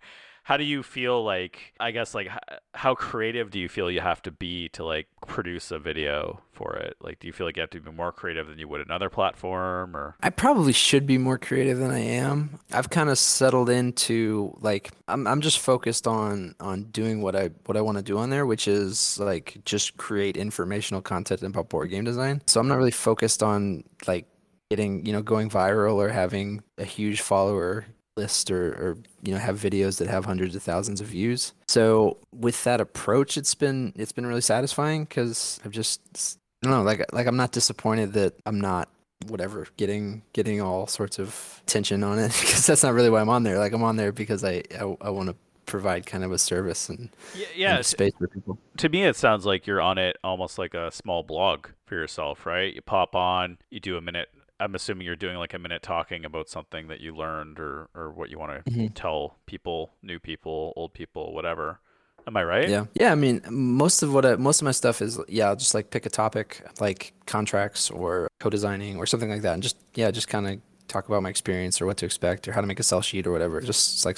how 0.45 0.57
do 0.57 0.63
you 0.63 0.83
feel 0.83 1.23
like 1.23 1.73
i 1.79 1.91
guess 1.91 2.15
like 2.15 2.29
how 2.75 2.93
creative 2.93 3.49
do 3.49 3.59
you 3.59 3.67
feel 3.67 3.89
you 3.89 4.01
have 4.01 4.21
to 4.21 4.31
be 4.31 4.69
to 4.69 4.83
like 4.83 5.07
produce 5.25 5.71
a 5.71 5.79
video 5.79 6.41
for 6.51 6.75
it? 6.75 6.95
Like 7.01 7.19
do 7.19 7.27
you 7.27 7.33
feel 7.33 7.47
like 7.47 7.57
you 7.57 7.61
have 7.61 7.69
to 7.71 7.81
be 7.81 7.91
more 7.91 8.11
creative 8.11 8.47
than 8.47 8.59
you 8.59 8.67
would 8.67 8.81
another 8.81 9.09
platform 9.09 9.95
or? 9.95 10.15
I 10.21 10.29
probably 10.29 10.73
should 10.73 11.07
be 11.07 11.17
more 11.17 11.37
creative 11.37 11.79
than 11.79 11.91
i 11.91 11.99
am. 11.99 12.59
I've 12.71 12.89
kind 12.89 13.09
of 13.09 13.17
settled 13.17 13.69
into 13.69 14.55
like 14.59 14.91
i'm, 15.07 15.25
I'm 15.27 15.41
just 15.41 15.59
focused 15.59 16.07
on 16.07 16.55
on 16.59 16.83
doing 16.85 17.21
what 17.21 17.35
i 17.35 17.49
what 17.65 17.77
i 17.77 17.81
want 17.81 17.97
to 17.97 18.03
do 18.03 18.17
on 18.17 18.29
there 18.29 18.45
which 18.45 18.67
is 18.67 19.19
like 19.19 19.57
just 19.65 19.97
create 19.97 20.37
informational 20.37 21.01
content 21.01 21.41
about 21.43 21.69
board 21.69 21.89
game 21.89 22.03
design. 22.03 22.41
So 22.45 22.59
i'm 22.59 22.67
not 22.67 22.77
really 22.77 22.91
focused 22.91 23.41
on 23.41 23.83
like 24.07 24.25
getting 24.69 25.05
you 25.05 25.13
know 25.13 25.21
going 25.21 25.49
viral 25.49 25.95
or 25.95 26.09
having 26.09 26.63
a 26.77 26.85
huge 26.85 27.21
follower 27.21 27.85
list 28.17 28.49
or, 28.49 28.69
or 28.73 28.97
you 29.23 29.33
know 29.33 29.39
have 29.39 29.59
videos 29.59 29.97
that 29.97 30.07
have 30.07 30.25
hundreds 30.25 30.55
of 30.55 30.63
thousands 30.63 31.01
of 31.01 31.07
views. 31.07 31.53
So 31.67 32.17
with 32.33 32.63
that 32.63 32.79
approach 32.79 33.37
it's 33.37 33.55
been 33.55 33.93
it's 33.95 34.11
been 34.11 34.25
really 34.25 34.41
satisfying 34.41 35.05
because 35.05 35.59
i've 35.65 35.71
just 35.71 36.37
i 36.63 36.67
don't 36.67 36.77
know 36.77 36.83
like 36.83 37.05
like 37.13 37.27
i'm 37.27 37.37
not 37.37 37.51
disappointed 37.51 38.13
that 38.13 38.33
i'm 38.45 38.59
not 38.59 38.89
whatever 39.27 39.67
getting 39.77 40.21
getting 40.33 40.61
all 40.61 40.87
sorts 40.87 41.19
of 41.19 41.61
attention 41.63 42.03
on 42.03 42.19
it 42.19 42.27
because 42.39 42.65
that's 42.65 42.83
not 42.83 42.93
really 42.93 43.09
why 43.09 43.21
i'm 43.21 43.29
on 43.29 43.43
there. 43.43 43.57
Like 43.57 43.73
i'm 43.73 43.83
on 43.83 43.95
there 43.95 44.11
because 44.11 44.43
i 44.43 44.63
i, 44.79 44.95
I 45.01 45.09
want 45.09 45.29
to 45.29 45.35
provide 45.65 46.05
kind 46.05 46.23
of 46.23 46.31
a 46.31 46.37
service 46.37 46.89
and 46.89 47.09
yeah, 47.35 47.47
yeah 47.55 47.75
and 47.77 47.85
space 47.85 48.13
for 48.19 48.27
people. 48.27 48.59
to 48.77 48.87
me 48.87 49.03
it 49.03 49.15
sounds 49.15 49.47
like 49.47 49.65
you're 49.65 49.81
on 49.81 49.97
it 49.97 50.15
almost 50.23 50.59
like 50.59 50.75
a 50.75 50.91
small 50.91 51.23
blog 51.23 51.67
for 51.85 51.95
yourself 51.95 52.45
right? 52.45 52.73
You 52.73 52.81
pop 52.81 53.15
on 53.15 53.57
you 53.71 53.79
do 53.79 53.97
a 53.97 54.01
minute 54.01 54.29
I'm 54.59 54.75
assuming 54.75 55.05
you're 55.05 55.15
doing 55.15 55.37
like 55.37 55.53
a 55.53 55.59
minute 55.59 55.81
talking 55.81 56.25
about 56.25 56.49
something 56.49 56.87
that 56.87 57.01
you 57.01 57.15
learned 57.15 57.59
or 57.59 57.89
or 57.93 58.11
what 58.11 58.29
you 58.29 58.39
want 58.39 58.65
to 58.65 58.71
mm-hmm. 58.71 58.87
tell 58.93 59.37
people, 59.45 59.91
new 60.01 60.19
people, 60.19 60.73
old 60.75 60.93
people, 60.93 61.33
whatever. 61.33 61.79
Am 62.27 62.35
I 62.37 62.43
right? 62.43 62.69
Yeah. 62.69 62.85
Yeah. 62.95 63.11
I 63.11 63.15
mean, 63.15 63.41
most 63.49 64.01
of 64.01 64.13
what 64.13 64.25
I, 64.25 64.35
most 64.35 64.61
of 64.61 64.65
my 64.65 64.71
stuff 64.71 65.01
is 65.01 65.19
yeah, 65.27 65.49
I'll 65.49 65.55
just 65.55 65.73
like 65.73 65.91
pick 65.91 66.05
a 66.05 66.09
topic 66.09 66.65
like 66.79 67.13
contracts 67.25 67.91
or 67.91 68.27
co-designing 68.39 68.97
or 68.97 69.05
something 69.05 69.29
like 69.29 69.41
that, 69.41 69.53
and 69.53 69.61
just 69.61 69.77
yeah, 69.93 70.09
just 70.11 70.27
kind 70.27 70.47
of 70.47 70.59
talk 70.87 71.07
about 71.07 71.21
my 71.21 71.29
experience 71.29 71.81
or 71.81 71.85
what 71.85 71.97
to 71.97 72.05
expect 72.05 72.47
or 72.47 72.53
how 72.53 72.61
to 72.61 72.67
make 72.67 72.79
a 72.79 72.83
sell 72.83 73.01
sheet 73.01 73.27
or 73.27 73.31
whatever. 73.31 73.61
Just 73.61 74.05
like 74.05 74.17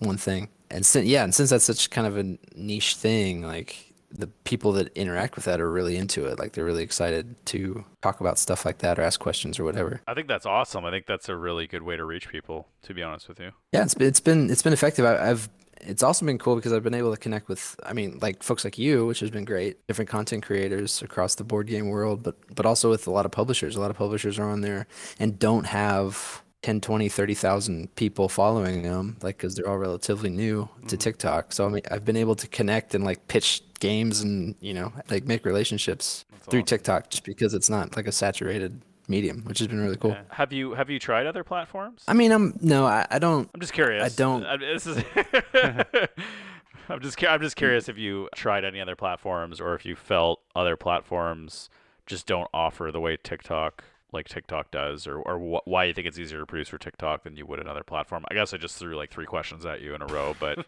one 0.00 0.16
thing. 0.16 0.48
And 0.70 0.84
since 0.86 1.06
yeah, 1.06 1.22
and 1.22 1.34
since 1.34 1.50
that's 1.50 1.64
such 1.64 1.90
kind 1.90 2.06
of 2.06 2.16
a 2.16 2.38
niche 2.56 2.96
thing, 2.96 3.42
like 3.42 3.89
the 4.10 4.26
people 4.26 4.72
that 4.72 4.88
interact 4.96 5.36
with 5.36 5.44
that 5.44 5.60
are 5.60 5.70
really 5.70 5.96
into 5.96 6.26
it. 6.26 6.38
Like 6.38 6.52
they're 6.52 6.64
really 6.64 6.82
excited 6.82 7.34
to 7.46 7.84
talk 8.02 8.20
about 8.20 8.38
stuff 8.38 8.64
like 8.64 8.78
that 8.78 8.98
or 8.98 9.02
ask 9.02 9.20
questions 9.20 9.58
or 9.58 9.64
whatever. 9.64 10.00
I 10.06 10.14
think 10.14 10.28
that's 10.28 10.46
awesome. 10.46 10.84
I 10.84 10.90
think 10.90 11.06
that's 11.06 11.28
a 11.28 11.36
really 11.36 11.66
good 11.66 11.82
way 11.82 11.96
to 11.96 12.04
reach 12.04 12.28
people. 12.28 12.68
To 12.82 12.94
be 12.94 13.02
honest 13.02 13.28
with 13.28 13.38
you. 13.38 13.52
Yeah, 13.72 13.82
it's 13.82 13.94
been 13.94 14.08
it's 14.08 14.20
been 14.20 14.50
it's 14.50 14.62
been 14.62 14.72
effective. 14.72 15.04
I, 15.04 15.26
have 15.26 15.48
it's 15.82 16.02
also 16.02 16.26
been 16.26 16.38
cool 16.38 16.56
because 16.56 16.72
I've 16.72 16.82
been 16.82 16.94
able 16.94 17.10
to 17.10 17.16
connect 17.16 17.48
with 17.48 17.78
I 17.84 17.92
mean 17.92 18.18
like 18.20 18.42
folks 18.42 18.64
like 18.64 18.78
you, 18.78 19.06
which 19.06 19.20
has 19.20 19.30
been 19.30 19.44
great. 19.44 19.86
Different 19.86 20.10
content 20.10 20.44
creators 20.44 21.02
across 21.02 21.36
the 21.36 21.44
board 21.44 21.66
game 21.66 21.88
world, 21.88 22.22
but 22.22 22.36
but 22.54 22.66
also 22.66 22.90
with 22.90 23.06
a 23.06 23.10
lot 23.10 23.26
of 23.26 23.32
publishers. 23.32 23.76
A 23.76 23.80
lot 23.80 23.90
of 23.90 23.96
publishers 23.96 24.38
are 24.38 24.48
on 24.48 24.62
there 24.62 24.86
and 25.18 25.38
don't 25.38 25.66
have 25.66 26.42
10 26.62 26.80
20 26.80 27.08
30,000 27.08 27.94
people 27.96 28.28
following 28.28 28.82
them 28.82 29.16
like 29.22 29.38
cuz 29.38 29.54
they're 29.54 29.68
all 29.68 29.78
relatively 29.78 30.28
new 30.28 30.68
to 30.82 30.86
mm-hmm. 30.86 30.96
TikTok. 30.96 31.52
So 31.52 31.66
I 31.66 31.68
mean 31.68 31.82
I've 31.90 32.04
been 32.04 32.16
able 32.16 32.36
to 32.36 32.46
connect 32.48 32.94
and 32.94 33.04
like 33.04 33.26
pitch 33.28 33.62
games 33.80 34.20
and, 34.20 34.54
you 34.60 34.74
know, 34.74 34.92
like 35.10 35.24
make 35.24 35.44
relationships 35.44 36.24
That's 36.30 36.46
through 36.46 36.60
awesome. 36.60 36.66
TikTok 36.66 37.10
just 37.10 37.24
because 37.24 37.54
it's 37.54 37.70
not 37.70 37.96
like 37.96 38.06
a 38.06 38.12
saturated 38.12 38.80
medium, 39.08 39.42
which 39.44 39.58
has 39.58 39.68
been 39.68 39.80
really 39.80 39.96
cool. 39.96 40.12
Yeah. 40.12 40.22
Have 40.30 40.52
you 40.52 40.74
have 40.74 40.88
you 40.88 40.98
tried 40.98 41.26
other 41.26 41.44
platforms? 41.44 42.04
I 42.06 42.14
mean, 42.14 42.30
I'm 42.30 42.58
no, 42.60 42.86
I, 42.86 43.06
I 43.10 43.18
don't 43.18 43.50
I'm 43.52 43.60
just 43.60 43.72
curious. 43.72 44.04
I 44.04 44.14
don't 44.14 44.44
I, 44.44 44.56
this 44.56 44.86
is 44.86 45.02
I'm 46.88 47.00
just 47.00 47.22
I'm 47.24 47.40
just 47.40 47.56
curious 47.56 47.88
if 47.88 47.98
you 47.98 48.28
tried 48.34 48.64
any 48.64 48.80
other 48.80 48.96
platforms 48.96 49.60
or 49.60 49.74
if 49.74 49.84
you 49.84 49.96
felt 49.96 50.40
other 50.54 50.76
platforms 50.76 51.70
just 52.06 52.26
don't 52.26 52.48
offer 52.52 52.90
the 52.90 53.00
way 53.00 53.16
TikTok 53.16 53.84
like 54.12 54.28
TikTok 54.28 54.70
does, 54.70 55.06
or 55.06 55.18
or 55.18 55.38
wh- 55.38 55.66
why 55.66 55.84
you 55.84 55.94
think 55.94 56.06
it's 56.06 56.18
easier 56.18 56.40
to 56.40 56.46
produce 56.46 56.68
for 56.68 56.78
TikTok 56.78 57.24
than 57.24 57.36
you 57.36 57.46
would 57.46 57.60
another 57.60 57.82
platform. 57.82 58.24
I 58.30 58.34
guess 58.34 58.52
I 58.52 58.56
just 58.56 58.76
threw 58.76 58.96
like 58.96 59.10
three 59.10 59.26
questions 59.26 59.64
at 59.66 59.80
you 59.80 59.94
in 59.94 60.02
a 60.02 60.06
row, 60.06 60.34
but 60.38 60.66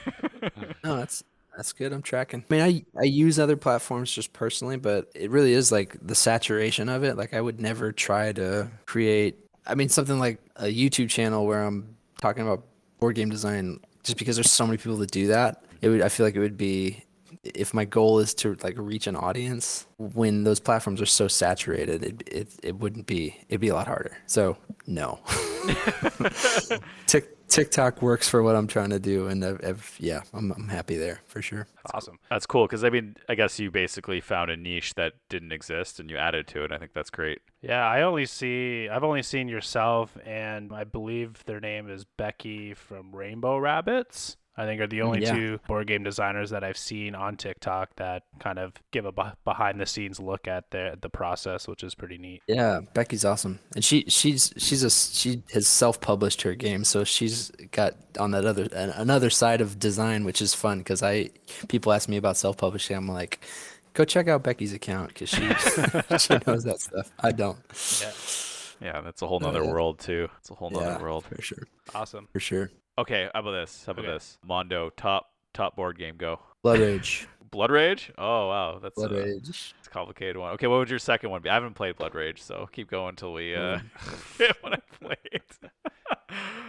no, 0.84 0.96
that's 0.96 1.24
that's 1.56 1.72
good. 1.72 1.92
I'm 1.92 2.02
tracking. 2.02 2.44
I 2.50 2.54
mean, 2.54 2.62
I 2.62 3.00
I 3.00 3.04
use 3.04 3.38
other 3.38 3.56
platforms 3.56 4.12
just 4.12 4.32
personally, 4.32 4.76
but 4.76 5.10
it 5.14 5.30
really 5.30 5.52
is 5.52 5.70
like 5.70 5.96
the 6.00 6.14
saturation 6.14 6.88
of 6.88 7.04
it. 7.04 7.16
Like 7.16 7.34
I 7.34 7.40
would 7.40 7.60
never 7.60 7.92
try 7.92 8.32
to 8.32 8.70
create. 8.86 9.38
I 9.66 9.74
mean, 9.74 9.88
something 9.88 10.18
like 10.18 10.40
a 10.56 10.64
YouTube 10.64 11.08
channel 11.08 11.46
where 11.46 11.62
I'm 11.62 11.96
talking 12.20 12.42
about 12.42 12.64
board 12.98 13.16
game 13.16 13.30
design, 13.30 13.80
just 14.02 14.18
because 14.18 14.36
there's 14.36 14.50
so 14.50 14.66
many 14.66 14.78
people 14.78 14.96
that 14.98 15.10
do 15.10 15.28
that. 15.28 15.64
It 15.82 15.88
would. 15.88 16.02
I 16.02 16.08
feel 16.08 16.24
like 16.24 16.36
it 16.36 16.40
would 16.40 16.56
be 16.56 17.04
if 17.44 17.74
my 17.74 17.84
goal 17.84 18.18
is 18.18 18.34
to 18.34 18.56
like 18.62 18.74
reach 18.76 19.06
an 19.06 19.16
audience 19.16 19.86
when 19.98 20.44
those 20.44 20.60
platforms 20.60 21.00
are 21.00 21.06
so 21.06 21.28
saturated 21.28 22.02
it, 22.04 22.22
it, 22.26 22.48
it 22.62 22.76
wouldn't 22.76 23.06
be 23.06 23.36
it'd 23.48 23.60
be 23.60 23.68
a 23.68 23.74
lot 23.74 23.86
harder 23.86 24.16
so 24.26 24.56
no 24.86 25.18
TikTok 27.52 28.00
works 28.00 28.30
for 28.30 28.42
what 28.42 28.56
I'm 28.56 28.66
trying 28.66 28.88
to 28.90 28.98
do, 28.98 29.26
and 29.26 29.44
I've, 29.44 29.62
I've, 29.62 29.96
yeah, 29.98 30.22
I'm 30.32 30.52
I'm 30.52 30.68
happy 30.68 30.96
there 30.96 31.20
for 31.26 31.42
sure. 31.42 31.66
Awesome. 31.92 32.18
That's 32.30 32.46
cool 32.46 32.66
because 32.66 32.82
I 32.82 32.88
mean, 32.88 33.16
I 33.28 33.34
guess 33.34 33.58
you 33.58 33.70
basically 33.70 34.22
found 34.22 34.50
a 34.50 34.56
niche 34.56 34.94
that 34.94 35.12
didn't 35.28 35.52
exist 35.52 36.00
and 36.00 36.08
you 36.08 36.16
added 36.16 36.46
to 36.48 36.64
it. 36.64 36.72
I 36.72 36.78
think 36.78 36.94
that's 36.94 37.10
great. 37.10 37.40
Yeah, 37.60 37.86
I 37.86 38.02
only 38.02 38.24
see 38.24 38.88
I've 38.88 39.04
only 39.04 39.22
seen 39.22 39.48
yourself 39.48 40.16
and 40.24 40.72
I 40.72 40.84
believe 40.84 41.44
their 41.44 41.60
name 41.60 41.90
is 41.90 42.06
Becky 42.16 42.72
from 42.72 43.14
Rainbow 43.14 43.58
Rabbits. 43.58 44.38
I 44.56 44.66
think 44.66 44.82
are 44.82 44.86
the 44.86 45.00
only 45.00 45.22
yeah. 45.22 45.34
two 45.34 45.60
board 45.66 45.86
game 45.86 46.02
designers 46.02 46.50
that 46.50 46.62
I've 46.62 46.76
seen 46.76 47.14
on 47.14 47.36
TikTok 47.36 47.96
that 47.96 48.24
kind 48.38 48.58
of 48.58 48.74
give 48.90 49.06
a 49.06 49.34
behind 49.44 49.80
the 49.80 49.86
scenes 49.86 50.20
look 50.20 50.46
at 50.46 50.70
the 50.70 50.98
the 51.00 51.08
process, 51.08 51.66
which 51.66 51.82
is 51.82 51.94
pretty 51.94 52.18
neat. 52.18 52.42
Yeah, 52.46 52.80
Becky's 52.92 53.24
awesome, 53.24 53.60
and 53.74 53.82
she 53.82 54.04
she's 54.08 54.52
she's 54.58 54.82
a 54.82 54.90
she 54.90 55.42
has 55.54 55.66
self 55.66 56.00
published 56.02 56.42
her 56.42 56.54
game, 56.54 56.84
so 56.84 57.02
she's 57.02 57.50
got 57.70 57.94
on 58.18 58.32
that 58.32 58.44
other 58.44 58.68
another 58.72 59.30
side 59.30 59.62
of 59.62 59.78
design, 59.78 60.24
which 60.24 60.42
is 60.42 60.52
fun 60.52 60.78
because 60.78 61.02
I 61.02 61.30
people 61.68 61.92
ask 61.92 62.08
me 62.08 62.18
about 62.18 62.36
self 62.36 62.56
publishing, 62.58 62.96
I'm 62.96 63.08
like. 63.08 63.40
Go 63.94 64.06
check 64.06 64.26
out 64.26 64.42
Becky's 64.42 64.72
account 64.72 65.08
because 65.08 65.28
she 65.28 65.36
she 66.18 66.38
knows 66.46 66.64
that 66.64 66.80
stuff. 66.80 67.12
I 67.20 67.30
don't. 67.30 67.58
Yeah, 68.00 68.12
Yeah, 68.80 69.00
that's 69.02 69.20
a 69.20 69.26
whole 69.26 69.38
oh, 69.42 69.46
nother 69.46 69.62
yeah. 69.62 69.70
world 69.70 69.98
too. 69.98 70.30
It's 70.38 70.50
a 70.50 70.54
whole 70.54 70.70
nother 70.70 70.92
Yeah, 70.92 71.02
world. 71.02 71.26
for 71.26 71.42
sure, 71.42 71.64
Awesome. 71.94 72.26
for 72.32 72.40
sure. 72.40 72.70
Okay, 72.98 73.28
how 73.32 73.40
about 73.40 73.52
this? 73.52 73.84
How 73.86 73.92
about 73.92 74.04
Okay. 74.04 74.12
this? 74.14 74.38
Mondo 74.46 74.90
top 74.90 75.30
top 75.54 75.76
board 75.76 75.98
game 75.98 76.16
go. 76.16 76.40
Blood 76.62 76.80
Rage, 76.80 77.26
Blood 77.50 77.70
Rage? 77.70 78.12
Oh 78.18 78.48
wow, 78.48 78.78
that's 78.82 78.94
Blood 78.96 79.12
a, 79.12 79.16
Rage. 79.24 79.48
it's 79.48 79.74
a 79.86 79.90
complicated 79.90 80.36
one. 80.36 80.52
Okay, 80.52 80.66
what 80.66 80.78
would 80.78 80.90
your 80.90 80.98
second 80.98 81.30
one 81.30 81.40
be? 81.42 81.48
I 81.48 81.54
haven't 81.54 81.74
played 81.74 81.96
Blood 81.96 82.14
Rage, 82.14 82.42
so 82.42 82.68
keep 82.72 82.90
going 82.90 83.10
until 83.10 83.32
we 83.32 83.54
uh 83.54 83.78
when 84.60 84.74
I 84.74 84.78
play 85.00 85.16
it. 85.32 85.42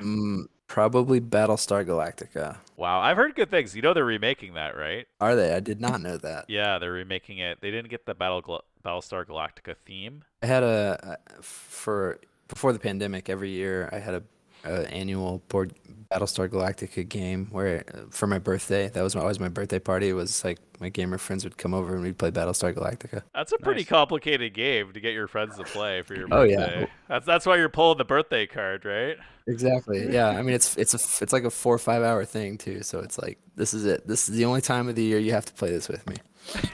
Mm, 0.01 0.47
probably 0.67 1.21
Battlestar 1.21 1.85
Galactica. 1.85 2.57
wow, 2.75 2.99
I've 2.99 3.15
heard 3.15 3.35
good 3.35 3.49
things. 3.49 3.73
You 3.73 3.81
know 3.81 3.93
they're 3.93 4.03
remaking 4.03 4.55
that, 4.55 4.75
right? 4.75 5.07
Are 5.21 5.35
they? 5.37 5.53
I 5.53 5.61
did 5.61 5.79
not 5.79 6.01
know 6.01 6.17
that. 6.17 6.45
Yeah, 6.49 6.79
they're 6.79 6.91
remaking 6.91 7.37
it. 7.37 7.59
They 7.61 7.71
didn't 7.71 7.89
get 7.89 8.05
the 8.05 8.13
Battle 8.13 8.41
Gla- 8.41 8.63
Battlestar 8.83 9.25
Galactica 9.25 9.75
theme. 9.85 10.25
I 10.41 10.47
had 10.47 10.63
a 10.63 10.99
uh, 11.29 11.41
for 11.41 12.19
before 12.49 12.73
the 12.73 12.79
pandemic. 12.79 13.29
Every 13.29 13.51
year, 13.51 13.87
I 13.93 13.99
had 13.99 14.15
a, 14.15 14.23
a 14.63 14.91
annual 14.93 15.41
board 15.49 15.73
Battlestar 16.11 16.47
Galactica 16.47 17.07
game 17.07 17.47
where 17.51 17.83
uh, 17.93 18.01
for 18.11 18.27
my 18.27 18.37
birthday. 18.39 18.87
That 18.89 19.01
was 19.01 19.15
always 19.15 19.39
my 19.39 19.47
birthday 19.49 19.79
party. 19.79 20.09
It 20.09 20.13
was 20.13 20.43
like 20.43 20.59
my 20.79 20.89
gamer 20.89 21.17
friends 21.17 21.43
would 21.43 21.57
come 21.57 21.73
over 21.73 21.93
and 21.95 22.03
we'd 22.03 22.17
play 22.17 22.29
Battlestar 22.29 22.73
Galactica. 22.73 23.23
That's 23.33 23.51
a 23.51 23.57
pretty 23.57 23.81
Nice. 23.81 23.89
complicated 23.89 24.53
game 24.53 24.93
to 24.93 24.99
get 24.99 25.13
your 25.13 25.27
friends 25.27 25.57
to 25.57 25.63
play 25.63 26.01
for 26.03 26.13
your 26.15 26.27
birthday. 26.27 26.55
Oh, 26.55 26.79
yeah. 26.81 26.85
That's 27.09 27.25
that's 27.25 27.45
why 27.45 27.57
you're 27.57 27.69
pulling 27.69 27.97
the 27.97 28.05
birthday 28.05 28.45
card, 28.45 28.85
right? 28.85 29.17
Exactly. 29.47 30.07
Yeah. 30.13 30.29
I 30.29 30.41
mean, 30.43 30.53
it's 30.53 30.77
it's 30.77 30.93
a 30.93 30.97
f- 30.97 31.21
it's 31.23 31.33
like 31.33 31.45
a 31.45 31.49
four 31.49 31.73
or 31.75 31.79
five 31.79 32.03
hour 32.03 32.23
thing 32.25 32.57
too. 32.59 32.83
So 32.83 32.99
it's 32.99 33.17
like 33.17 33.39
this 33.55 33.73
is 33.73 33.85
it. 33.85 34.07
This 34.07 34.29
is 34.29 34.35
the 34.35 34.45
only 34.45 34.61
time 34.61 34.87
of 34.87 34.95
the 34.95 35.03
year 35.03 35.17
you 35.17 35.31
have 35.31 35.45
to 35.45 35.53
play 35.53 35.71
this 35.71 35.87
with 35.89 36.07
me. 36.07 36.17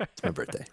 It's 0.00 0.22
my 0.22 0.30
birthday. 0.30 0.64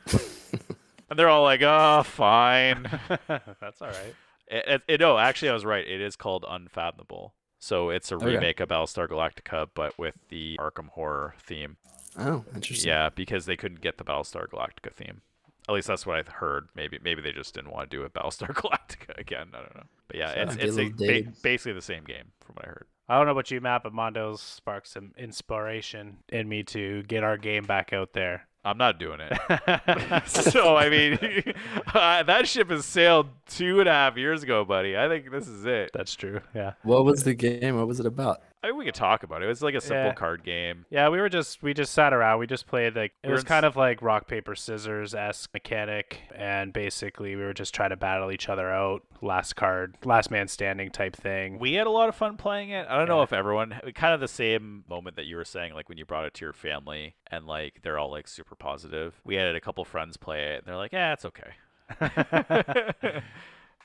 And 1.09 1.19
they're 1.19 1.27
all 1.29 1.43
like, 1.43 1.61
"Oh, 1.61 2.03
fine." 2.03 2.89
That's 3.27 3.81
all 3.81 3.87
right. 3.89 4.15
It, 4.53 4.63
it, 4.67 4.81
it- 4.87 4.99
no, 4.99 5.17
actually, 5.17 5.49
I 5.49 5.53
was 5.53 5.65
right. 5.65 5.87
It 5.87 6.01
is 6.01 6.15
called 6.15 6.45
Unfathomable. 6.47 7.33
So 7.59 7.89
it's 7.89 8.11
a 8.11 8.15
Okay. 8.15 8.25
remake 8.25 8.59
of 8.59 8.69
Battlestar 8.69 9.07
Galactica, 9.07 9.69
but 9.73 9.97
with 9.97 10.15
the 10.29 10.57
Arkham 10.59 10.89
Horror 10.89 11.35
theme. 11.39 11.77
Oh, 12.19 12.43
interesting. 12.53 12.89
Yeah, 12.89 13.09
because 13.09 13.45
they 13.45 13.55
couldn't 13.55 13.79
get 13.81 13.97
the 13.97 14.03
Battlestar 14.03 14.47
Galactica 14.49 14.93
theme. 14.93 15.21
At 15.69 15.73
least 15.75 15.87
that's 15.87 16.05
what 16.05 16.17
I've 16.17 16.27
heard. 16.27 16.67
Maybe 16.75 16.99
maybe 17.01 17.21
they 17.21 17.31
just 17.31 17.53
didn't 17.55 17.71
want 17.71 17.89
to 17.89 17.97
do 17.97 18.03
a 18.03 18.09
Battlestar 18.09 18.49
Galactica 18.53 19.17
again. 19.17 19.47
I 19.53 19.59
don't 19.59 19.75
know. 19.75 19.83
But 20.09 20.17
yeah, 20.17 20.33
So 20.33 20.41
it's 20.41 20.49
might 20.49 20.57
be 20.57 20.63
a 20.63 20.67
it's 20.67 20.77
a, 20.77 21.23
ba- 21.29 21.31
basically 21.41 21.73
the 21.73 21.81
same 21.81 22.03
game 22.03 22.33
from 22.41 22.55
what 22.55 22.65
I 22.65 22.67
heard. 22.67 22.85
I 23.07 23.15
don't 23.17 23.25
know 23.27 23.31
about 23.31 23.49
you, 23.51 23.61
Matt, 23.61 23.83
but 23.83 23.93
Mondo's 23.93 24.41
sparked 24.41 24.87
some 24.87 25.11
inspiration 25.17 26.17
in 26.29 26.47
me 26.49 26.63
to 26.63 27.03
get 27.03 27.23
our 27.23 27.37
game 27.37 27.63
back 27.63 27.93
out 27.93 28.13
there. 28.13 28.47
I'm 28.65 28.77
not 28.77 28.99
doing 28.99 29.19
it. 29.19 30.27
so 30.27 30.77
I 30.77 30.89
mean, 30.89 31.17
uh, 31.93 32.23
that 32.23 32.47
ship 32.47 32.69
has 32.69 32.85
sailed 32.85 33.27
two 33.47 33.79
and 33.79 33.89
a 33.89 33.91
half 33.91 34.17
years 34.17 34.43
ago, 34.43 34.63
buddy. 34.63 34.97
I 34.97 35.07
think 35.07 35.31
this 35.31 35.47
is 35.47 35.65
it. 35.65 35.91
That's 35.93 36.15
true. 36.15 36.41
Yeah. 36.55 36.73
What 36.83 37.05
was 37.05 37.23
the 37.23 37.33
game? 37.33 37.77
What 37.77 37.87
was 37.87 37.99
it 37.99 38.05
about? 38.05 38.41
I 38.63 38.67
think 38.67 38.77
we 38.77 38.85
could 38.85 38.95
talk 38.95 39.23
about 39.23 39.41
it. 39.41 39.45
It 39.45 39.49
was 39.49 39.61
like 39.61 39.75
a 39.75 39.81
simple 39.81 40.05
Yeah. 40.05 40.13
card 40.13 40.41
game. 40.45 40.85
Yeah, 40.89 41.09
we 41.09 41.19
were 41.19 41.27
just 41.27 41.61
we 41.61 41.73
just 41.73 41.91
sat 41.93 42.13
around. 42.13 42.39
We 42.39 42.47
just 42.47 42.65
played 42.65 42.95
like 42.95 43.11
it 43.21 43.27
We 43.27 43.33
was 43.33 43.43
kind 43.43 43.65
s- 43.65 43.67
of 43.69 43.75
like 43.75 44.01
rock 44.01 44.25
paper 44.27 44.55
scissors 44.55 45.13
esque 45.13 45.49
mechanic, 45.53 46.21
and 46.33 46.71
basically 46.71 47.35
we 47.35 47.43
were 47.43 47.53
just 47.53 47.75
trying 47.75 47.89
to 47.89 47.97
battle 47.97 48.31
each 48.31 48.47
other 48.47 48.71
out, 48.71 49.01
last 49.21 49.57
card, 49.57 49.95
last 50.05 50.31
man 50.31 50.47
standing 50.47 50.89
type 50.91 51.13
thing. 51.13 51.59
We 51.59 51.73
had 51.73 51.87
a 51.87 51.91
lot 51.91 52.07
of 52.07 52.15
fun 52.15 52.37
playing 52.37 52.69
it. 52.69 52.87
I 52.89 52.97
don't 52.97 53.09
know 53.09 53.21
if 53.21 53.33
everyone 53.33 53.79
kind 53.95 54.13
of 54.13 54.21
the 54.21 54.29
same 54.29 54.85
moment 54.87 55.17
that 55.17 55.25
you 55.25 55.35
were 55.35 55.43
saying, 55.45 55.73
like 55.73 55.89
when 55.89 55.97
you 55.97 56.05
brought 56.05 56.23
it 56.23 56.33
to 56.35 56.45
your 56.45 56.53
family 56.53 57.15
and 57.29 57.45
like 57.45 57.81
they're 57.83 57.99
all 57.99 58.11
like 58.11 58.29
super 58.29 58.55
positive. 58.55 59.19
We 59.25 59.35
had 59.35 59.53
a 59.55 59.59
couple 59.59 59.83
friends 59.83 60.15
play 60.15 60.53
it 60.53 60.59
and 60.59 60.65
they're 60.67 60.77
like, 60.77 60.93
"Yeah, 60.93 61.11
it's 61.11 61.25
okay." 61.25 61.51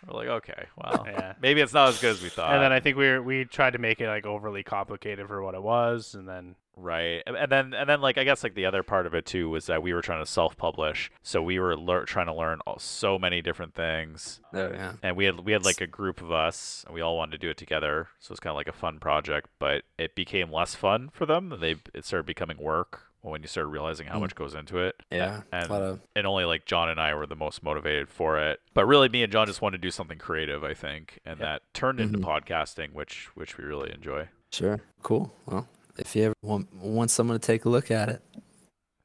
we're 0.07 0.19
like, 0.19 0.29
"Okay, 0.29 0.67
well, 0.77 1.05
Yeah. 1.11 1.35
maybe 1.41 1.61
it's 1.61 1.73
not 1.75 1.89
as 1.91 2.01
good 2.01 2.11
as 2.11 2.23
we 2.23 2.29
thought." 2.29 2.53
and 2.55 2.63
then 2.63 2.73
I 2.73 2.81
think 2.81 2.97
we 2.97 3.09
were, 3.09 3.23
we 3.23 3.45
tried 3.45 3.73
to 3.73 3.79
make 3.79 4.01
it 4.01 4.07
like 4.09 4.27
overly 4.27 4.63
complicated 4.63 5.27
for 5.27 5.43
what 5.43 5.55
it 5.55 5.63
was, 5.63 6.15
and 6.15 6.29
then 6.29 6.55
Right, 6.81 7.25
and 7.27 7.35
and 7.37 7.51
then 7.51 7.75
and 7.75 7.89
then 7.89 8.01
like 8.01 8.19
I 8.19 8.23
guess 8.25 8.45
like 8.45 8.55
the 8.55 8.67
other 8.67 8.85
part 8.85 9.07
of 9.07 9.13
it 9.15 9.27
too 9.27 9.51
was 9.51 9.67
that 9.67 9.83
we 9.83 9.93
were 9.93 10.01
trying 10.01 10.25
to 10.25 10.31
self-publish, 10.31 11.11
so 11.25 11.43
we 11.43 11.59
were 11.59 11.77
lear- 11.77 12.05
trying 12.05 12.27
to 12.27 12.33
learn 12.35 12.61
all, 12.69 12.79
so 12.79 13.19
many 13.19 13.43
different 13.43 13.75
things, 13.75 14.41
Oh 14.55 14.71
yeah. 14.71 14.93
and 15.03 15.17
we 15.17 15.25
had 15.25 15.41
we 15.41 15.51
had 15.51 15.65
like 15.65 15.81
a 15.81 15.89
group 15.89 16.21
of 16.23 16.31
us, 16.31 16.85
and 16.87 16.95
we 16.95 17.01
all 17.01 17.17
wanted 17.17 17.33
to 17.33 17.39
do 17.39 17.51
it 17.51 17.57
together, 17.57 18.11
so 18.21 18.31
it's 18.31 18.39
kind 18.39 18.53
of 18.53 18.57
like 18.57 18.69
a 18.69 18.73
fun 18.73 19.01
project, 19.01 19.49
but 19.59 19.83
it 19.99 20.15
became 20.15 20.53
less 20.53 20.77
fun 20.77 21.09
for 21.13 21.27
them. 21.27 21.53
They 21.61 21.77
it 21.95 22.05
started 22.05 22.27
becoming 22.27 22.59
work 22.59 23.08
when 23.23 23.43
you 23.43 23.49
start 23.49 23.67
realizing 23.69 24.07
how 24.07 24.17
Mm. 24.19 24.21
much 24.23 24.35
goes 24.35 24.55
into 24.55 24.79
it, 24.79 24.97
Yeah. 25.11 25.43
and 25.53 25.71
of 25.71 26.01
and 26.17 26.27
only 26.27 26.45
like 26.45 26.65
John 26.67 26.89
and 26.89 27.01
I 27.01 27.15
were 27.15 27.27
the 27.27 27.37
most 27.37 27.63
motivated 27.63 28.09
for 28.09 28.39
it. 28.39 28.61
But 28.75 28.87
really, 28.87 29.09
me 29.09 29.23
and 29.23 29.33
John 29.33 29.47
just 29.47 29.61
wanted 29.61 29.79
to 29.79 29.87
do 29.87 29.91
something 29.91 30.19
creative, 30.19 30.63
I 30.65 30.75
think, 30.75 31.19
and 31.25 31.39
that 31.41 31.63
turned 31.75 32.01
into 32.01 32.19
Mhm. 32.19 32.25
podcasting, 32.25 32.93
which 32.93 33.29
which 33.35 33.59
we 33.59 33.65
really 33.65 33.93
enjoy. 33.93 34.29
sure. 34.53 34.81
Cool. 35.03 35.35
Well, 35.47 35.69
if 35.99 36.15
you 36.17 36.25
ever 36.25 36.35
want 36.43 36.73
want 36.75 37.11
someone 37.11 37.39
to 37.39 37.45
take 37.47 37.65
a 37.65 37.69
look 37.69 37.91
at 37.91 38.09
it, 38.09 38.23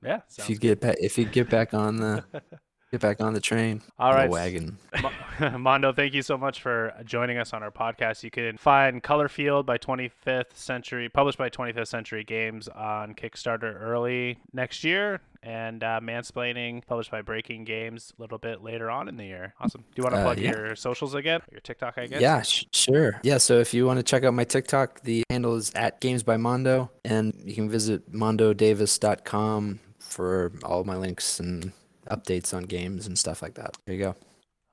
yeah. 0.02 0.22
if 0.38 0.50
you 0.50 0.58
get 0.58 0.80
back 0.80 0.96
if 1.00 1.18
you 1.18 1.26
get 1.26 1.50
back 1.50 1.74
on 1.74 1.98
the 1.98 2.24
get 2.94 3.02
back 3.02 3.20
on 3.22 3.34
the 3.34 3.42
train, 3.42 3.82
All 3.98 4.14
right, 4.14 4.30
wagon. 4.30 4.78
Mondo, 5.58 5.92
thank 5.92 6.14
you 6.14 6.22
so 6.22 6.38
much 6.38 6.62
for 6.62 6.94
joining 7.06 7.40
us 7.40 7.52
on 7.52 7.64
our 7.64 7.72
podcast. 7.72 8.22
You 8.22 8.30
can 8.30 8.56
find 8.56 9.02
Color 9.02 9.30
Field 9.30 9.66
by 9.66 9.80
25th 9.80 10.54
Century, 10.56 11.10
published 11.10 11.40
by 11.40 11.50
25th 11.50 11.88
Century 11.88 12.24
Games 12.24 12.68
on 12.68 13.16
Kickstarter 13.16 13.82
early 13.82 14.38
next 14.54 14.84
year, 14.84 15.22
and 15.42 15.84
uh, 15.84 16.00
Mansplaining, 16.04 16.86
published 16.86 17.10
by 17.10 17.24
Breaking 17.24 17.64
Games, 17.64 18.14
a 18.16 18.22
little 18.22 18.38
bit 18.38 18.62
later 18.62 18.92
on 18.92 19.08
in 19.08 19.18
the 19.18 19.26
year. 19.26 19.56
Awesome. 19.60 19.82
Do 19.82 19.88
you 20.00 20.04
want 20.04 20.14
to 20.14 20.22
Uh, 20.22 20.24
plug 20.26 20.38
yeah. 20.40 20.52
your 20.52 20.76
socials 20.76 21.16
again? 21.16 21.42
Your 21.52 21.62
TikTok, 21.62 21.96
I 21.98 22.06
guess? 22.06 22.22
Yeah, 22.22 22.44
sh- 22.44 22.66
sure. 22.72 23.20
Yeah, 23.24 23.40
so 23.40 23.58
if 23.60 23.74
you 23.74 23.88
want 23.88 23.98
to 23.98 24.04
check 24.04 24.24
out 24.24 24.36
my 24.36 24.44
TikTok, 24.44 25.02
the 25.02 25.24
handle 25.32 25.56
is 25.56 25.72
at 25.74 26.00
Games 26.00 26.22
by 26.22 26.38
Mondo, 26.38 26.92
and 27.04 27.34
you 27.44 27.56
can 27.56 27.72
visit 27.72 28.12
mondodavis.com 28.14 29.80
for 29.98 30.52
all 30.64 30.84
my 30.84 30.96
links 30.96 31.40
and 31.40 31.72
updates 32.10 32.54
on 32.54 32.64
games 32.64 33.08
and 33.08 33.18
stuff 33.18 33.42
like 33.42 33.56
that. 33.56 33.78
There 33.86 33.96
you 33.96 34.04
go. 34.04 34.16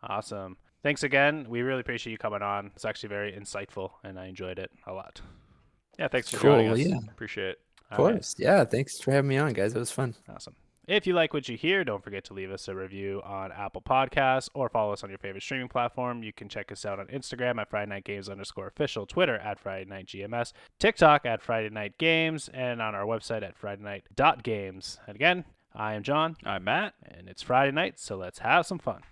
Awesome. 0.03 0.57
Thanks 0.83 1.03
again. 1.03 1.47
We 1.49 1.61
really 1.63 1.81
appreciate 1.81 2.13
you 2.13 2.19
coming 2.19 2.43
on. 2.43 2.71
It's 2.75 2.85
actually 2.85 3.11
very 3.11 3.33
insightful, 3.33 3.91
and 4.03 4.19
I 4.19 4.27
enjoyed 4.27 4.59
it 4.59 4.71
a 4.87 4.93
lot. 4.93 5.21
Yeah, 5.99 6.09
thanks 6.09 6.31
for 6.31 6.39
Cool, 6.39 6.53
joining 6.53 6.71
us. 6.73 6.79
yeah. 6.79 6.97
Appreciate 7.11 7.49
it. 7.49 7.59
Of 7.91 7.99
All 7.99 8.07
right. 8.07 8.13
course. 8.15 8.35
Yeah, 8.39 8.65
thanks 8.65 8.99
for 9.01 9.11
having 9.13 9.29
me 9.29 9.37
on, 9.37 9.53
guys. 9.53 9.75
It 9.75 9.79
was 9.79 9.91
fun. 9.91 10.15
Awesome. 10.29 10.55
If 10.89 11.07
you 11.07 11.13
like 11.13 11.35
what 11.35 11.49
you 11.49 11.57
hear, 11.57 11.85
don't 11.85 12.03
forget 12.03 12.25
to 12.25 12.35
leave 12.35 12.51
us 12.51 12.67
a 12.67 12.75
review 12.75 13.21
on 13.25 13.53
Apple 13.53 13.83
Podcasts 13.83 14.49
or 14.55 14.69
follow 14.69 14.93
us 14.93 15.05
on 15.05 15.11
your 15.11 15.19
favorite 15.19 15.43
streaming 15.43 15.69
platform. 15.69 16.23
You 16.25 16.33
can 16.33 16.49
check 16.49 16.73
us 16.73 16.85
out 16.85 16.99
on 16.99 17.07
Instagram 17.09 17.61
at 17.61 17.69
Friday 17.71 17.91
Night 17.91 18.05
Games 18.05 18.29
underscore 18.29 18.67
official, 18.67 19.07
Twitter 19.07 19.37
at 19.37 19.61
Friday 19.61 19.89
Night 19.89 20.07
GMS, 20.07 20.53
TikTok 20.81 21.27
at 21.27 21.43
Friday 21.43 21.69
Night 21.69 21.97
Games, 21.99 22.49
and 22.53 22.81
on 22.83 22.95
our 22.97 23.05
website 23.05 23.43
at 23.45 23.57
Friday 23.57 23.83
Night 23.83 24.05
Games. 24.43 24.99
And 25.07 25.15
again, 25.15 25.45
I 25.75 25.95
am 25.95 26.03
John, 26.03 26.37
I'm 26.45 26.65
Matt. 26.65 26.95
and 27.03 27.29
it's 27.29 27.43
Friday 27.43 27.71
night, 27.71 27.99
so 27.99 28.17
let's 28.17 28.41
have 28.41 28.67
some 28.67 28.79
fun. 28.79 29.03